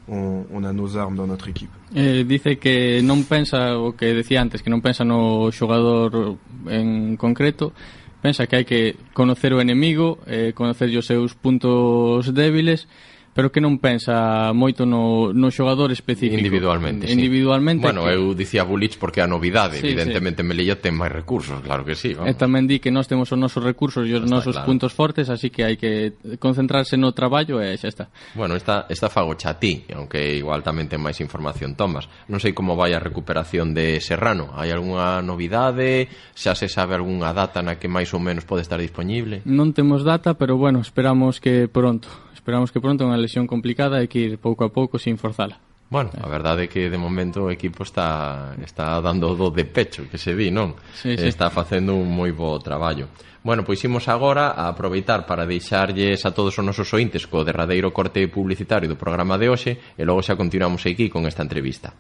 on, 0.08 0.46
on 0.52 0.64
a 0.64 0.74
nos 0.74 0.98
armas 0.98 1.18
dans 1.18 1.28
notre 1.28 1.50
equipo. 1.50 1.74
Eh, 1.96 2.24
dice 2.24 2.58
que 2.58 3.02
non 3.02 3.24
pensa 3.24 3.78
o 3.78 3.94
que 3.94 4.14
decía 4.14 4.42
antes, 4.42 4.62
que 4.62 4.70
non 4.70 4.82
pensa 4.82 5.04
no 5.04 5.52
xogador 5.52 6.38
en 6.68 7.18
concreto, 7.18 7.74
pensa 8.22 8.48
que 8.48 8.56
hai 8.56 8.66
que 8.66 8.96
conocer 9.14 9.54
o 9.54 9.60
enemigo, 9.60 10.20
eh, 10.28 10.54
conocer 10.56 10.90
os 10.96 11.06
seus 11.06 11.36
puntos 11.36 12.34
débiles 12.34 12.88
pero 13.32 13.52
que 13.52 13.64
non 13.64 13.80
pensa 13.80 14.52
moito 14.52 14.84
no, 14.84 15.32
no 15.32 15.48
xogador 15.48 15.92
específico. 15.96 16.36
Individualmente, 16.36 17.08
Individualmente. 17.08 17.84
Bueno, 17.88 18.04
que... 18.04 18.16
eu 18.16 18.36
dicía 18.36 18.68
Bulich 18.68 19.00
porque 19.00 19.24
a 19.24 19.28
novidade, 19.28 19.80
sí, 19.80 19.88
evidentemente 19.88 20.44
sí. 20.44 20.48
Melilla 20.48 20.76
ten 20.76 20.96
máis 20.96 21.16
recursos, 21.16 21.64
claro 21.64 21.88
que 21.88 21.96
sí. 21.96 22.12
Vamos. 22.12 22.28
E 22.28 22.36
tamén 22.36 22.68
di 22.68 22.84
que 22.84 22.92
nós 22.92 23.08
temos 23.08 23.32
os 23.32 23.40
nosos 23.40 23.64
recursos 23.64 24.04
e 24.04 24.12
os 24.12 24.28
está, 24.28 24.28
nosos 24.28 24.56
claro. 24.60 24.68
puntos 24.68 24.92
fortes, 24.92 25.32
así 25.32 25.48
que 25.48 25.64
hai 25.64 25.80
que 25.80 26.20
concentrarse 26.44 27.00
no 27.00 27.16
traballo 27.16 27.64
e 27.64 27.72
xa 27.80 27.88
está. 27.88 28.06
Bueno, 28.36 28.60
esta, 28.60 28.92
esta 28.92 29.08
fago 29.08 29.32
xa 29.40 29.56
ti, 29.56 29.88
aunque 29.96 30.36
igual 30.36 30.60
tamén 30.60 30.92
ten 30.92 31.00
máis 31.00 31.24
información 31.24 31.80
Tomás. 31.80 32.12
Non 32.28 32.44
sei 32.44 32.52
como 32.52 32.76
vai 32.76 32.92
a 32.92 33.00
recuperación 33.00 33.72
de 33.72 34.04
Serrano. 34.04 34.52
Hai 34.60 34.76
algunha 34.76 35.24
novidade? 35.24 36.12
Xa 36.36 36.52
se 36.52 36.68
sabe 36.68 37.00
algunha 37.00 37.32
data 37.32 37.64
na 37.64 37.80
que 37.80 37.88
máis 37.88 38.12
ou 38.12 38.20
menos 38.20 38.44
pode 38.44 38.66
estar 38.66 38.82
disponible? 38.82 39.40
Non 39.48 39.72
temos 39.72 40.04
data, 40.04 40.36
pero 40.36 40.60
bueno, 40.60 40.84
esperamos 40.84 41.40
que 41.40 41.72
pronto. 41.72 42.12
Esperamos 42.42 42.74
que 42.74 42.82
pronto 42.82 43.06
unha 43.06 43.21
lesión 43.22 43.46
complicada 43.46 44.02
e 44.02 44.10
que 44.10 44.20
ir 44.20 44.42
pouco 44.42 44.66
a 44.66 44.74
pouco 44.74 44.98
sin 44.98 45.22
forzala. 45.22 45.62
Bueno, 45.92 46.10
eh. 46.16 46.24
a 46.24 46.28
verdade 46.32 46.66
é 46.66 46.72
que 46.72 46.90
de 46.90 46.98
momento 46.98 47.46
o 47.46 47.52
equipo 47.52 47.84
está 47.84 48.56
está 48.64 48.98
dando 49.04 49.36
do 49.36 49.52
de 49.52 49.68
pecho, 49.68 50.08
que 50.10 50.18
se 50.18 50.34
di, 50.34 50.50
non? 50.50 50.74
Sí, 50.96 51.14
sí. 51.20 51.28
Está 51.28 51.52
facendo 51.52 51.94
un 52.00 52.10
moi 52.10 52.32
bo 52.32 52.58
traballo. 52.64 53.12
Bueno, 53.44 53.68
pois 53.68 53.84
imos 53.84 54.08
agora 54.08 54.56
a 54.56 54.72
aproveitar 54.72 55.28
para 55.28 55.46
deixarlles 55.46 56.24
a 56.24 56.32
todos 56.32 56.56
os 56.56 56.64
nosos 56.64 56.88
ointes 56.96 57.28
co 57.28 57.44
derradeiro 57.44 57.92
corte 57.92 58.24
publicitario 58.32 58.88
do 58.88 58.96
programa 58.96 59.36
de 59.36 59.52
hoxe 59.52 59.72
e 60.00 60.02
logo 60.08 60.24
xa 60.24 60.40
continuamos 60.40 60.88
aquí 60.88 61.12
con 61.12 61.28
esta 61.28 61.44
entrevista. 61.44 61.92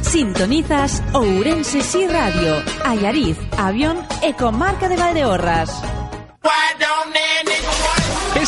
Sintonizas 0.00 1.04
Ourense 1.12 1.82
Si 1.82 2.08
Radio, 2.08 2.56
Allariz, 2.88 3.36
Avión 3.58 4.00
e 4.24 4.32
Comarca 4.32 4.88
de 4.88 4.96
Valdeorras. 4.96 5.68
Why 6.40 6.72
don't 6.80 7.12
they... 7.12 7.25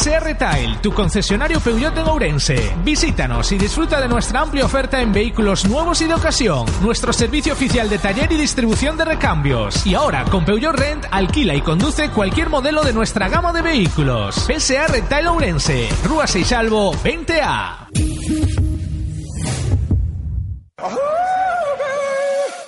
SR 0.00 0.36
Tile, 0.38 0.78
tu 0.80 0.92
concesionario 0.92 1.58
Peugeot 1.58 1.98
en 1.98 2.06
Ourense. 2.06 2.72
Visítanos 2.84 3.50
y 3.50 3.58
disfruta 3.58 4.00
de 4.00 4.06
nuestra 4.06 4.42
amplia 4.42 4.64
oferta 4.64 5.00
en 5.02 5.12
vehículos 5.12 5.64
nuevos 5.64 6.00
y 6.00 6.04
de 6.04 6.14
ocasión. 6.14 6.66
Nuestro 6.82 7.12
servicio 7.12 7.52
oficial 7.52 7.90
de 7.90 7.98
taller 7.98 8.30
y 8.30 8.36
distribución 8.36 8.96
de 8.96 9.04
recambios. 9.04 9.84
Y 9.84 9.96
ahora, 9.96 10.24
con 10.26 10.44
Peugeot 10.44 10.76
Rent, 10.76 11.06
alquila 11.10 11.56
y 11.56 11.62
conduce 11.62 12.10
cualquier 12.10 12.48
modelo 12.48 12.84
de 12.84 12.92
nuestra 12.92 13.28
gama 13.28 13.52
de 13.52 13.60
vehículos. 13.60 14.48
SR 14.48 15.02
Tile 15.08 15.28
Ourense, 15.30 15.88
Rúa 16.04 16.28
Seixalvo 16.28 16.92
20A. 16.94 17.88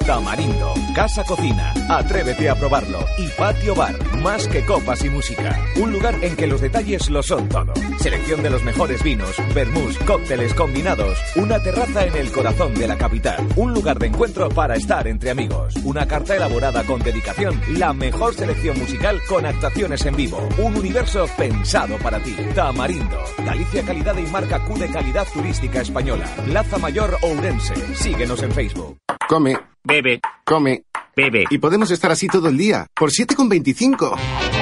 Tamarindo, 0.04 0.74
Casa 0.94 1.24
Cocina, 1.24 1.72
atrévete 1.88 2.48
a 2.48 2.54
probarlo. 2.54 3.04
Y 3.18 3.28
Patio 3.28 3.74
Bar, 3.74 3.94
más 4.16 4.46
que 4.48 4.64
copas 4.64 5.04
y 5.04 5.10
música. 5.10 5.58
Un 5.76 5.92
lugar 5.92 6.16
en 6.22 6.36
que 6.36 6.46
los 6.46 6.60
detalles 6.60 7.08
lo 7.10 7.22
son 7.22 7.48
todo. 7.48 7.72
Selección 7.98 8.42
de 8.42 8.50
los 8.50 8.62
mejores 8.62 9.02
vinos, 9.02 9.34
vermús, 9.54 9.96
cócteles 9.98 10.54
combinados. 10.54 11.18
Una 11.36 11.58
terraza 11.60 12.04
en 12.04 12.14
el 12.16 12.30
corazón 12.30 12.74
de 12.74 12.88
la 12.88 12.96
capital. 12.96 13.46
Un 13.56 13.72
lugar 13.74 13.98
de 13.98 14.06
encuentro 14.06 14.48
para 14.48 14.76
estar 14.76 15.06
entre 15.08 15.30
amigos. 15.30 15.74
Una 15.84 16.06
carta 16.06 16.36
elaborada 16.36 16.84
con 16.84 17.00
dedicación. 17.00 17.60
La 17.78 17.92
mejor 17.92 18.34
selección 18.34 18.78
musical 18.78 19.20
con 19.28 19.46
actuaciones 19.46 20.04
en 20.06 20.16
vivo. 20.16 20.48
Un 20.58 20.76
universo 20.76 21.26
pensado 21.36 21.96
para 21.98 22.20
ti. 22.20 22.36
Tamarindo, 22.54 23.18
Galicia 23.44 23.82
Calidad 23.82 24.16
y 24.16 24.26
marca 24.30 24.60
Q 24.64 24.78
de 24.78 24.90
calidad 24.90 25.26
turística 25.32 25.80
española. 25.80 26.26
Plaza 26.44 26.78
Mayor 26.78 27.16
Ourense. 27.22 27.74
Síguenos 27.94 28.42
en 28.42 28.52
Facebook. 28.52 28.99
Come. 29.30 29.56
Bebe. 29.84 30.20
Come. 30.44 30.82
Bebe. 31.14 31.44
Y 31.50 31.58
podemos 31.58 31.92
estar 31.92 32.10
así 32.10 32.26
todo 32.26 32.48
el 32.48 32.56
día, 32.58 32.88
por 32.92 33.10
7,25. 33.10 34.16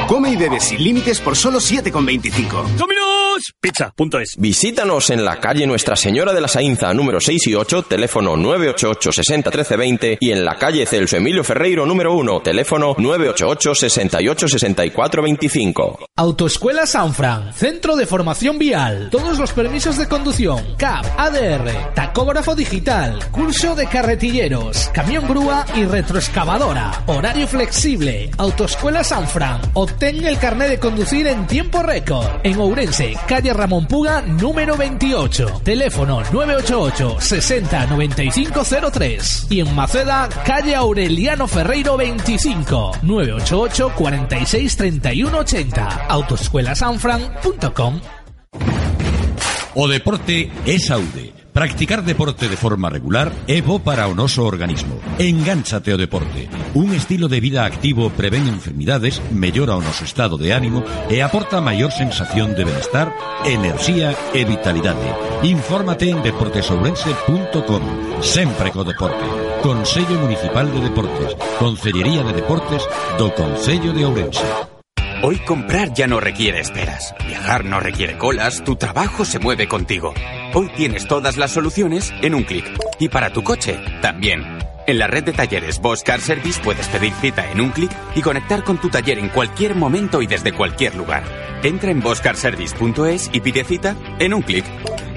Come 0.06 0.30
y 0.30 0.36
bebe 0.36 0.60
sin 0.60 0.84
límites 0.84 1.20
por 1.20 1.36
solo 1.36 1.58
7,25. 1.58 2.76
Pizza.es. 3.60 4.36
Visítanos 4.38 5.10
en 5.10 5.24
la 5.24 5.40
calle 5.40 5.66
Nuestra 5.66 5.96
Señora 5.96 6.32
de 6.32 6.40
la 6.40 6.48
Sainza, 6.48 6.92
número 6.94 7.20
6 7.20 7.48
y 7.48 7.54
8, 7.54 7.82
teléfono 7.82 8.36
988 8.36 9.12
60 9.12 9.50
13 9.50 9.76
20 9.76 10.18
y 10.20 10.30
en 10.30 10.44
la 10.44 10.56
calle 10.56 10.86
Celso 10.86 11.16
Emilio 11.16 11.42
Ferreiro, 11.42 11.86
número 11.86 12.14
1, 12.14 12.40
teléfono 12.42 12.94
988 12.98 13.74
68 13.74 14.48
64 14.48 15.22
25. 15.22 15.98
Autoescuela 16.16 16.86
Sanfran, 16.86 17.52
Centro 17.54 17.96
de 17.96 18.06
Formación 18.06 18.58
Vial, 18.58 19.08
todos 19.10 19.38
los 19.38 19.52
permisos 19.52 19.96
de 19.96 20.08
conducción, 20.08 20.76
CAP, 20.76 21.04
ADR, 21.16 21.94
tacógrafo 21.94 22.54
digital, 22.54 23.18
curso 23.30 23.74
de 23.74 23.86
carretilleros, 23.86 24.90
camión 24.92 25.26
grúa 25.26 25.64
y 25.74 25.84
retroexcavadora, 25.84 27.04
horario 27.06 27.46
flexible, 27.46 28.30
Autoescuela 28.36 29.02
Sanfran, 29.02 29.60
obtén 29.74 30.24
el 30.24 30.38
carnet 30.38 30.68
de 30.68 30.78
conducir 30.78 31.26
en 31.26 31.46
tiempo 31.46 31.82
récord, 31.82 32.26
en 32.42 32.58
Ourense, 32.58 33.16
calle 33.26 33.37
Ramón 33.46 33.86
Puga, 33.86 34.20
número 34.20 34.76
28, 34.76 35.60
teléfono 35.62 36.22
988 36.32 37.20
60 37.20 37.86
9503 37.86 39.46
y 39.48 39.60
en 39.60 39.74
Maceda, 39.74 40.28
calle 40.44 40.74
Aureliano 40.74 41.46
Ferreiro 41.46 41.96
25, 41.96 42.98
988 43.02 43.92
46 43.94 44.76
31 44.76 45.38
80, 45.38 45.86
autoescuelasanfran.com. 46.08 48.00
O 49.74 49.86
deporte 49.86 50.50
é 50.66 50.78
saúde. 50.78 51.37
Practicar 51.58 52.04
deporte 52.04 52.46
de 52.46 52.54
forma 52.54 52.88
regular 52.88 53.32
é 53.48 53.60
bo 53.60 53.82
para 53.82 54.06
o 54.06 54.14
noso 54.14 54.46
organismo. 54.46 55.02
Engánchate 55.18 55.90
ao 55.90 55.98
deporte. 55.98 56.46
Un 56.78 56.94
estilo 56.94 57.26
de 57.26 57.42
vida 57.42 57.66
activo 57.66 58.14
prevén 58.14 58.46
enfermidades, 58.46 59.18
mellora 59.34 59.74
o 59.74 59.82
noso 59.82 60.06
estado 60.06 60.38
de 60.38 60.54
ánimo 60.54 60.86
e 61.10 61.18
aporta 61.18 61.58
maior 61.58 61.90
sensación 61.90 62.54
de 62.54 62.62
benestar, 62.62 63.10
enerxía 63.42 64.14
e 64.30 64.46
vitalidade. 64.46 65.02
Infórmate 65.42 66.06
en 66.06 66.22
deportesourense.com. 66.22 68.22
Sempre 68.22 68.70
co 68.70 68.86
deporte. 68.86 69.26
Consello 69.58 70.14
Municipal 70.14 70.70
de 70.70 70.78
Deportes. 70.78 71.34
Consellería 71.58 72.22
de 72.22 72.38
Deportes 72.38 72.86
do 73.18 73.34
Concello 73.34 73.90
de 73.90 74.06
Ourense. 74.06 74.77
Hoy 75.20 75.38
comprar 75.40 75.92
ya 75.94 76.06
no 76.06 76.20
requiere 76.20 76.60
esperas. 76.60 77.12
Viajar 77.26 77.64
no 77.64 77.80
requiere 77.80 78.16
colas, 78.16 78.62
tu 78.62 78.76
trabajo 78.76 79.24
se 79.24 79.40
mueve 79.40 79.66
contigo. 79.66 80.14
Hoy 80.54 80.70
tienes 80.76 81.08
todas 81.08 81.36
las 81.36 81.50
soluciones 81.50 82.12
en 82.22 82.36
un 82.36 82.44
clic. 82.44 82.64
Y 83.00 83.08
para 83.08 83.32
tu 83.32 83.42
coche, 83.42 83.80
también. 84.00 84.44
En 84.86 84.98
la 84.98 85.08
red 85.08 85.24
de 85.24 85.32
talleres 85.32 85.80
Bosch 85.80 86.06
Service 86.20 86.60
puedes 86.62 86.86
pedir 86.86 87.12
cita 87.14 87.50
en 87.50 87.60
un 87.60 87.70
clic 87.70 87.90
y 88.14 88.22
conectar 88.22 88.62
con 88.62 88.80
tu 88.80 88.90
taller 88.90 89.18
en 89.18 89.28
cualquier 89.28 89.74
momento 89.74 90.22
y 90.22 90.28
desde 90.28 90.52
cualquier 90.52 90.94
lugar. 90.94 91.24
Entra 91.64 91.90
en 91.90 92.00
boschcarservice.es 92.00 93.30
y 93.32 93.40
pide 93.40 93.64
cita 93.64 93.96
en 94.20 94.34
un 94.34 94.42
clic. 94.42 94.64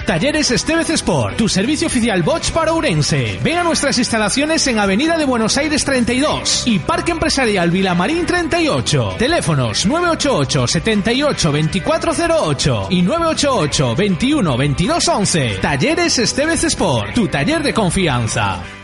Talleres 0.06 0.52
Estevez 0.52 0.90
Sport, 0.90 1.38
tu 1.38 1.48
servicio 1.48 1.88
oficial 1.88 2.24
Bosch 2.24 2.52
para 2.52 2.74
Ourense. 2.74 3.40
Ven 3.44 3.58
a 3.58 3.64
nuestras 3.64 3.98
instalaciones 3.98 4.66
en 4.68 4.80
Avenida 4.80 5.18
de 5.18 5.26
Buenos 5.26 5.58
Aires 5.58 5.86
32 5.86 6.64
y 6.66 6.80
Parque 6.80 7.12
Empresarial 7.12 7.72
Vilamarín 7.72 8.26
38. 8.26 9.16
Teléfonos 9.18 9.86
988 9.86 10.68
78 10.68 11.52
2408 11.52 12.88
y 12.90 13.02
988 13.02 13.96
21 13.96 14.58
22 14.58 15.08
11. 15.08 15.58
Talleres 15.62 16.20
Estevez 16.20 16.64
Sport, 16.64 17.14
tu 17.14 17.28
taller 17.28 17.64
de 17.64 17.74
confianza. 17.74 18.81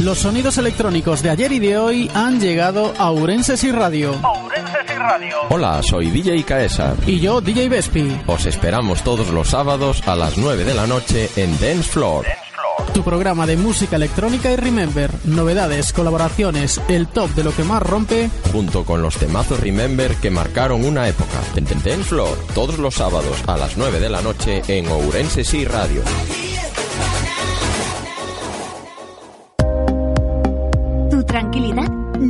Los 0.00 0.18
sonidos 0.18 0.58
electrónicos 0.58 1.22
de 1.22 1.30
ayer 1.30 1.52
y 1.52 1.58
de 1.58 1.78
hoy 1.78 2.10
han 2.12 2.38
llegado 2.38 2.92
a 2.98 3.10
Ourenses 3.10 3.64
y 3.64 3.72
Radio. 3.72 4.14
Hola, 5.48 5.82
soy 5.82 6.10
DJ 6.10 6.44
Caesar. 6.44 6.96
Y 7.06 7.18
yo, 7.18 7.40
DJ 7.40 7.70
Vespi. 7.70 8.20
Os 8.26 8.44
esperamos 8.44 9.02
todos 9.02 9.30
los 9.30 9.48
sábados 9.48 10.06
a 10.06 10.14
las 10.14 10.36
9 10.36 10.64
de 10.64 10.74
la 10.74 10.86
noche 10.86 11.30
en 11.36 11.50
Dance 11.58 11.84
Floor. 11.84 12.26
Tu 12.92 13.02
programa 13.02 13.46
de 13.46 13.56
música 13.56 13.96
electrónica 13.96 14.50
y 14.50 14.56
Remember, 14.56 15.10
novedades, 15.24 15.94
colaboraciones, 15.94 16.80
el 16.88 17.08
top 17.08 17.30
de 17.30 17.44
lo 17.44 17.54
que 17.54 17.64
más 17.64 17.82
rompe. 17.82 18.30
Junto 18.52 18.84
con 18.84 19.00
los 19.00 19.16
temazos 19.16 19.60
Remember 19.60 20.14
que 20.16 20.30
marcaron 20.30 20.84
una 20.84 21.08
época. 21.08 21.40
En 21.56 21.64
Dance 21.64 22.04
Floor, 22.04 22.36
todos 22.54 22.78
los 22.78 22.94
sábados 22.94 23.42
a 23.46 23.56
las 23.56 23.78
9 23.78 23.98
de 23.98 24.10
la 24.10 24.20
noche 24.20 24.62
en 24.68 24.88
Ourense 24.88 25.42
Sí 25.42 25.64
Radio. 25.64 26.02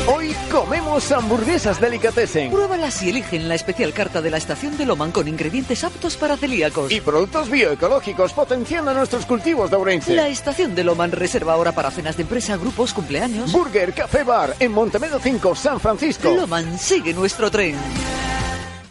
Hoy 0.05 0.35
comemos 0.51 1.11
hamburguesas 1.13 1.79
delicatessen. 1.79 2.51
Pruébalas 2.51 3.01
y 3.03 3.09
eligen 3.09 3.47
la 3.47 3.55
especial 3.55 3.93
carta 3.93 4.21
de 4.21 4.29
la 4.29 4.35
estación 4.37 4.77
de 4.77 4.85
Loman 4.85 5.13
con 5.13 5.29
ingredientes 5.29 5.85
aptos 5.85 6.17
para 6.17 6.35
celíacos. 6.35 6.91
Y 6.91 6.99
productos 6.99 7.49
bioecológicos 7.49 8.33
potenciando 8.33 8.93
nuestros 8.93 9.25
cultivos 9.25 9.71
de 9.71 9.77
Ourense. 9.77 10.13
La 10.13 10.27
estación 10.27 10.75
de 10.75 10.83
Loman 10.83 11.13
reserva 11.13 11.53
ahora 11.53 11.71
para 11.71 11.89
cenas 11.89 12.17
de 12.17 12.23
empresa, 12.23 12.57
grupos, 12.57 12.93
cumpleaños. 12.93 13.53
Burger 13.53 13.93
Café 13.93 14.23
Bar 14.23 14.55
en 14.59 14.73
Montemedo 14.73 15.19
5, 15.19 15.55
San 15.55 15.79
Francisco. 15.79 16.33
Loman 16.33 16.77
sigue 16.77 17.13
nuestro 17.13 17.49
tren. 17.49 17.77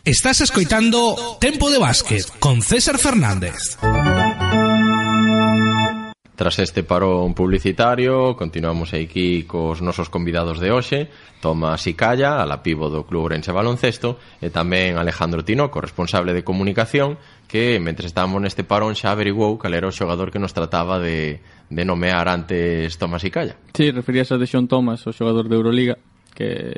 Estás 0.05 0.40
escoitando 0.40 1.14
Tempo 1.38 1.70
de 1.70 1.78
Básquet 1.78 2.26
con 2.40 2.61
César 2.61 2.98
Fernández. 2.98 3.78
Tras 6.34 6.59
este 6.59 6.82
parón 6.82 7.34
publicitario, 7.34 8.34
continuamos 8.34 8.94
aquí 8.94 9.44
cos 9.46 9.78
nosos 9.78 10.11
convidados 10.11 10.59
de 10.59 10.74
hoxe, 10.74 11.07
Tomás 11.38 11.86
Icalla, 11.86 12.42
a 12.42 12.46
la 12.50 12.66
pivo 12.66 12.90
do 12.90 13.07
Club 13.07 13.30
Ourense 13.30 13.55
Baloncesto, 13.55 14.18
e 14.42 14.50
tamén 14.50 14.98
Alejandro 14.98 15.46
Tinoco, 15.46 15.78
responsable 15.78 16.34
de 16.34 16.42
comunicación, 16.42 17.14
que, 17.46 17.78
mentre 17.78 18.11
estábamos 18.11 18.42
neste 18.42 18.66
parón, 18.66 18.98
xa 18.98 19.14
averiguou 19.14 19.55
cal 19.55 19.70
era 19.70 19.86
o 19.86 19.94
xogador 19.94 20.34
que 20.34 20.42
nos 20.42 20.50
trataba 20.50 20.98
de, 20.98 21.38
de 21.70 21.82
nomear 21.86 22.26
antes 22.26 22.98
Tomás 22.98 23.22
Icalla. 23.22 23.55
Sí, 23.70 23.94
referías 23.94 24.34
a 24.34 24.36
de 24.42 24.50
Xon 24.50 24.66
Tomás, 24.66 25.07
o 25.07 25.14
xogador 25.14 25.46
de 25.46 25.55
Euroliga, 25.55 25.94
que 26.34 26.74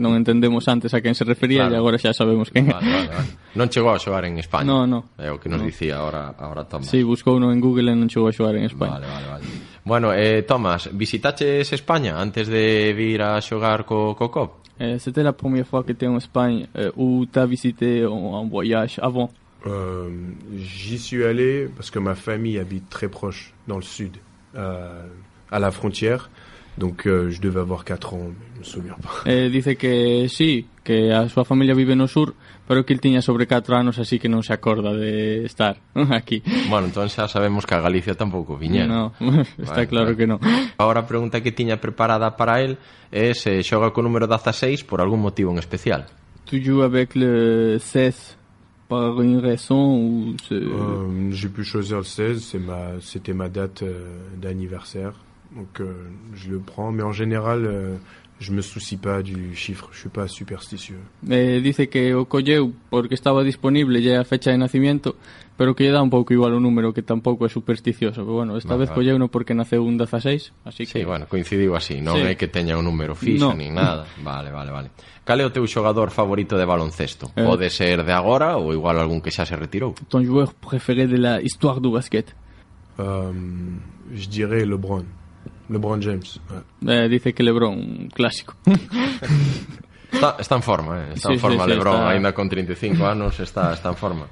non 0.00 0.16
entendemos 0.16 0.64
antes 0.72 0.94
a 0.96 1.00
quen 1.04 1.12
se 1.12 1.24
refería 1.24 1.68
Claro. 1.68 1.74
e 1.74 1.78
agora 1.78 1.96
xa 2.00 2.12
sabemos 2.16 2.48
quen. 2.48 2.64
Vale, 2.70 2.86
vale, 2.88 3.08
vale. 3.12 3.30
Non 3.58 3.68
chegou 3.68 3.92
a 3.92 4.00
xogar 4.00 4.24
en 4.24 4.40
España. 4.40 4.64
No, 4.64 4.88
no. 4.88 5.12
É 5.20 5.28
o 5.28 5.36
que 5.36 5.52
nos 5.52 5.60
No. 5.60 5.68
dicía 5.68 6.00
ahora, 6.00 6.32
ahora 6.40 6.64
Tomás. 6.64 6.88
Sí, 6.88 7.04
buscou 7.04 7.36
uno 7.36 7.52
en 7.52 7.60
Google 7.60 7.92
e 7.92 7.96
non 7.96 8.08
chegou 8.08 8.28
a 8.28 8.32
xogar 8.32 8.56
en 8.56 8.64
España. 8.64 8.96
Vale, 8.96 9.06
vale, 9.06 9.26
vale. 9.28 9.44
Bueno, 9.84 10.14
eh, 10.16 10.42
Tomás, 10.48 10.88
visitaches 10.94 11.68
España 11.76 12.16
antes 12.16 12.48
de 12.48 12.94
vir 12.96 13.20
a 13.20 13.36
xogar 13.44 13.84
co, 13.84 14.16
co 14.16 14.30
COP? 14.32 14.50
Euh, 14.80 14.96
C'était 14.98 15.22
la 15.22 15.32
première 15.36 15.66
fois 15.66 15.84
que 15.84 15.92
tu 15.92 16.06
es 16.06 16.08
en 16.08 16.16
Espagne 16.16 16.66
euh, 16.74 16.90
ou 16.96 17.26
tu 17.26 17.38
as 17.38 17.46
visité 17.46 18.06
en, 18.06 18.32
en 18.40 18.46
voyage 18.48 18.98
avant. 19.02 19.28
Euh, 19.66 20.08
J'y 20.56 20.98
suis 20.98 21.22
allé 21.22 21.68
parce 21.76 21.90
que 21.90 21.98
ma 22.00 22.14
famille 22.14 22.58
habite 22.58 22.88
très 22.88 23.08
proche, 23.08 23.52
dans 23.68 23.76
le 23.76 23.82
sud, 23.86 24.16
euh, 24.56 25.06
à 25.50 25.58
la 25.60 25.70
frontière. 25.70 26.30
Donc 26.78 27.06
euh, 27.06 27.30
je 27.30 27.40
devais 27.40 27.60
avoir 27.60 27.84
4 27.84 28.14
ans, 28.14 28.28
mais 28.28 28.46
je 28.54 28.58
me 28.60 28.64
souviens 28.64 28.96
pas. 29.02 29.30
Eh, 29.30 29.50
dice 29.50 29.76
que 29.76 30.26
sí, 30.28 30.66
que 30.82 31.12
a 31.12 31.28
súa 31.28 31.44
familia 31.44 31.74
vive 31.74 31.94
no 31.94 32.08
sur, 32.08 32.34
pero 32.66 32.84
que 32.84 32.94
el 32.94 33.00
tiña 33.00 33.20
sobre 33.20 33.46
4 33.46 33.76
anos, 33.76 33.98
así 33.98 34.18
que 34.18 34.28
non 34.28 34.42
se 34.42 34.52
acorda 34.56 34.96
de 34.96 35.44
estar 35.44 35.76
aquí. 36.10 36.42
Bueno, 36.72 36.88
entón 36.88 37.12
xa 37.12 37.28
sabemos 37.28 37.68
que 37.68 37.76
a 37.76 37.84
Galicia 37.84 38.16
tampouco 38.16 38.56
viñera. 38.56 38.88
No, 38.88 39.12
está 39.60 39.84
claro 39.86 40.16
que 40.16 40.26
no. 40.26 40.40
Ahora 40.78 41.04
a 41.04 41.06
pregunta 41.06 41.44
que 41.44 41.52
tiña 41.52 41.76
preparada 41.76 42.40
para 42.40 42.64
él 42.64 42.80
é 43.12 43.36
se 43.36 43.60
xoga 43.60 43.92
co 43.92 44.00
número 44.00 44.24
16 44.24 44.88
por 44.88 45.04
algún 45.04 45.20
motivo 45.20 45.52
en 45.52 45.60
especial. 45.60 46.08
Tu 46.48 46.58
joues 46.64 46.82
avec 46.82 47.14
le 47.14 47.78
16 47.78 48.40
par 48.88 49.20
une 49.20 49.38
raison 49.38 49.96
ou 49.96 50.36
c'est... 50.48 50.54
Euh, 50.56 51.30
J'ai 51.30 51.48
pu 51.48 51.64
choisir 51.64 51.98
le 51.98 52.04
16, 52.04 52.42
c'est 52.42 52.58
ma, 52.58 53.00
c'était 53.00 53.32
ma 53.32 53.48
date 53.48 53.82
euh, 53.82 54.08
d'anniversaire. 54.36 55.12
Donc 55.56 55.80
euh, 55.80 56.08
je 56.34 56.50
le 56.50 56.58
prends, 56.60 56.90
mais 56.92 57.02
en 57.02 57.12
général 57.12 57.64
euh, 57.66 57.96
je 58.40 58.52
me 58.52 58.62
soucie 58.62 58.96
pas 58.96 59.22
du 59.22 59.54
chiffre, 59.54 59.88
je 59.92 59.98
suis 60.00 60.08
pas 60.08 60.26
superstitieux. 60.26 60.98
Eh, 61.30 61.60
dice 61.60 61.88
que 61.88 62.14
o 62.14 62.24
colleu 62.24 62.72
porque 62.90 63.14
estaba 63.14 63.44
disponible 63.44 64.00
ya 64.02 64.20
a 64.20 64.24
fecha 64.24 64.50
de 64.50 64.56
nacimiento, 64.58 65.14
pero 65.56 65.74
que 65.76 65.84
lle 65.84 65.92
dá 65.92 66.02
un 66.02 66.08
pouco 66.10 66.32
igual 66.32 66.54
o 66.54 66.58
número 66.60 66.92
que 66.92 67.02
tampouco 67.02 67.44
é 67.46 67.50
supersticioso, 67.50 68.24
pero 68.24 68.34
bueno, 68.42 68.56
esta 68.56 68.70
vale, 68.74 68.80
vez 68.80 68.88
vale. 68.90 68.96
colleu 68.98 69.18
no 69.18 69.28
porque 69.28 69.52
naceu 69.54 69.84
un 69.84 69.96
16, 69.98 70.52
así 70.64 70.86
que 70.86 70.98
Sí, 70.98 71.04
bueno, 71.04 71.26
coincidiu 71.28 71.76
así, 71.76 72.00
non 72.00 72.16
sí. 72.16 72.26
é 72.26 72.34
que 72.34 72.48
teña 72.48 72.74
un 72.80 72.88
número 72.88 73.14
fixo 73.14 73.52
no. 73.52 73.54
nin 73.54 73.74
nada. 73.76 74.08
Vale, 74.24 74.50
vale, 74.50 74.72
vale. 74.72 74.88
Cal 75.22 75.38
é 75.38 75.44
o 75.46 75.52
teu 75.54 75.62
xogador 75.68 76.10
favorito 76.10 76.56
de 76.58 76.64
baloncesto? 76.66 77.30
Eh. 77.36 77.44
Pode 77.44 77.68
ser 77.70 78.02
de 78.02 78.10
agora 78.10 78.56
ou 78.58 78.72
igual 78.72 78.96
algún 78.98 79.20
que 79.22 79.30
xa 79.30 79.44
se 79.46 79.54
retirou? 79.54 79.94
Ton 80.08 80.24
joueur 80.24 80.50
préféré 80.56 81.06
de 81.06 81.20
la 81.20 81.38
histoire 81.44 81.78
du 81.78 81.92
basket? 81.92 82.34
Euh, 82.98 83.30
je 84.10 84.26
dirais 84.28 84.64
LeBron. 84.66 85.04
LeBron 85.72 86.00
James. 86.00 86.38
ouais. 86.50 87.04
eh, 87.04 87.08
Dice 87.08 87.32
que 87.32 87.42
Lebron, 87.42 87.74
un 87.78 88.08
clásico. 88.14 88.54
Está, 90.12 90.36
está 90.40 90.56
en 90.56 90.62
forma, 90.62 91.00
eh? 91.00 91.12
está 91.14 91.28
Sí, 91.28 91.34
en 91.34 91.40
forma 91.40 91.64
sí, 91.64 91.70
sí, 91.70 91.74
Lebron, 91.76 91.94
está- 91.94 92.10
aínda 92.10 92.32
con 92.34 92.48
35 92.48 93.06
anos 93.06 93.40
está, 93.40 93.72
está 93.72 93.88
en 93.90 93.96
forma. 93.96 94.26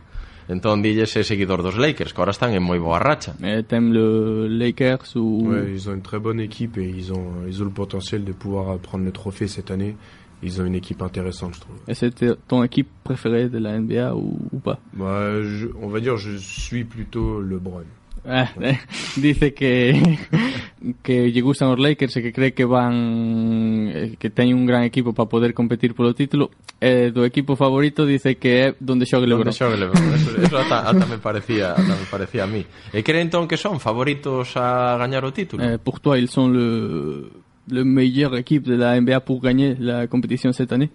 Entón 0.50 0.82
dilles 0.82 1.14
é 1.14 1.22
seguidor 1.22 1.62
dos 1.62 1.76
Lakers, 1.78 2.12
que 2.12 2.18
ahora 2.20 2.32
están 2.34 2.50
en 2.58 2.62
moi 2.66 2.78
boa 2.82 2.98
racha. 2.98 3.38
Eh, 3.38 3.62
T'aimes 3.62 3.94
le 3.94 4.48
Lakers 4.50 5.14
ou... 5.14 5.46
Ouais, 5.46 5.70
ils 5.78 5.86
ont 5.88 5.94
une 5.94 6.02
très 6.02 6.18
bonne 6.18 6.40
équipe 6.42 6.76
et 6.76 6.88
ils 6.90 7.12
ont, 7.12 7.46
ils 7.46 7.62
ont 7.62 7.66
le 7.66 7.70
potentiel 7.70 8.24
de 8.24 8.32
pouvoir 8.32 8.76
prendre 8.82 9.04
le 9.04 9.12
trophée 9.12 9.46
cette 9.46 9.70
année. 9.70 9.94
Ils 10.42 10.60
ont 10.60 10.64
une 10.66 10.74
équipe 10.74 11.02
intéressante, 11.02 11.54
je 11.54 11.60
trouve. 11.60 11.76
Et 11.86 11.94
c'était 11.94 12.34
ton 12.48 12.64
équipe 12.64 12.88
préférée 13.04 13.48
de 13.48 13.58
la 13.58 13.78
NBA 13.78 14.16
ou, 14.16 14.40
ou 14.50 14.58
pas? 14.58 14.80
Bah, 14.92 15.40
je- 15.40 15.68
on 15.80 15.86
va 15.86 16.00
dire, 16.00 16.16
je 16.16 16.34
suis 16.36 16.82
plutôt 16.82 17.40
LeBron. 17.40 17.84
Eh, 18.24 18.48
eh, 18.60 18.78
dice 19.16 19.54
que 19.54 20.18
que 21.02 21.30
lle 21.32 21.40
gustan 21.40 21.72
os 21.72 21.78
Lakers 21.78 22.16
e 22.16 22.22
que 22.22 22.32
cree 22.32 22.52
que 22.52 22.64
van 22.64 23.88
eh, 23.88 24.16
que 24.20 24.28
teñen 24.28 24.56
un 24.56 24.66
gran 24.66 24.84
equipo 24.84 25.12
para 25.12 25.28
poder 25.28 25.54
competir 25.54 25.94
polo 25.94 26.12
título 26.12 26.50
e 26.80 27.12
do 27.12 27.24
equipo 27.24 27.56
favorito 27.56 28.04
dice 28.04 28.36
que 28.36 28.50
é 28.60 28.66
donde 28.80 29.04
xogue 29.08 29.24
LeBron. 29.24 29.48
Onde 29.48 29.56
xogue 29.56 29.76
Lebron, 29.76 30.04
eso, 30.12 30.36
eso 30.36 30.56
ata, 30.56 30.88
ata 30.88 31.04
me 31.08 31.16
parecía, 31.16 31.72
ata 31.72 31.96
me 31.96 32.08
parecía 32.08 32.44
a 32.44 32.48
mí. 32.48 32.64
E 32.92 33.00
cree 33.00 33.24
entón 33.24 33.48
que 33.48 33.56
son? 33.56 33.80
Favoritos 33.80 34.56
a 34.56 34.96
gañar 35.00 35.24
o 35.24 35.32
título? 35.32 35.64
Eh, 35.64 35.78
pour 35.80 36.00
toi, 36.00 36.20
ils 36.20 36.28
sont 36.28 36.48
le 36.48 37.28
le 37.68 37.84
meilleur 37.84 38.36
équipe 38.36 38.64
de 38.64 38.74
la 38.74 39.00
NBA 39.00 39.20
pour 39.20 39.40
gagner 39.40 39.76
la 39.78 40.06
compétition 40.06 40.52
cette 40.52 40.72
année. 40.72 40.90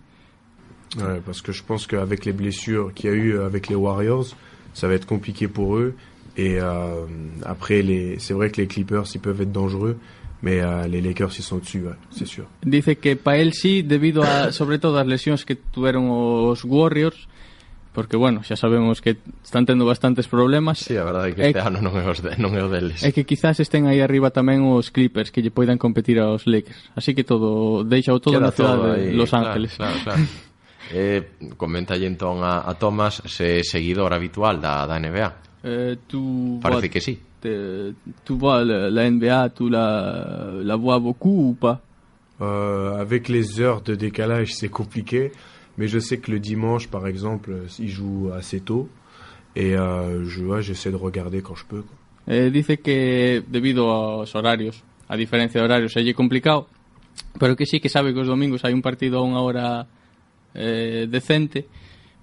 Ouais, 0.97 1.21
parce 1.25 1.41
que 1.41 1.51
je 1.51 1.63
pense 1.63 1.87
qu'avec 1.87 2.25
les 2.25 2.33
blessures 2.33 2.93
qu'il 2.93 3.09
y 3.09 3.13
a 3.13 3.15
eu 3.15 3.39
avec 3.39 3.67
les 3.67 3.75
Warriors, 3.75 4.25
ça 4.73 4.87
va 4.87 4.93
être 4.93 5.05
compliqué 5.05 5.47
pour 5.47 5.77
eux. 5.77 5.95
Et 6.37 6.59
euh, 6.59 7.05
après, 7.45 7.81
les, 7.81 8.19
c'est 8.19 8.33
vrai 8.33 8.49
que 8.49 8.59
les 8.59 8.67
Clippers, 8.67 9.05
ils 9.13 9.21
peuvent 9.21 9.41
être 9.41 9.51
dangereux, 9.51 9.97
mais 10.41 10.61
euh, 10.61 10.87
les 10.87 11.01
Lakers, 11.01 11.31
ils 11.37 11.43
sont 11.43 11.57
dessus, 11.57 11.81
ouais, 11.81 11.93
c'est 12.11 12.27
sûr. 12.27 12.45
Dice 12.63 12.97
que 12.97 13.15
para 13.15 13.37
él 13.37 13.53
sí, 13.53 13.83
debido 13.83 14.21
a, 14.23 14.51
sobre 14.51 14.79
todo 14.79 14.97
as 14.97 15.07
lesións 15.07 15.45
que 15.45 15.55
tuveron 15.55 16.07
os 16.09 16.63
Warriors, 16.65 17.27
porque, 17.95 18.17
bueno, 18.17 18.43
xa 18.43 18.57
sabemos 18.57 18.99
que 18.99 19.15
están 19.41 19.65
tendo 19.65 19.85
bastantes 19.85 20.27
problemas. 20.27 20.79
Sí, 20.79 20.97
a 20.97 21.05
verdade 21.05 21.31
é 21.31 21.33
que 21.33 21.41
este 21.47 21.59
eh, 21.59 21.63
ano 21.63 21.79
non 21.79 21.95
é, 21.95 22.03
os 22.03 22.19
de, 22.19 22.35
non 22.35 22.51
é 22.51 22.59
o 22.59 22.67
deles. 22.67 22.99
É 23.07 23.15
que 23.15 23.23
quizás 23.23 23.63
estén 23.63 23.87
aí 23.87 24.03
arriba 24.03 24.35
tamén 24.35 24.67
os 24.67 24.91
Clippers 24.91 25.31
que 25.31 25.39
lle 25.39 25.55
poidan 25.55 25.79
competir 25.79 26.19
aos 26.19 26.43
Lakers. 26.43 26.91
Así 26.91 27.15
que 27.15 27.23
todo, 27.23 27.87
deixa 27.87 28.11
o 28.11 28.19
todo 28.19 28.35
Queda 28.35 28.51
na 28.51 28.51
cidade 28.51 28.99
de 28.99 29.15
Los 29.15 29.31
Ángeles. 29.31 29.79
Claro, 29.79 29.95
claro, 30.03 30.19
claro. 30.19 30.23
eh, 30.91 31.39
comenta 31.55 31.95
entón 31.95 32.43
a, 32.43 32.67
a 32.67 32.75
Thomas 32.75 33.23
se 33.31 33.63
seguidor 33.63 34.11
habitual 34.11 34.59
da, 34.59 34.83
da 34.83 34.99
NBA. 34.99 35.54
Euh, 35.65 35.95
tu 36.07 36.59
Parece 36.61 36.89
que 36.89 36.99
sí. 36.99 37.17
te- 37.41 37.93
tu 38.23 38.33
vois 38.33 38.63
la, 38.63 38.89
la 38.89 39.05
NBA, 39.05 39.49
tu 39.49 39.69
la, 39.69 40.51
la 40.63 40.75
vois 40.75 40.99
beaucoup 40.99 41.49
ou 41.49 41.53
pas 41.53 41.81
Euh, 42.41 42.99
avec 42.99 43.29
les 43.29 43.61
heures 43.61 43.81
de 43.81 43.95
décalage, 43.95 44.53
c'est 44.53 44.67
compliqué, 44.67 45.31
mais 45.77 45.87
je 45.87 45.99
sais 45.99 46.17
que 46.17 46.29
le 46.31 46.39
dimanche, 46.39 46.87
par 46.89 47.07
exemple, 47.07 47.53
ils 47.79 47.89
jouent 47.89 48.31
assez 48.33 48.59
tôt, 48.59 48.89
et 49.55 49.75
euh, 49.77 50.25
je, 50.25 50.43
ouais, 50.43 50.61
j'essaie 50.61 50.91
de 50.91 50.97
regarder 50.97 51.41
quand 51.41 51.55
je 51.55 51.63
peux. 51.65 51.81
quoi. 51.81 51.95
Eh, 52.27 52.49
dice 52.51 52.77
que 52.81 53.41
debido 53.47 53.89
aos 53.91 54.35
horarios, 54.35 54.83
a 55.07 55.15
diferencia 55.15 55.61
de 55.61 55.65
horarios, 55.65 55.95
é 55.95 56.13
complicado, 56.13 56.67
pero 57.39 57.55
que 57.55 57.65
sí 57.65 57.79
que 57.79 57.87
sabe 57.87 58.13
que 58.13 58.19
os 58.19 58.27
domingos 58.27 58.65
hai 58.65 58.73
un 58.73 58.81
partido 58.81 59.19
a 59.19 59.23
unha 59.23 59.39
hora 59.39 59.87
eh, 60.55 61.07
decente, 61.07 61.65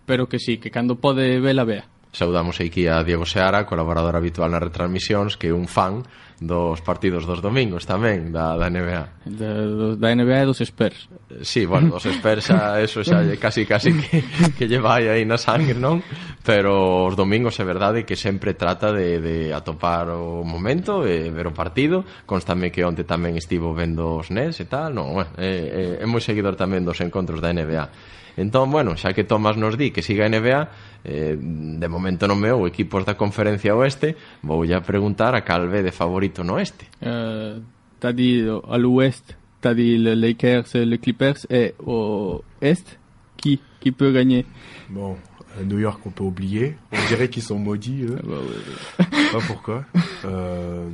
pero 0.05 0.27
que 0.29 0.39
sí, 0.39 0.59
que 0.59 0.71
cando 0.71 0.97
pode 0.97 1.39
vela, 1.41 1.65
vea. 1.65 1.87
Saudamos 2.13 2.61
aquí 2.61 2.87
a 2.87 3.01
Diego 3.03 3.25
Seara, 3.25 3.65
colaborador 3.65 4.21
habitual 4.21 4.53
nas 4.53 4.61
retransmisións, 4.61 5.41
que 5.41 5.49
é 5.49 5.57
un 5.57 5.65
fan 5.65 6.05
dos 6.45 6.85
partidos 6.85 7.25
dos 7.25 7.41
domingos 7.41 7.89
tamén 7.89 8.35
da, 8.35 8.53
da 8.61 8.69
NBA. 8.69 9.25
Da, 9.33 9.51
da 9.97 10.09
NBA 10.13 10.45
e 10.45 10.47
dos 10.47 10.61
Spurs. 10.61 11.09
Sí, 11.41 11.65
bueno, 11.65 11.97
dos 11.97 12.05
Spurs 12.05 12.53
a 12.53 12.77
eso 12.85 13.01
xa 13.01 13.25
casi 13.41 13.65
casi 13.65 13.97
que, 13.97 14.21
que 14.59 14.69
lle 14.69 14.77
vai 14.77 15.09
aí 15.09 15.25
na 15.25 15.39
sangre, 15.41 15.73
non? 15.79 16.05
Pero 16.45 17.09
os 17.09 17.15
domingos 17.17 17.57
é 17.57 17.65
verdade 17.65 18.05
que 18.05 18.19
sempre 18.19 18.53
trata 18.53 18.93
de, 18.93 19.17
de 19.23 19.37
atopar 19.55 20.11
o 20.13 20.45
momento 20.45 21.09
e 21.09 21.31
ver 21.33 21.49
o 21.49 21.57
partido. 21.57 22.05
Constame 22.29 22.69
que 22.69 22.85
onte 22.85 23.09
tamén 23.09 23.39
estivo 23.39 23.73
vendo 23.73 24.21
os 24.21 24.29
Nets 24.29 24.61
e 24.61 24.67
tal, 24.69 24.93
non, 24.93 25.17
bueno, 25.17 25.33
é, 25.41 25.97
é, 25.99 26.05
é 26.05 26.07
moi 26.11 26.21
seguidor 26.21 26.61
tamén 26.61 26.85
dos 26.85 27.01
encontros 27.01 27.41
da 27.41 27.55
NBA. 27.55 28.21
Entón, 28.37 28.73
bueno, 28.73 28.97
xa 28.97 29.13
que 29.13 29.29
Tomás 29.29 29.61
nos 29.61 29.77
di 29.77 29.93
que 29.93 30.01
siga 30.01 30.25
a 30.25 30.33
NBA, 30.33 30.92
eh, 31.05 31.37
de 31.37 31.89
momento 31.89 32.27
non 32.27 32.39
meu 32.39 32.67
equipos 32.67 33.05
da 33.05 33.15
conferencia 33.15 33.75
oeste 33.75 34.17
vou 34.43 34.63
a 34.63 34.81
preguntar 34.81 35.35
a 35.35 35.43
Calve 35.43 35.83
de 35.83 35.93
favorito 35.93 36.43
no 36.43 36.59
oeste 36.59 36.87
uh, 37.03 37.61
t'as 37.99 38.13
dit 38.13 38.47
à 38.47 38.79
l'ouest 38.79 39.37
t'as 39.61 39.75
dit 39.75 39.99
les 39.99 40.17
Lakers 40.17 40.69
les 40.75 40.99
Clippers 40.99 41.47
et 41.51 41.75
au 41.85 42.45
est 42.61 42.99
qui, 43.37 43.59
qui 43.81 43.91
peut 43.91 44.13
gagner? 44.13 44.47
Bon 44.89 45.17
New 45.65 45.79
York, 45.79 46.01
on 46.07 46.11
peut 46.11 46.25
oublier. 46.25 46.77
On 46.93 47.09
dirait 47.09 47.29
qu'ils 47.29 47.43
sont 47.43 47.59
maudits, 47.59 48.05
eux. 48.05 48.19
Ah 48.19 48.27
bah 48.27 48.37
ouais, 48.37 49.07
ouais. 49.19 49.33
Pas 49.33 49.47
pourquoi. 49.47 49.85
Euh, 50.25 50.89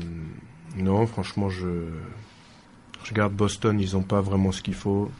non, 0.76 1.06
franchement, 1.06 1.48
je, 1.48 1.68
je 3.04 3.10
regarde 3.10 3.34
Boston, 3.34 3.78
ils 3.78 3.96
ont 3.96 4.02
pas 4.02 4.20
vraiment 4.20 4.52
ce 4.52 4.62
qu'il 4.62 4.74
faut. 4.74 5.10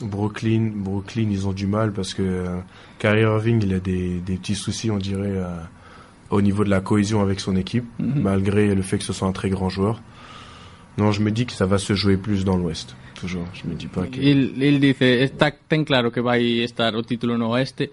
Brooklyn, 0.00 0.72
Brooklyn, 0.74 1.28
ils 1.30 1.46
ont 1.46 1.52
du 1.52 1.66
mal 1.66 1.92
parce 1.92 2.14
que 2.14 2.22
euh, 2.22 2.58
Kyrie 2.98 3.22
Irving, 3.22 3.62
il 3.62 3.74
a 3.74 3.80
des, 3.80 4.20
des 4.20 4.36
petits 4.36 4.54
soucis, 4.54 4.90
on 4.90 4.98
dirait, 4.98 5.36
euh, 5.36 5.56
au 6.30 6.40
niveau 6.40 6.64
de 6.64 6.70
la 6.70 6.80
cohésion 6.80 7.20
avec 7.20 7.40
son 7.40 7.56
équipe, 7.56 7.84
mm 7.98 8.04
-hmm. 8.04 8.22
malgré 8.22 8.74
le 8.74 8.82
fait 8.82 8.98
que 8.98 9.04
ce 9.04 9.12
soit 9.12 9.28
un 9.28 9.32
très 9.32 9.50
grand 9.50 9.68
joueur. 9.68 10.00
Non, 10.98 11.12
je 11.12 11.22
me 11.22 11.30
dis 11.30 11.46
que 11.46 11.52
ça 11.52 11.66
va 11.66 11.78
se 11.78 11.94
jouer 11.94 12.16
plus 12.16 12.44
dans 12.44 12.56
l'Ouest. 12.56 12.96
Toujours. 13.14 13.46
Je 13.52 13.68
me 13.68 13.74
dis 13.74 13.86
pas 13.86 14.06
que... 14.06 14.18
Il, 14.20 14.62
il 14.62 14.80
dice, 14.80 15.02
está 15.22 15.50
ten 15.68 15.84
claro 15.84 16.10
que 16.10 16.20
vai 16.20 16.62
estar 16.62 16.94
o 16.96 17.02
título 17.02 17.36
no 17.36 17.50
oeste, 17.50 17.90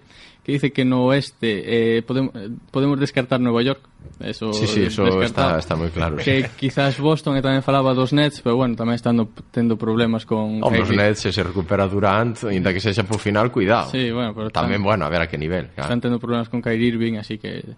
que 0.48 0.52
dice 0.52 0.72
que 0.72 0.86
no 0.86 1.04
oeste 1.04 1.98
eh, 1.98 2.00
podemos, 2.00 2.32
podemos 2.70 2.98
descartar 2.98 3.38
Nueva 3.38 3.60
York. 3.60 3.84
Eso, 4.18 4.54
sí, 4.54 4.66
sí, 4.66 4.84
eso 4.84 5.04
está, 5.20 5.58
está 5.58 5.76
moi 5.76 5.92
claro. 5.92 6.16
Que 6.16 6.48
quizás 6.56 6.96
Boston 6.96 7.36
e 7.36 7.44
tamén 7.44 7.60
falaba 7.60 7.92
dos 7.92 8.16
Nets, 8.16 8.40
pero 8.40 8.56
bueno, 8.56 8.72
tamén 8.72 8.96
están 8.96 9.20
tendo 9.52 9.76
problemas 9.76 10.24
con... 10.24 10.64
Hombre, 10.64 10.80
os 10.80 10.88
Nets 10.88 11.20
se, 11.20 11.36
se 11.36 11.44
recupera 11.44 11.84
Durant, 11.84 12.48
ainda 12.48 12.72
que 12.72 12.80
sexa 12.80 13.04
por 13.04 13.20
final, 13.20 13.52
cuidado. 13.52 13.92
Sí, 13.92 14.08
bueno, 14.08 14.32
pero 14.32 14.48
También, 14.48 14.80
tamén, 14.80 14.88
bueno, 14.88 15.04
a 15.04 15.12
ver 15.12 15.20
a 15.20 15.28
que 15.28 15.36
nivel. 15.36 15.68
Claro. 15.76 15.92
Están 15.92 16.00
tendo 16.00 16.16
problemas 16.16 16.48
con 16.48 16.64
Kyrie 16.64 16.96
Irving, 16.96 17.20
así 17.20 17.36
que 17.36 17.76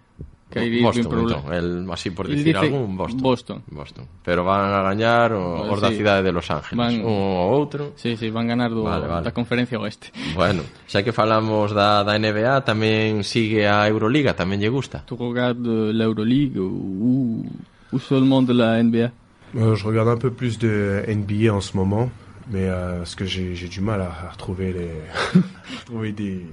que 0.51 0.59
Boston, 0.59 0.71
di 0.71 0.81
Boston, 0.81 1.19
entón, 1.19 1.53
el, 1.53 1.91
así 1.91 2.09
por 2.09 2.27
dicir 2.27 2.57
algún, 2.57 2.97
Boston. 2.97 3.21
Boston. 3.21 3.63
Boston. 3.71 4.05
Pero 4.21 4.43
van 4.43 4.73
a 4.73 4.81
gañar 4.83 5.31
o, 5.31 5.63
pues, 5.63 5.71
os 5.71 5.79
sí. 5.79 5.81
da 5.81 5.91
cidade 5.91 6.23
de 6.23 6.31
Los 6.33 6.51
Ángeles, 6.51 6.75
van, 6.75 6.99
un 6.99 7.07
ou 7.07 7.55
outro. 7.55 7.95
Sí, 7.95 8.19
sí, 8.19 8.27
van 8.29 8.51
ganar 8.51 8.69
do, 8.69 8.83
vale, 8.83 9.07
vale. 9.07 9.23
da 9.23 9.31
conferencia 9.31 9.79
oeste. 9.79 10.11
Bueno, 10.35 10.67
xa 10.91 11.07
que 11.07 11.15
falamos 11.15 11.71
da, 11.71 12.03
da 12.03 12.19
NBA, 12.19 12.67
tamén 12.67 13.23
sigue 13.23 13.63
a 13.63 13.87
Euroliga, 13.87 14.35
tamén 14.35 14.59
lle 14.59 14.67
gusta. 14.67 15.07
Tu 15.07 15.15
jogad 15.15 15.55
la 15.55 16.03
Euroliga 16.03 16.59
ou, 16.59 17.47
ou 17.95 17.97
seulement 18.03 18.43
de 18.43 18.51
la 18.51 18.75
NBA 18.83 19.07
euh, 19.55 19.75
Je 19.79 19.83
regarde 19.87 20.11
un 20.11 20.19
peu 20.19 20.35
plus 20.35 20.59
de 20.59 21.07
NBA 21.07 21.47
en 21.47 21.63
ce 21.63 21.79
moment, 21.79 22.11
mais 22.51 22.67
euh, 22.67 22.99
parce 22.99 23.15
que 23.15 23.23
j'ai 23.23 23.55
du 23.55 23.79
mal 23.79 24.03
à, 24.03 24.11
à 24.11 24.35
retrouver, 24.35 24.75
les... 24.75 24.91
à 25.39 25.79
retrouver 25.79 26.11
des, 26.11 26.43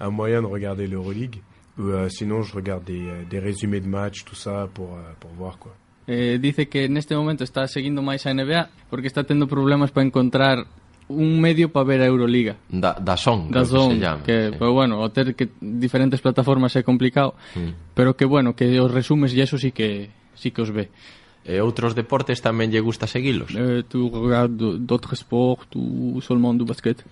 un 0.00 0.10
moyen 0.10 0.44
de 0.44 0.46
regarder 0.46 0.86
l'Euroleague. 0.86 1.40
Euh, 1.80 2.08
sinon, 2.08 2.42
je 2.42 2.54
regarde 2.54 2.84
des, 2.84 3.08
euh, 3.08 3.24
des 3.28 3.38
résumés 3.38 3.80
de 3.80 3.88
matchs, 3.88 4.24
tout 4.24 4.36
ça, 4.36 4.68
pour, 4.72 4.94
euh, 4.94 5.12
pour 5.18 5.30
voir, 5.32 5.58
quoi. 5.58 5.72
Eh, 6.12 6.38
dice 6.38 6.68
que 6.68 6.88
neste 6.88 7.14
momento 7.14 7.44
está 7.44 7.68
seguindo 7.68 8.02
máis 8.02 8.26
a 8.26 8.34
NBA 8.34 8.68
porque 8.90 9.06
está 9.06 9.22
tendo 9.22 9.46
problemas 9.46 9.92
para 9.92 10.04
encontrar 10.04 10.66
un 11.06 11.40
medio 11.40 11.70
para 11.70 11.84
ver 11.84 12.00
a 12.00 12.06
Euroliga. 12.06 12.56
Da, 12.68 12.94
da 12.94 13.16
Son, 13.16 13.50
da 13.50 13.64
Son, 13.64 13.90
que, 13.90 13.94
se 13.94 14.00
llama, 14.00 14.22
que 14.24 14.50
sí. 14.50 14.56
pero 14.58 14.72
bueno, 14.72 14.98
o 14.98 15.10
ter 15.10 15.36
que 15.36 15.50
diferentes 15.60 16.20
plataformas 16.20 16.74
é 16.74 16.82
complicado, 16.82 17.34
mm. 17.54 17.94
pero 17.94 18.16
que 18.16 18.24
bueno, 18.24 18.56
que 18.58 18.80
os 18.80 18.90
resumes 18.90 19.30
e 19.34 19.42
eso 19.42 19.54
sí 19.54 19.70
que 19.70 20.10
sí 20.34 20.50
que 20.50 20.62
os 20.62 20.74
ve. 20.74 20.90
E 21.46 21.62
outros 21.62 21.94
deportes 21.94 22.42
tamén 22.42 22.74
lle 22.74 22.82
gusta 22.82 23.06
seguilos? 23.06 23.54
Eh, 23.54 23.86
tu 23.86 24.10
regardes 24.10 24.82
d'autres 24.82 25.22
sports, 25.22 25.70
tu 25.70 26.18
seulement 26.26 26.58
du 26.58 26.66
basket? 26.66 27.06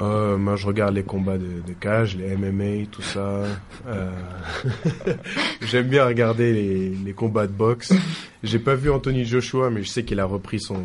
Euh, 0.00 0.36
moi, 0.36 0.54
je 0.56 0.66
regarde 0.66 0.94
les 0.94 1.02
combats 1.02 1.38
de, 1.38 1.60
de 1.66 1.72
cage, 1.72 2.16
les 2.16 2.36
MMA, 2.36 2.86
tout 2.90 3.02
ça. 3.02 3.44
Euh, 3.86 4.10
J'aime 5.62 5.88
bien 5.88 6.04
regarder 6.04 6.52
les, 6.52 6.90
les 6.90 7.12
combats 7.12 7.46
de 7.46 7.52
boxe. 7.52 7.92
J'ai 8.44 8.60
pas 8.60 8.76
vu 8.76 8.90
Anthony 8.90 9.24
Joshua, 9.24 9.70
mais 9.70 9.82
je 9.82 9.88
sais 9.88 10.04
qu'il 10.04 10.20
a 10.20 10.24
repris 10.24 10.60
son 10.60 10.82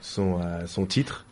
son 0.00 0.40
euh, 0.40 0.66
son 0.66 0.84
titre. 0.86 1.26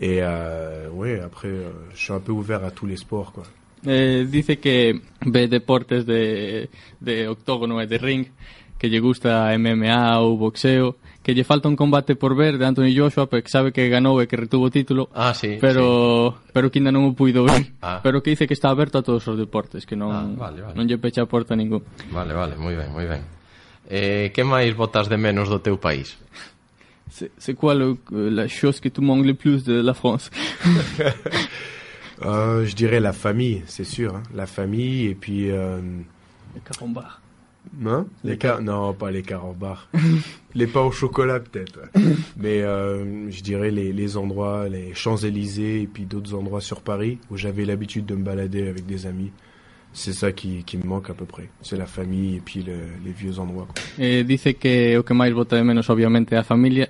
Et 0.00 0.18
euh, 0.22 0.88
ouais, 0.90 1.20
après, 1.20 1.48
euh, 1.48 1.70
je 1.94 2.02
suis 2.04 2.12
un 2.12 2.20
peu 2.20 2.32
ouvert 2.32 2.64
à 2.64 2.70
tous 2.70 2.86
les 2.86 2.96
sports, 2.96 3.32
quoi. 3.32 3.44
Eh, 3.86 4.24
dice 4.24 4.56
que 4.60 4.92
ve 5.24 5.46
deportes 5.48 5.94
de, 5.94 6.68
de 7.00 7.26
octógono 7.28 7.82
de 7.86 7.96
ring 7.96 8.26
que 8.78 8.86
lle 8.88 9.00
gusta 9.00 9.56
MMA 9.58 10.20
ou 10.22 10.36
boxeo 10.36 10.96
que 11.22 11.34
lle 11.34 11.44
falta 11.44 11.68
un 11.68 11.76
combate 11.76 12.16
por 12.16 12.34
ver 12.34 12.56
de 12.56 12.64
Anthony 12.64 12.96
Joshua, 12.96 13.28
que 13.28 13.48
sabe 13.48 13.72
que 13.72 13.88
ganou 13.92 14.20
e 14.20 14.26
que 14.26 14.40
retuvo 14.40 14.68
o 14.68 14.72
título, 14.72 15.12
ah, 15.12 15.36
sí, 15.36 15.60
pero 15.60 16.32
sí. 16.32 16.50
pero 16.56 16.72
que 16.72 16.80
ainda 16.80 16.88
non 16.88 17.04
o 17.04 17.12
puido 17.12 17.44
ver, 17.44 17.76
ah. 17.84 18.00
pero 18.00 18.24
que 18.24 18.32
dice 18.32 18.48
que 18.48 18.56
está 18.56 18.72
aberto 18.72 18.98
a 18.98 19.04
todos 19.04 19.28
os 19.28 19.36
deportes, 19.36 19.84
que 19.84 19.96
non 19.96 20.10
ah, 20.10 20.24
vale, 20.24 20.64
vale. 20.64 20.74
non 20.74 20.88
lle 20.88 20.96
pecha 20.96 21.20
a 21.22 21.28
porta 21.28 21.52
a 21.52 21.60
ningún. 21.60 21.84
Vale, 22.08 22.32
vale, 22.32 22.56
moi 22.56 22.72
ben, 22.72 22.88
moi 22.88 23.04
ben. 23.04 23.20
Eh, 23.90 24.32
que 24.32 24.46
máis 24.46 24.72
botas 24.72 25.12
de 25.12 25.20
menos 25.20 25.52
do 25.52 25.60
teu 25.60 25.76
país? 25.76 26.16
C'est 27.10 27.54
quoi 27.54 27.74
le, 27.74 27.98
la 28.10 28.46
chose 28.46 28.80
que 28.80 28.88
tu 28.88 29.00
manques 29.00 29.26
le 29.26 29.34
plus 29.34 29.64
de 29.64 29.82
la 29.82 29.94
France 29.94 30.30
euh, 32.22 32.64
Je 32.66 32.74
dirais 32.76 33.00
la 33.00 33.12
famille, 33.12 33.62
c'est 33.66 33.84
sûr. 33.84 34.14
Hein. 34.14 34.22
La 34.32 34.46
famille 34.46 35.06
et 35.06 35.14
puis... 35.14 35.50
Euh... 35.50 35.80
Le 36.54 36.60
carambard. 36.60 37.19
Hein 37.86 38.06
les 38.24 38.36
car 38.36 38.60
Non, 38.62 38.92
pas 38.94 39.10
les 39.10 39.22
carambars. 39.22 39.88
les 40.54 40.66
pains 40.66 40.80
au 40.82 40.90
chocolat 40.92 41.40
peut-être. 41.40 41.80
Mais 42.36 42.62
euh, 42.62 43.30
je 43.30 43.42
dirais 43.42 43.70
les, 43.70 43.92
les 43.92 44.16
endroits, 44.16 44.68
les 44.68 44.92
Champs-Élysées 44.94 45.82
et 45.82 45.86
puis 45.86 46.04
d'autres 46.04 46.34
endroits 46.34 46.60
sur 46.60 46.80
Paris 46.80 47.18
où 47.30 47.36
j'avais 47.36 47.64
l'habitude 47.64 48.06
de 48.06 48.14
me 48.14 48.22
balader 48.24 48.68
avec 48.68 48.86
des 48.86 49.06
amis. 49.06 49.30
C'est 49.92 50.12
ça 50.12 50.30
qui, 50.30 50.62
qui 50.64 50.78
me 50.78 50.84
manque 50.84 51.10
à 51.10 51.14
peu 51.14 51.24
près. 51.24 51.48
C'est 51.62 51.76
la 51.76 51.86
famille 51.86 52.36
et 52.36 52.40
puis 52.40 52.62
le- 52.62 52.74
les 53.04 53.10
vieux 53.10 53.38
endroits. 53.40 53.66
quoi. 53.66 53.82
Eh, 53.98 54.22
dice 54.24 54.54
que 54.54 54.96
o 54.98 55.02
que 55.02 55.12
máis 55.14 55.32
bota 55.32 55.56
de 55.56 55.62
menos 55.62 55.90
obviamente 55.90 56.32
a 56.36 56.44
familia 56.44 56.88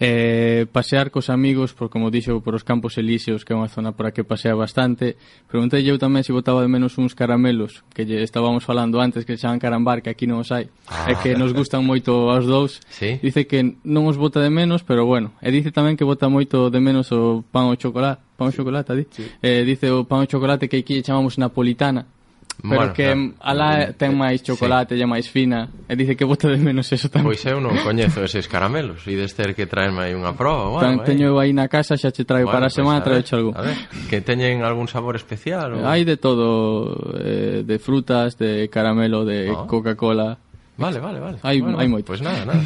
Eh, 0.00 0.64
pasear 0.72 1.10
cos 1.12 1.28
amigos, 1.28 1.76
por 1.76 1.92
como 1.92 2.08
dixo, 2.08 2.40
por 2.40 2.56
os 2.56 2.64
Campos 2.64 2.96
Elíseos, 2.96 3.44
que 3.44 3.52
é 3.52 3.56
unha 3.56 3.68
zona 3.68 3.92
por 3.92 4.08
a 4.08 4.16
que 4.16 4.24
pasea 4.24 4.56
bastante. 4.56 5.20
Preguntei 5.44 5.84
eu 5.84 6.00
tamén 6.00 6.24
se 6.24 6.32
botaba 6.32 6.64
de 6.64 6.72
menos 6.72 6.96
uns 6.96 7.12
caramelos, 7.12 7.84
que 7.92 8.08
lle 8.08 8.24
estábamos 8.24 8.64
falando 8.64 8.96
antes, 8.96 9.28
que 9.28 9.36
se 9.36 9.44
chaman 9.44 9.60
carambar, 9.60 10.00
que 10.00 10.08
aquí 10.08 10.24
non 10.24 10.40
os 10.40 10.48
hai. 10.56 10.72
Ah. 10.88 11.12
É 11.12 11.20
que 11.20 11.36
nos 11.36 11.52
gustan 11.52 11.84
moito 11.84 12.32
aos 12.32 12.48
dous. 12.48 12.80
¿Sí? 12.88 13.20
Dice 13.20 13.44
que 13.44 13.76
non 13.84 14.08
os 14.08 14.16
bota 14.16 14.40
de 14.40 14.48
menos, 14.48 14.80
pero 14.80 15.04
bueno. 15.04 15.36
E 15.44 15.52
dice 15.52 15.68
tamén 15.68 16.00
que 16.00 16.08
bota 16.08 16.32
moito 16.32 16.72
de 16.72 16.80
menos 16.80 17.12
o 17.12 17.44
pan 17.52 17.68
o 17.68 17.76
chocolate. 17.76 18.24
Pan 18.40 18.48
o 18.48 18.56
chocolate, 18.56 18.96
di? 18.96 19.04
Sí. 19.12 19.28
Eh, 19.44 19.68
dice 19.68 19.92
o 19.92 20.08
pan 20.08 20.24
o 20.24 20.26
chocolate 20.26 20.72
que 20.72 20.80
aquí 20.80 21.04
chamamos 21.04 21.36
napolitana 21.36 22.08
Pero 22.62 22.76
bueno, 22.76 22.92
que 22.92 23.08
claro. 23.08 23.32
ala 23.40 23.68
mm, 23.88 23.92
ten 23.96 24.12
máis 24.12 24.44
chocolate 24.44 24.94
sí. 24.94 25.02
e 25.02 25.06
máis 25.08 25.26
fina. 25.26 25.72
E 25.88 25.96
dice 25.96 26.14
que 26.14 26.28
bota 26.28 26.48
de 26.48 26.60
menos 26.60 26.92
eso 26.92 27.08
tamén. 27.08 27.32
Pois 27.32 27.42
eu 27.48 27.58
non 27.58 27.76
coñezo 27.80 28.20
eses 28.22 28.46
caramelos. 28.46 29.08
E 29.08 29.16
des 29.16 29.32
ter 29.32 29.56
que 29.56 29.64
traerme 29.64 30.06
aí 30.06 30.14
unha 30.14 30.36
proba 30.36 30.68
ou 30.68 30.76
algo, 30.76 31.00
eh. 31.00 31.08
Teño 31.08 31.32
eu 31.32 31.36
aí 31.40 31.56
na 31.56 31.72
casa 31.72 31.96
xa 31.96 32.12
che 32.12 32.28
traio 32.28 32.44
bueno, 32.44 32.60
para 32.60 32.66
a 32.68 32.72
semana 32.72 33.00
pues, 33.00 33.24
Traio 33.24 33.48
algo. 33.48 33.50
a 33.56 33.62
ver, 33.64 33.76
Que 34.12 34.20
teñen 34.20 34.60
algún 34.60 34.86
sabor 34.86 35.16
especial 35.16 35.80
ou... 35.80 35.88
Hai 35.88 36.04
de 36.04 36.20
todo 36.20 37.16
eh, 37.16 37.62
De 37.64 37.76
frutas, 37.80 38.36
de 38.36 38.68
caramelo, 38.68 39.24
de 39.24 39.48
ah. 39.48 39.64
Coca-Cola. 39.64 40.36
Vale, 40.76 40.98
vale, 41.00 41.18
vale. 41.20 41.38
Hai, 41.42 41.60
bueno, 41.60 41.80
hai 41.80 41.88
moito. 41.88 42.08
Pois 42.08 42.20
pues 42.20 42.24
nada, 42.24 42.44
nada. 42.44 42.64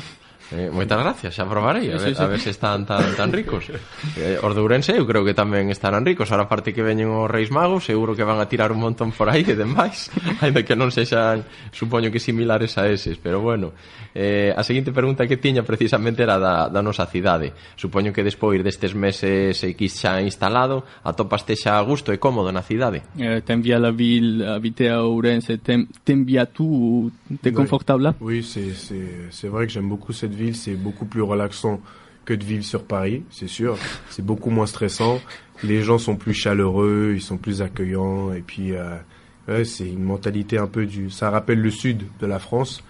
Eh, 0.52 0.68
moitas 0.68 1.00
gracias, 1.00 1.32
xa 1.32 1.48
probarei 1.48 1.88
a 1.88 1.96
ver, 1.96 2.12
sí, 2.12 2.14
sí. 2.14 2.20
a 2.20 2.28
ver 2.28 2.40
se 2.40 2.50
están 2.52 2.84
tan 2.84 3.16
tan 3.16 3.32
ricos. 3.32 3.70
Eh, 4.14 4.38
os 4.40 4.54
de 4.54 4.60
Ourense 4.60 4.94
eu 4.94 5.08
creo 5.08 5.24
que 5.24 5.34
tamén 5.34 5.72
estarán 5.72 6.04
ricos. 6.04 6.30
Ahora 6.30 6.46
parte 6.46 6.76
que 6.76 6.84
veñen 6.84 7.10
os 7.10 7.26
Reis 7.26 7.50
Magos, 7.50 7.88
seguro 7.88 8.14
que 8.14 8.22
van 8.22 8.38
a 8.38 8.46
tirar 8.46 8.70
un 8.70 8.78
montón 8.78 9.10
por 9.10 9.26
aí 9.26 9.42
e 9.42 9.56
demais, 9.56 10.12
Ainda 10.44 10.62
que 10.62 10.76
non 10.76 10.92
sexan, 10.92 11.42
supoño 11.72 12.12
que 12.12 12.20
similares 12.20 12.76
a 12.76 12.86
eses, 12.86 13.16
pero 13.18 13.40
bueno. 13.40 13.72
Eh, 14.14 14.54
a 14.54 14.62
seguinte 14.62 14.92
pregunta 14.92 15.26
que 15.26 15.40
tiña 15.40 15.66
precisamente 15.66 16.22
era 16.22 16.38
da, 16.38 16.68
da 16.68 16.80
nosa 16.84 17.08
cidade. 17.08 17.56
Supoño 17.74 18.12
que 18.12 18.22
despois 18.22 18.60
destes 18.62 18.94
meses 18.94 19.58
X 19.58 19.80
xa 19.98 20.20
instalado, 20.22 20.84
atopaste 21.02 21.56
xa 21.56 21.80
a 21.80 21.82
gusto 21.82 22.12
e 22.12 22.20
cómodo 22.20 22.52
na 22.52 22.62
cidade. 22.62 23.02
Eh, 23.18 23.42
ten 23.42 23.64
via 23.64 23.80
la 23.80 23.90
vil, 23.90 24.44
habité 24.44 24.92
a 24.92 25.02
Ourense, 25.02 25.58
ten, 25.58 25.88
ten 26.04 26.22
via 26.22 26.46
tú, 26.46 27.10
te 27.40 27.50
confortable 27.50 28.14
Oui, 28.20 28.42
c'est 28.42 29.48
vrai 29.48 29.66
que 29.66 29.72
j'aime 29.72 29.88
beaucoup 29.88 30.12
cette 30.12 30.33
C'est 30.54 30.74
beaucoup 30.74 31.06
plus 31.06 31.22
relaxant 31.22 31.80
que 32.24 32.34
de 32.34 32.44
vivre 32.44 32.64
sur 32.64 32.84
Paris, 32.84 33.22
c'est 33.30 33.48
sûr. 33.48 33.76
C'est 34.10 34.24
beaucoup 34.24 34.50
moins 34.50 34.66
stressant. 34.66 35.20
Les 35.62 35.82
gens 35.82 35.98
sont 35.98 36.16
plus 36.16 36.34
chaleureux, 36.34 37.12
ils 37.14 37.22
sont 37.22 37.36
plus 37.36 37.60
accueillants. 37.62 38.32
Et 38.32 38.40
puis, 38.40 38.72
euh, 38.72 39.64
c'est 39.64 39.88
une 39.88 40.02
mentalité 40.02 40.58
un 40.58 40.66
peu 40.66 40.86
du... 40.86 41.10
Ça 41.10 41.30
rappelle 41.30 41.60
le 41.60 41.70
sud 41.70 42.02
de 42.20 42.26
la 42.26 42.38
France. 42.38 42.82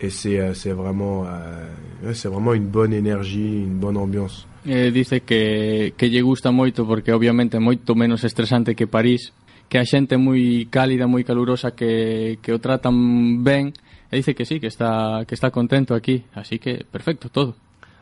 Et 0.00 0.10
c'est 0.10 0.40
euh, 0.40 0.74
vraiment, 0.74 1.24
euh, 1.26 2.12
c'est 2.12 2.28
vraiment 2.28 2.54
une 2.54 2.66
bonne 2.66 2.92
énergie, 2.92 3.62
une 3.62 3.78
bonne 3.78 3.96
ambiance. 3.96 4.46
eh, 4.64 4.90
dice 4.90 5.20
que, 5.20 5.92
que 5.96 6.06
lle 6.06 6.22
gusta 6.22 6.52
moito 6.52 6.86
porque 6.86 7.12
obviamente 7.12 7.56
é 7.56 7.60
moito 7.60 7.94
menos 7.94 8.24
estresante 8.24 8.74
que 8.74 8.86
París 8.86 9.32
que 9.68 9.78
a 9.78 9.84
xente 9.84 10.14
é 10.14 10.18
moi 10.18 10.68
cálida, 10.70 11.08
moi 11.08 11.24
calurosa, 11.24 11.72
que, 11.72 12.38
que 12.42 12.52
o 12.52 12.58
tratan 12.58 13.42
ben, 13.42 13.72
e 14.12 14.16
dice 14.16 14.34
que 14.34 14.44
sí, 14.44 14.60
que 14.60 14.68
está, 14.68 15.24
que 15.26 15.34
está 15.34 15.50
contento 15.50 15.94
aquí, 15.94 16.24
así 16.34 16.58
que 16.58 16.84
perfecto, 16.84 17.30
todo. 17.30 17.56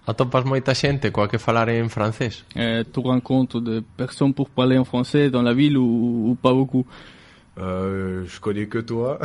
Atopas 0.06 0.44
moita 0.44 0.74
xente 0.74 1.12
coa 1.12 1.28
que 1.28 1.38
falar 1.38 1.70
en 1.70 1.88
francés? 1.88 2.44
Euh, 2.56 2.82
tu 2.82 3.00
rencontres 3.00 3.62
de 3.62 3.84
personnes 3.96 4.34
pour 4.34 4.50
parler 4.50 4.76
en 4.76 4.84
français 4.84 5.30
dans 5.30 5.42
la 5.42 5.54
ville 5.54 5.78
ou, 5.78 6.30
ou 6.30 6.34
pas 6.34 6.52
beaucoup 6.52 6.84
Euh, 7.58 8.24
je 8.26 8.40
connais 8.40 8.66
que 8.66 8.78
toi. 8.78 9.18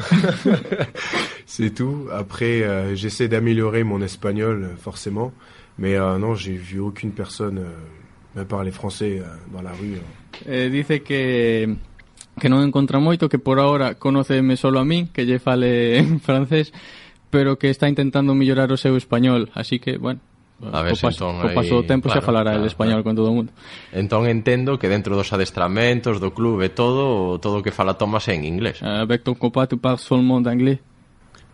c'est 1.46 1.74
tout. 1.74 2.08
Après, 2.12 2.64
euh, 2.64 2.96
j'essaie 2.96 3.28
d'améliorer 3.28 3.84
mon 3.84 4.02
espagnol, 4.02 4.72
forcément. 4.78 5.32
Mais 5.78 5.96
euh, 5.96 6.18
non, 6.18 6.36
j'ai 6.36 6.56
vu 6.56 6.80
aucune 6.80 7.12
personne 7.12 7.60
euh, 7.60 8.40
me 8.40 8.46
parler 8.46 8.72
français 8.72 9.22
euh, 9.22 9.26
dans 9.54 9.62
la 9.62 9.72
rue. 9.72 9.98
Eh, 10.48 10.70
dice 10.70 11.02
que 11.02 11.76
que 12.40 12.50
non 12.50 12.64
encontra 12.64 13.00
moito, 13.00 13.28
que 13.32 13.40
por 13.40 13.60
ahora 13.60 13.96
conoceme 13.96 14.56
solo 14.60 14.80
a 14.80 14.86
min, 14.86 15.08
que 15.12 15.24
lle 15.24 15.40
fale 15.40 15.98
en 16.02 16.20
francés, 16.20 16.72
pero 17.32 17.58
que 17.58 17.70
está 17.70 17.88
intentando 17.88 18.36
mellorar 18.36 18.72
o 18.72 18.78
seu 18.78 18.96
español, 18.96 19.52
así 19.56 19.80
que, 19.80 19.98
bueno, 19.98 20.20
A 20.72 20.82
ver, 20.82 20.96
co 20.96 21.12
paso, 21.12 21.28
entón, 21.28 21.44
co 21.44 21.48
paso 21.52 21.74
do 21.76 21.84
tempo 21.84 22.08
claro, 22.08 22.24
xa 22.24 22.24
falará 22.24 22.56
claro, 22.56 22.64
el 22.64 22.72
español 22.72 23.04
claro. 23.04 23.08
con 23.12 23.14
todo 23.20 23.28
o 23.28 23.36
mundo. 23.36 23.52
Entón 23.92 24.24
entendo 24.32 24.80
que 24.80 24.88
dentro 24.88 25.20
dos 25.20 25.36
adestramentos 25.36 26.24
do 26.24 26.32
clube 26.32 26.72
todo, 26.72 27.36
todo 27.44 27.60
o 27.60 27.64
que 27.64 27.76
fala 27.76 28.00
Tomás 28.00 28.32
é 28.32 28.40
en 28.40 28.48
inglés. 28.48 28.80
Eh, 28.80 28.88
uh, 28.88 29.04
avec 29.04 29.28
ton 29.28 29.36
compas, 29.36 29.68
tu 29.68 29.76
parles 29.76 30.00
seulement 30.00 30.40
d'anglais 30.40 30.80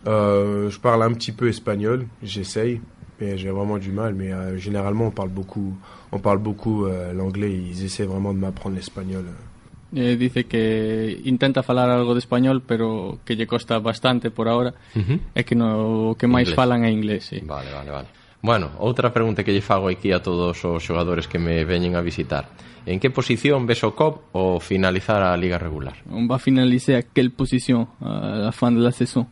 euh, 0.06 0.70
Je 0.70 0.78
parle 0.80 1.02
un 1.02 1.14
petit 1.14 1.32
peu 1.32 1.50
espagnol, 1.50 2.06
j'essaye, 2.22 2.82
mais 3.20 3.38
j'ai 3.38 3.50
vraiment 3.50 3.78
du 3.78 3.92
mal. 3.92 4.14
Mais 4.14 4.32
euh, 4.32 4.58
généralement, 4.58 5.08
on 5.08 5.12
parle 5.12 5.30
beaucoup, 5.30 5.74
on 6.12 6.20
parle 6.20 6.38
beaucoup 6.38 6.86
euh, 6.86 7.14
l'anglais. 7.14 7.52
Ils 7.52 7.84
essaient 7.84 8.06
vraiment 8.06 8.34
de 8.34 8.40
m'apprendre 8.40 8.76
l'espagnol. 8.76 9.26
Euh 9.28 9.51
eh, 9.96 10.16
dice 10.16 10.46
que 10.46 11.20
intenta 11.26 11.64
falar 11.64 11.90
algo 11.90 12.14
de 12.14 12.20
español, 12.20 12.62
pero 12.66 13.20
que 13.26 13.36
lle 13.36 13.48
costa 13.48 13.80
bastante 13.80 14.32
por 14.32 14.48
ahora, 14.48 14.74
uh 14.96 15.00
-huh. 15.00 15.20
e 15.36 15.44
que 15.44 15.56
no 15.56 16.16
que 16.18 16.28
máis 16.28 16.48
inglés. 16.48 16.56
falan 16.56 16.84
é 16.84 16.92
inglés, 16.92 17.26
sí. 17.26 17.40
Vale, 17.44 17.72
vale, 17.72 17.92
vale. 17.92 18.08
Bueno, 18.42 18.72
outra 18.80 19.14
pregunta 19.14 19.44
que 19.44 19.54
lle 19.54 19.62
fago 19.62 19.88
aquí 19.88 20.12
a 20.12 20.20
todos 20.24 20.58
os 20.66 20.82
xogadores 20.82 21.28
que 21.28 21.38
me 21.38 21.64
veñen 21.66 21.96
a 21.96 22.02
visitar. 22.02 22.50
En 22.86 22.98
que 22.98 23.14
posición 23.14 23.70
ves 23.70 23.84
o 23.86 23.94
COP 23.94 24.34
ao 24.34 24.58
finalizar 24.58 25.22
a 25.22 25.38
liga 25.38 25.62
regular? 25.62 26.02
On 26.10 26.26
va 26.26 26.42
finaliser 26.42 26.96
à 26.98 27.04
quelle 27.06 27.30
position 27.30 27.86
à 28.02 28.50
la 28.50 28.52
fin 28.52 28.72
de 28.74 28.82
la 28.82 28.90
saison 28.92 29.28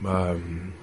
Bah, 0.00 0.34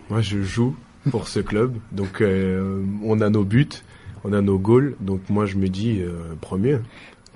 moi 0.09 0.21
je 0.21 0.41
joue 0.41 0.75
pour 1.11 1.27
ce 1.27 1.39
club, 1.39 1.77
donc 1.91 2.21
euh, 2.21 2.83
on 3.03 3.21
a 3.21 3.29
nos 3.29 3.45
buts, 3.45 3.83
on 4.23 4.33
a 4.33 4.41
nos 4.41 4.57
goals, 4.57 4.95
donc 4.99 5.21
moi 5.29 5.45
je 5.45 5.55
me 5.55 5.69
dis 5.69 6.01
euh, 6.01 6.35
premier. 6.41 6.79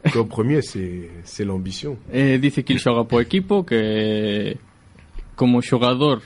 Lo 0.15 0.27
premier, 0.27 0.61
c'est 0.63 1.45
l'ambición. 1.45 1.97
Eh, 2.11 2.39
dice 2.41 2.63
que 2.63 2.73
il 2.73 2.79
xoga 2.79 3.03
po 3.03 3.19
equipo, 3.19 3.65
que 3.65 4.57
como 5.35 5.61
xogador 5.61 6.21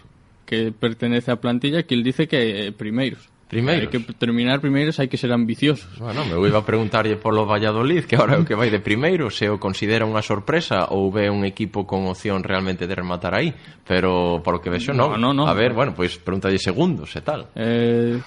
que 0.46 0.72
pertenece 0.72 1.32
á 1.32 1.38
plantilla, 1.38 1.84
que 1.84 1.96
il 1.96 2.04
dice 2.04 2.28
que 2.28 2.68
eh, 2.68 2.72
primeiros. 2.72 3.30
Primeiros. 3.48 3.86
Hai 3.86 3.92
que 3.94 4.02
terminar 4.18 4.62
primeiros, 4.62 4.98
hai 4.98 5.06
que 5.06 5.18
ser 5.18 5.30
ambiciosos. 5.30 6.02
Bueno, 6.02 6.26
me 6.26 6.34
iba 6.42 6.58
a 6.58 6.66
preguntarlle 6.66 7.22
polo 7.22 7.46
Valladolid, 7.46 8.10
que 8.10 8.18
ahora 8.18 8.38
é 8.38 8.40
o 8.42 8.46
que 8.46 8.58
vai 8.58 8.74
de 8.74 8.82
primeiro, 8.82 9.30
se 9.30 9.46
o 9.46 9.62
considera 9.62 10.10
unha 10.10 10.26
sorpresa 10.26 10.90
ou 10.90 11.14
ve 11.14 11.30
un 11.30 11.46
equipo 11.46 11.86
con 11.86 12.10
opción 12.10 12.42
realmente 12.42 12.90
de 12.90 12.94
rematar 12.98 13.38
aí, 13.38 13.54
pero 13.86 14.42
por 14.42 14.58
que 14.58 14.74
vexo 14.74 14.94
non. 14.94 15.22
No, 15.22 15.30
no, 15.30 15.30
no. 15.34 15.44
A 15.46 15.54
ver, 15.54 15.78
bueno, 15.78 15.94
pois 15.94 16.18
pues, 16.18 16.26
preguntalle 16.26 16.58
segundos 16.58 17.14
e 17.14 17.22
tal. 17.22 17.54
Eh, 17.54 18.18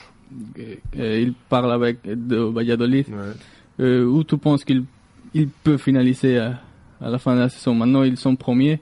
eh, 0.55 0.79
eh 0.95 1.19
il 1.23 1.35
parla 1.35 1.75
avec, 1.75 2.07
do 2.07 2.55
Valladolid. 2.55 3.11
Eh, 3.11 3.55
Euh, 3.79 4.07
où 4.07 4.25
tu 4.25 4.39
penses 4.39 4.65
qu'il 4.65 4.85
il 5.37 5.49
peut 5.49 5.77
finaliser 5.77 6.39
à, 6.39 6.61
à 7.01 7.11
la 7.11 7.19
fin 7.19 7.35
de 7.35 7.41
la 7.41 7.49
saison 7.49 7.75
Maintenant, 7.75 8.03
ils 8.03 8.17
sont 8.17 8.37
premiers. 8.37 8.81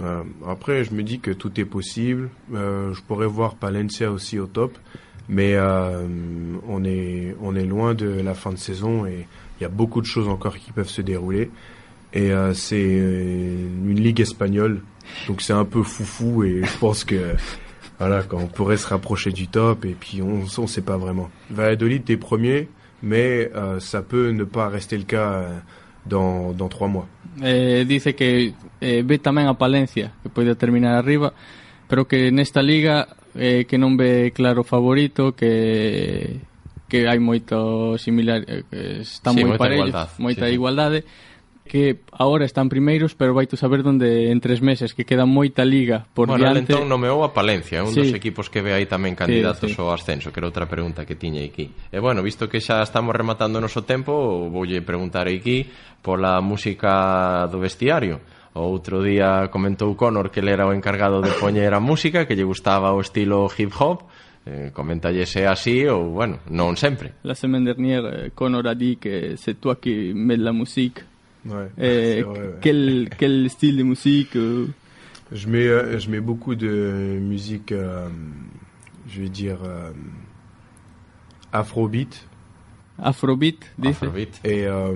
Euh, 0.00 0.22
après, 0.46 0.84
je 0.84 0.92
me 0.92 1.02
dis 1.02 1.20
que 1.20 1.30
tout 1.30 1.60
est 1.60 1.64
possible. 1.64 2.30
Euh, 2.54 2.92
je 2.94 3.02
pourrais 3.02 3.26
voir 3.26 3.56
Palencia 3.56 4.10
aussi 4.10 4.38
au 4.38 4.46
top, 4.46 4.76
mais 5.28 5.54
euh, 5.54 6.06
on 6.68 6.84
est 6.84 7.64
loin 7.64 7.94
de 7.94 8.06
la 8.06 8.34
fin 8.34 8.52
de 8.52 8.58
saison 8.58 9.06
et 9.06 9.26
il 9.58 9.62
y 9.62 9.66
a 9.66 9.68
beaucoup 9.68 10.00
de 10.00 10.06
choses 10.06 10.28
encore 10.28 10.58
qui 10.58 10.72
peuvent 10.72 10.88
se 10.88 11.02
dérouler. 11.02 11.50
Et 12.12 12.32
euh, 12.32 12.54
c'est 12.54 12.76
euh, 12.80 13.66
une 13.84 14.00
ligue 14.00 14.20
espagnole, 14.20 14.82
donc 15.26 15.42
c'est 15.42 15.52
un 15.52 15.64
peu 15.64 15.82
foufou 15.82 16.44
et 16.44 16.62
je 16.62 16.78
pense 16.78 17.02
que 17.02 17.34
voilà, 17.98 18.22
on 18.32 18.46
pourrait 18.46 18.76
se 18.76 18.86
rapprocher 18.86 19.32
du 19.32 19.48
top 19.48 19.84
et 19.84 19.96
puis 19.98 20.22
on 20.22 20.44
on 20.58 20.66
sait 20.68 20.82
pas 20.82 20.96
vraiment. 20.96 21.28
Valladolid 21.50 22.08
est 22.08 22.16
premier, 22.16 22.68
mais 23.04 23.50
euh, 23.54 23.78
ça 23.80 24.00
peut 24.02 24.30
ne 24.30 24.44
pas 24.44 24.68
rester 24.68 24.96
le 24.96 25.04
cas 25.04 25.32
euh, 25.32 25.58
dans, 26.06 26.52
dans 26.52 26.68
trois 26.68 26.88
mois. 26.88 27.06
Eh, 27.42 27.84
dice 27.86 28.14
que 28.14 28.52
eh, 28.80 29.02
ve 29.02 29.18
tamén 29.18 29.46
a 29.46 29.54
Palencia, 29.54 30.12
que 30.22 30.28
pode 30.28 30.54
terminar 30.56 30.94
arriba, 30.94 31.32
pero 31.88 32.06
que 32.06 32.30
nesta 32.30 32.62
liga 32.62 33.08
eh, 33.34 33.66
que 33.68 33.76
non 33.76 33.96
ve 33.96 34.32
claro 34.32 34.62
favorito, 34.64 35.34
que 35.34 36.40
que 36.88 37.08
hai 37.10 37.18
moito 37.18 37.98
similar, 37.98 38.46
eh, 38.46 38.62
que 38.70 39.02
están 39.02 39.34
sí, 39.34 39.42
moi 39.42 39.58
moita 39.58 39.64
parellos, 39.66 39.88
igualdade, 39.90 40.22
moita 40.22 40.46
sí, 40.46 40.52
igualdade, 40.54 40.98
sí 41.02 41.33
que 41.64 42.00
agora 42.12 42.44
están 42.44 42.68
primeiros, 42.68 43.14
pero 43.16 43.32
vai 43.32 43.48
tú 43.48 43.56
saber 43.56 43.80
onde 43.88 44.28
en 44.28 44.38
tres 44.44 44.60
meses, 44.60 44.92
que 44.92 45.08
queda 45.08 45.24
moita 45.24 45.64
liga 45.64 46.04
por 46.12 46.28
bueno, 46.28 46.44
diante. 46.44 46.76
Bueno, 46.76 46.84
entón 46.84 46.92
nomeou 46.92 47.24
a 47.24 47.32
Palencia, 47.32 47.80
un 47.80 47.96
sí. 47.96 48.04
dos 48.04 48.12
equipos 48.12 48.52
que 48.52 48.60
ve 48.60 48.76
aí 48.76 48.84
tamén 48.84 49.16
candidatos 49.16 49.72
sí, 49.72 49.76
sí. 49.76 49.80
ao 49.80 49.88
ascenso, 49.88 50.28
que 50.28 50.38
era 50.44 50.48
outra 50.48 50.68
pregunta 50.68 51.08
que 51.08 51.16
tiña 51.16 51.40
aquí. 51.40 51.72
E 51.88 51.98
bueno, 52.04 52.20
visto 52.20 52.52
que 52.52 52.60
xa 52.60 52.84
estamos 52.84 53.16
rematando 53.16 53.56
o 53.56 53.64
noso 53.64 53.80
tempo, 53.88 54.12
voulle 54.52 54.84
preguntar 54.84 55.24
aquí 55.24 55.64
pola 56.04 56.36
música 56.44 57.48
do 57.48 57.56
vestiario. 57.64 58.20
O 58.54 58.70
outro 58.70 59.02
día 59.02 59.48
comentou 59.50 59.96
Conor 59.96 60.30
que 60.30 60.38
ele 60.44 60.52
era 60.52 60.68
o 60.68 60.76
encargado 60.76 61.24
de 61.24 61.32
poñer 61.40 61.72
a 61.72 61.80
música, 61.80 62.28
que 62.28 62.36
lle 62.36 62.44
gustaba 62.44 62.92
o 62.92 63.00
estilo 63.00 63.48
hip 63.50 63.72
hop, 63.80 64.04
eh, 64.46 64.70
comentalle 64.70 65.24
se 65.24 65.48
así 65.48 65.88
ou, 65.88 66.12
bueno, 66.12 66.44
non 66.52 66.76
sempre. 66.76 67.16
La 67.24 67.34
semaine 67.34 67.72
dernière, 67.72 68.04
eh, 68.12 68.30
Conor 68.36 68.68
a 68.68 68.76
dit 68.76 69.00
que 69.00 69.34
c'est 69.40 69.56
toi 69.58 69.80
qui 69.80 70.12
mets 70.12 70.38
la 70.38 70.52
musique 70.52 71.02
Ouais, 71.46 71.68
c'est 71.78 72.22
vrai, 72.22 72.38
ouais. 72.38 72.54
quel, 72.60 73.08
quel 73.18 73.50
style 73.50 73.76
de 73.76 73.82
musique 73.82 74.36
euh, 74.36 74.66
Je 75.32 75.48
mets, 75.48 75.66
euh, 75.66 75.98
je 75.98 76.10
mets 76.10 76.20
beaucoup 76.20 76.54
de 76.54 77.18
musique, 77.20 77.72
euh, 77.72 78.08
je 79.08 79.22
vais 79.22 79.28
dire, 79.28 79.58
euh, 79.64 79.90
afrobeat. 81.52 82.26
Afrobeat, 83.02 83.58
dice. 83.78 84.00
Et 84.44 84.66
euh, 84.66 84.94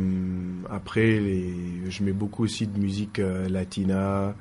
après, 0.71 1.19
les, 1.19 1.53
je 1.89 2.03
mets 2.05 2.13
beaucoup 2.13 2.45
aussi 2.45 2.67
de 2.67 2.79
musique 2.79 3.19
euh, 3.19 3.49
latina. 3.49 4.35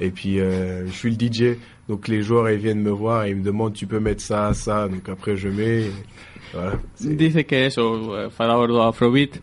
Et 0.00 0.10
puis, 0.10 0.40
euh, 0.40 0.86
je 0.86 0.92
suis 0.92 1.14
le 1.14 1.16
DJ. 1.16 1.58
Donc, 1.88 2.08
les 2.08 2.22
joueurs, 2.22 2.48
ils 2.50 2.58
viennent 2.58 2.80
me 2.82 2.90
voir 2.90 3.24
et 3.24 3.30
ils 3.30 3.36
me 3.36 3.42
demandent, 3.44 3.74
tu 3.74 3.86
peux 3.86 4.00
mettre 4.00 4.22
ça, 4.22 4.52
ça. 4.54 4.88
Donc, 4.88 5.08
après, 5.08 5.36
je 5.36 5.48
mets. 5.48 5.82
et 5.82 5.92
Voilà. 6.52 6.72
Dice 7.00 7.44
que 7.46 7.54
eso, 7.54 8.14
eh, 8.16 8.30
falaba 8.30 8.66
do 8.66 8.78
Afrobeat, 8.80 9.40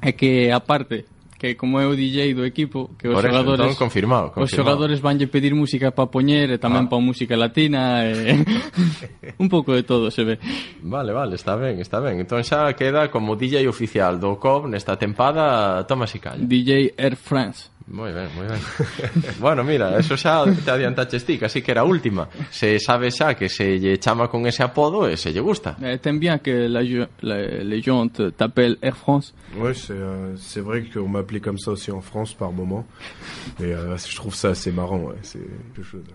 é 0.00 0.12
que 0.12 0.50
aparte, 0.50 1.04
que 1.38 1.54
como 1.54 1.80
é 1.80 1.86
o 1.86 1.94
DJ 1.94 2.32
do 2.32 2.44
equipo, 2.44 2.90
que 2.98 3.08
os 3.08 3.14
Por 3.14 3.24
eso, 3.24 3.32
xogadores 3.32 3.66
entón, 3.68 3.76
confirmado, 3.76 4.26
confirmado. 4.32 4.44
Os 4.44 4.50
xogadores 4.50 4.98
vanlle 5.04 5.28
pedir 5.28 5.54
música 5.54 5.92
para 5.92 6.08
poñer 6.08 6.48
e 6.50 6.58
tamén 6.58 6.88
ah. 6.88 6.90
para 6.90 7.00
música 7.04 7.36
latina 7.36 8.08
e 8.08 8.40
un 9.42 9.48
pouco 9.52 9.76
de 9.76 9.84
todo 9.84 10.08
se 10.08 10.24
ve. 10.24 10.40
Vale, 10.80 11.12
vale, 11.12 11.36
está 11.36 11.54
ben, 11.54 11.78
está 11.78 12.00
ben. 12.00 12.16
Entón 12.18 12.40
xa 12.40 12.72
queda 12.72 13.12
como 13.12 13.36
DJ 13.36 13.68
oficial 13.68 14.16
do 14.16 14.40
COB 14.40 14.72
nesta 14.72 14.96
tempada, 14.96 15.84
Tomás 15.84 16.16
e 16.16 16.20
calla. 16.20 16.40
DJ 16.40 16.96
Air 16.96 17.16
France. 17.20 17.75
Moi 17.88 18.12
ben, 18.12 18.28
moi 18.34 18.46
ben. 18.48 18.60
bueno, 19.40 19.62
mira, 19.62 19.96
eso 19.98 20.16
xa 20.16 20.44
te 20.64 20.70
adiantaches 20.70 21.24
ti, 21.24 21.38
casi 21.38 21.62
que 21.62 21.70
era 21.70 21.82
a 21.82 21.84
última. 21.84 22.28
Se 22.50 22.80
sabe 22.80 23.10
xa 23.12 23.34
que 23.34 23.48
se 23.48 23.78
lle 23.78 23.98
chama 23.98 24.26
con 24.26 24.44
ese 24.46 24.64
apodo 24.64 25.06
e 25.08 25.16
se 25.16 25.30
lle 25.32 25.40
gusta. 25.40 25.76
Eh, 25.80 25.98
T'aimes 25.98 26.18
bien 26.18 26.38
que 26.40 26.66
la, 26.68 26.82
la, 27.22 27.36
te- 28.10 28.30
t'appellent 28.32 28.76
Air 28.82 28.96
France 28.96 29.34
Ouais, 29.56 29.72
c'est 29.72 29.92
euh, 29.94 30.34
vrai 30.62 30.82
qu'on 30.92 31.06
m'appelait 31.08 31.38
comme 31.38 31.58
ça 31.58 31.70
aussi 31.70 31.92
en 31.92 32.00
France 32.00 32.34
par 32.34 32.50
moment. 32.50 32.84
Mais 33.60 33.72
euh, 33.72 33.96
je 33.96 34.16
trouve 34.16 34.34
ça 34.34 34.48
assez 34.50 34.72
marrant, 34.72 34.98
ouais. 34.98 35.16
C'est 35.22 35.38
quelque 35.74 35.86
chose. 35.86 36.02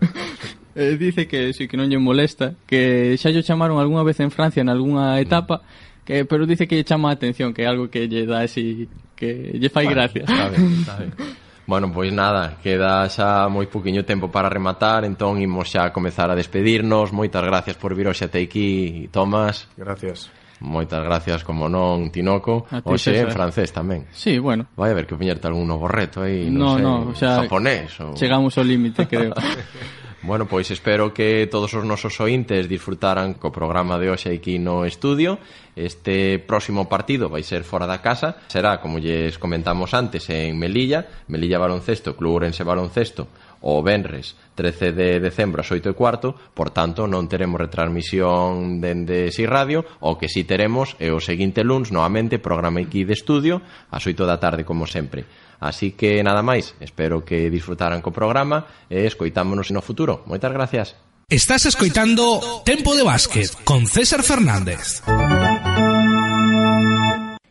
Eh, 0.74 0.96
dice 0.96 1.26
que 1.28 1.52
si 1.52 1.68
que 1.68 1.76
non 1.76 1.84
lle 1.84 1.98
molesta, 2.00 2.54
que 2.66 3.12
xa 3.20 3.28
lle 3.28 3.42
chamaron 3.44 3.76
algunha 3.76 4.04
vez 4.04 4.16
en 4.24 4.30
Francia 4.30 4.62
en 4.64 4.70
algunha 4.72 5.20
etapa, 5.20 5.60
que 6.06 6.24
pero 6.24 6.46
dice 6.46 6.66
que 6.66 6.76
lle 6.76 6.84
chama 6.84 7.10
a 7.10 7.12
atención, 7.12 7.52
que 7.52 7.60
é 7.60 7.66
algo 7.68 7.90
que 7.92 8.08
lle 8.08 8.24
dá 8.24 8.40
así 8.40 8.88
que 9.14 9.52
lle 9.52 9.68
fai 9.68 9.84
Bueno, 9.84 10.00
gracia. 10.00 10.24
Está 10.24 10.48
ben, 10.48 10.64
está 10.80 10.96
ben. 10.96 11.12
Bueno, 11.66 11.92
pois 11.92 12.12
nada, 12.12 12.58
queda 12.62 13.06
xa 13.06 13.46
moi 13.46 13.70
poquinho 13.70 14.02
tempo 14.02 14.28
para 14.34 14.50
rematar, 14.50 15.06
entón 15.06 15.38
imos 15.38 15.70
xa 15.70 15.94
comezar 15.94 16.26
a 16.30 16.34
despedirnos. 16.34 17.14
Moitas 17.14 17.44
gracias 17.46 17.78
por 17.78 17.94
vir 17.94 18.10
hoxe 18.10 18.26
até 18.26 18.42
aquí, 18.42 19.06
Tomás. 19.14 19.70
Gracias. 19.78 20.30
Moitas 20.62 21.02
gracias, 21.02 21.42
como 21.42 21.66
non, 21.66 22.10
Tinoco. 22.14 22.66
Ti, 22.70 22.86
Oxe, 22.86 23.18
en 23.18 23.34
francés 23.34 23.74
tamén. 23.74 24.06
Sí, 24.14 24.38
bueno. 24.38 24.70
Vai 24.78 24.90
a 24.90 24.96
ver 24.98 25.06
que 25.06 25.18
poñerte 25.18 25.50
algún 25.50 25.66
novo 25.66 25.90
reto 25.90 26.22
aí, 26.22 26.50
non 26.50 26.78
no, 26.78 26.78
sei, 26.78 26.82
no, 26.82 26.94
xa, 27.14 27.30
japonés. 27.46 27.90
Ou... 27.98 28.14
Chegamos 28.14 28.54
ao 28.58 28.66
límite, 28.66 29.06
creo. 29.10 29.34
Bueno, 30.24 30.46
pois 30.46 30.70
espero 30.70 31.12
que 31.12 31.48
todos 31.50 31.74
os 31.74 31.82
nosos 31.82 32.14
ointes 32.22 32.70
disfrutaran 32.70 33.34
co 33.34 33.50
programa 33.50 33.98
de 33.98 34.06
hoxe 34.06 34.30
aquí 34.30 34.54
no 34.62 34.86
estudio. 34.86 35.42
Este 35.74 36.38
próximo 36.38 36.86
partido 36.86 37.26
vai 37.26 37.42
ser 37.42 37.66
fora 37.66 37.90
da 37.90 37.98
casa, 37.98 38.38
será, 38.46 38.78
como 38.78 39.02
lles 39.02 39.34
comentamos 39.42 39.90
antes, 39.98 40.30
en 40.30 40.54
Melilla, 40.62 41.26
Melilla 41.26 41.58
Baloncesto, 41.58 42.14
Club 42.14 42.38
Ourense 42.38 42.62
Baloncesto, 42.62 43.26
o 43.66 43.82
Benres 43.82 44.38
13 44.54 44.92
de 44.92 45.18
decembro 45.18 45.58
ás 45.58 45.70
8 45.74 45.90
e 45.90 45.98
cuarto, 45.98 46.38
por 46.54 46.70
tanto 46.70 47.10
non 47.10 47.26
teremos 47.26 47.58
retransmisión 47.58 48.78
dende 48.78 49.34
Si 49.34 49.42
Radio, 49.42 49.82
o 49.98 50.22
que 50.22 50.30
si 50.30 50.46
teremos 50.46 50.94
é 51.02 51.10
o 51.10 51.18
seguinte 51.18 51.66
luns, 51.66 51.90
novamente, 51.90 52.38
programa 52.38 52.78
aquí 52.78 53.02
de 53.02 53.18
estudio, 53.18 53.58
ás 53.90 54.06
8 54.06 54.22
da 54.22 54.38
tarde 54.38 54.62
como 54.62 54.86
sempre. 54.86 55.26
Así 55.62 55.92
que 55.92 56.18
nada 56.26 56.42
máis, 56.42 56.74
espero 56.82 57.22
que 57.22 57.46
disfrutaran 57.46 58.02
co 58.02 58.10
programa 58.10 58.66
e 58.90 59.06
escoitámonos 59.06 59.70
no 59.70 59.78
futuro. 59.78 60.26
Moitas 60.26 60.50
gracias. 60.50 60.98
Estás 61.30 61.64
escoitando 61.70 62.42
Tempo 62.66 62.98
de 62.98 63.06
Básquet 63.06 63.48
con 63.62 63.86
César 63.86 64.26
Fernández. 64.26 65.00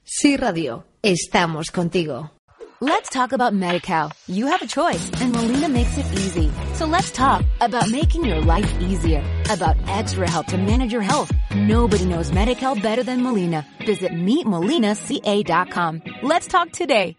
Sí 0.04 0.36
Radio, 0.36 0.86
estamos 1.02 1.72
contigo. 1.72 2.32
Let's 2.82 3.10
talk 3.10 3.32
about 3.32 3.54
MediCal. 3.54 4.12
You 4.28 4.48
have 4.48 4.62
a 4.62 4.68
choice 4.68 5.10
and 5.22 5.32
Molina 5.32 5.70
makes 5.70 5.98
it 5.98 6.06
easy. 6.14 6.52
So 6.74 6.86
let's 6.86 7.12
talk 7.12 7.46
about 7.62 7.90
making 7.92 8.26
your 8.26 8.42
life 8.42 8.74
easier, 8.82 9.24
about 9.50 9.78
extra 9.88 10.28
help 10.28 10.48
to 10.48 10.58
manage 10.58 10.92
your 10.92 11.04
health. 11.04 11.32
Nobody 11.56 12.06
knows 12.06 12.32
MediCal 12.32 12.82
better 12.82 13.04
than 13.04 13.24
Molina. 13.24 13.66
Visit 13.86 14.12
meetmolinaca.com. 14.12 16.02
Let's 16.24 16.48
talk 16.48 16.72
today. 16.72 17.16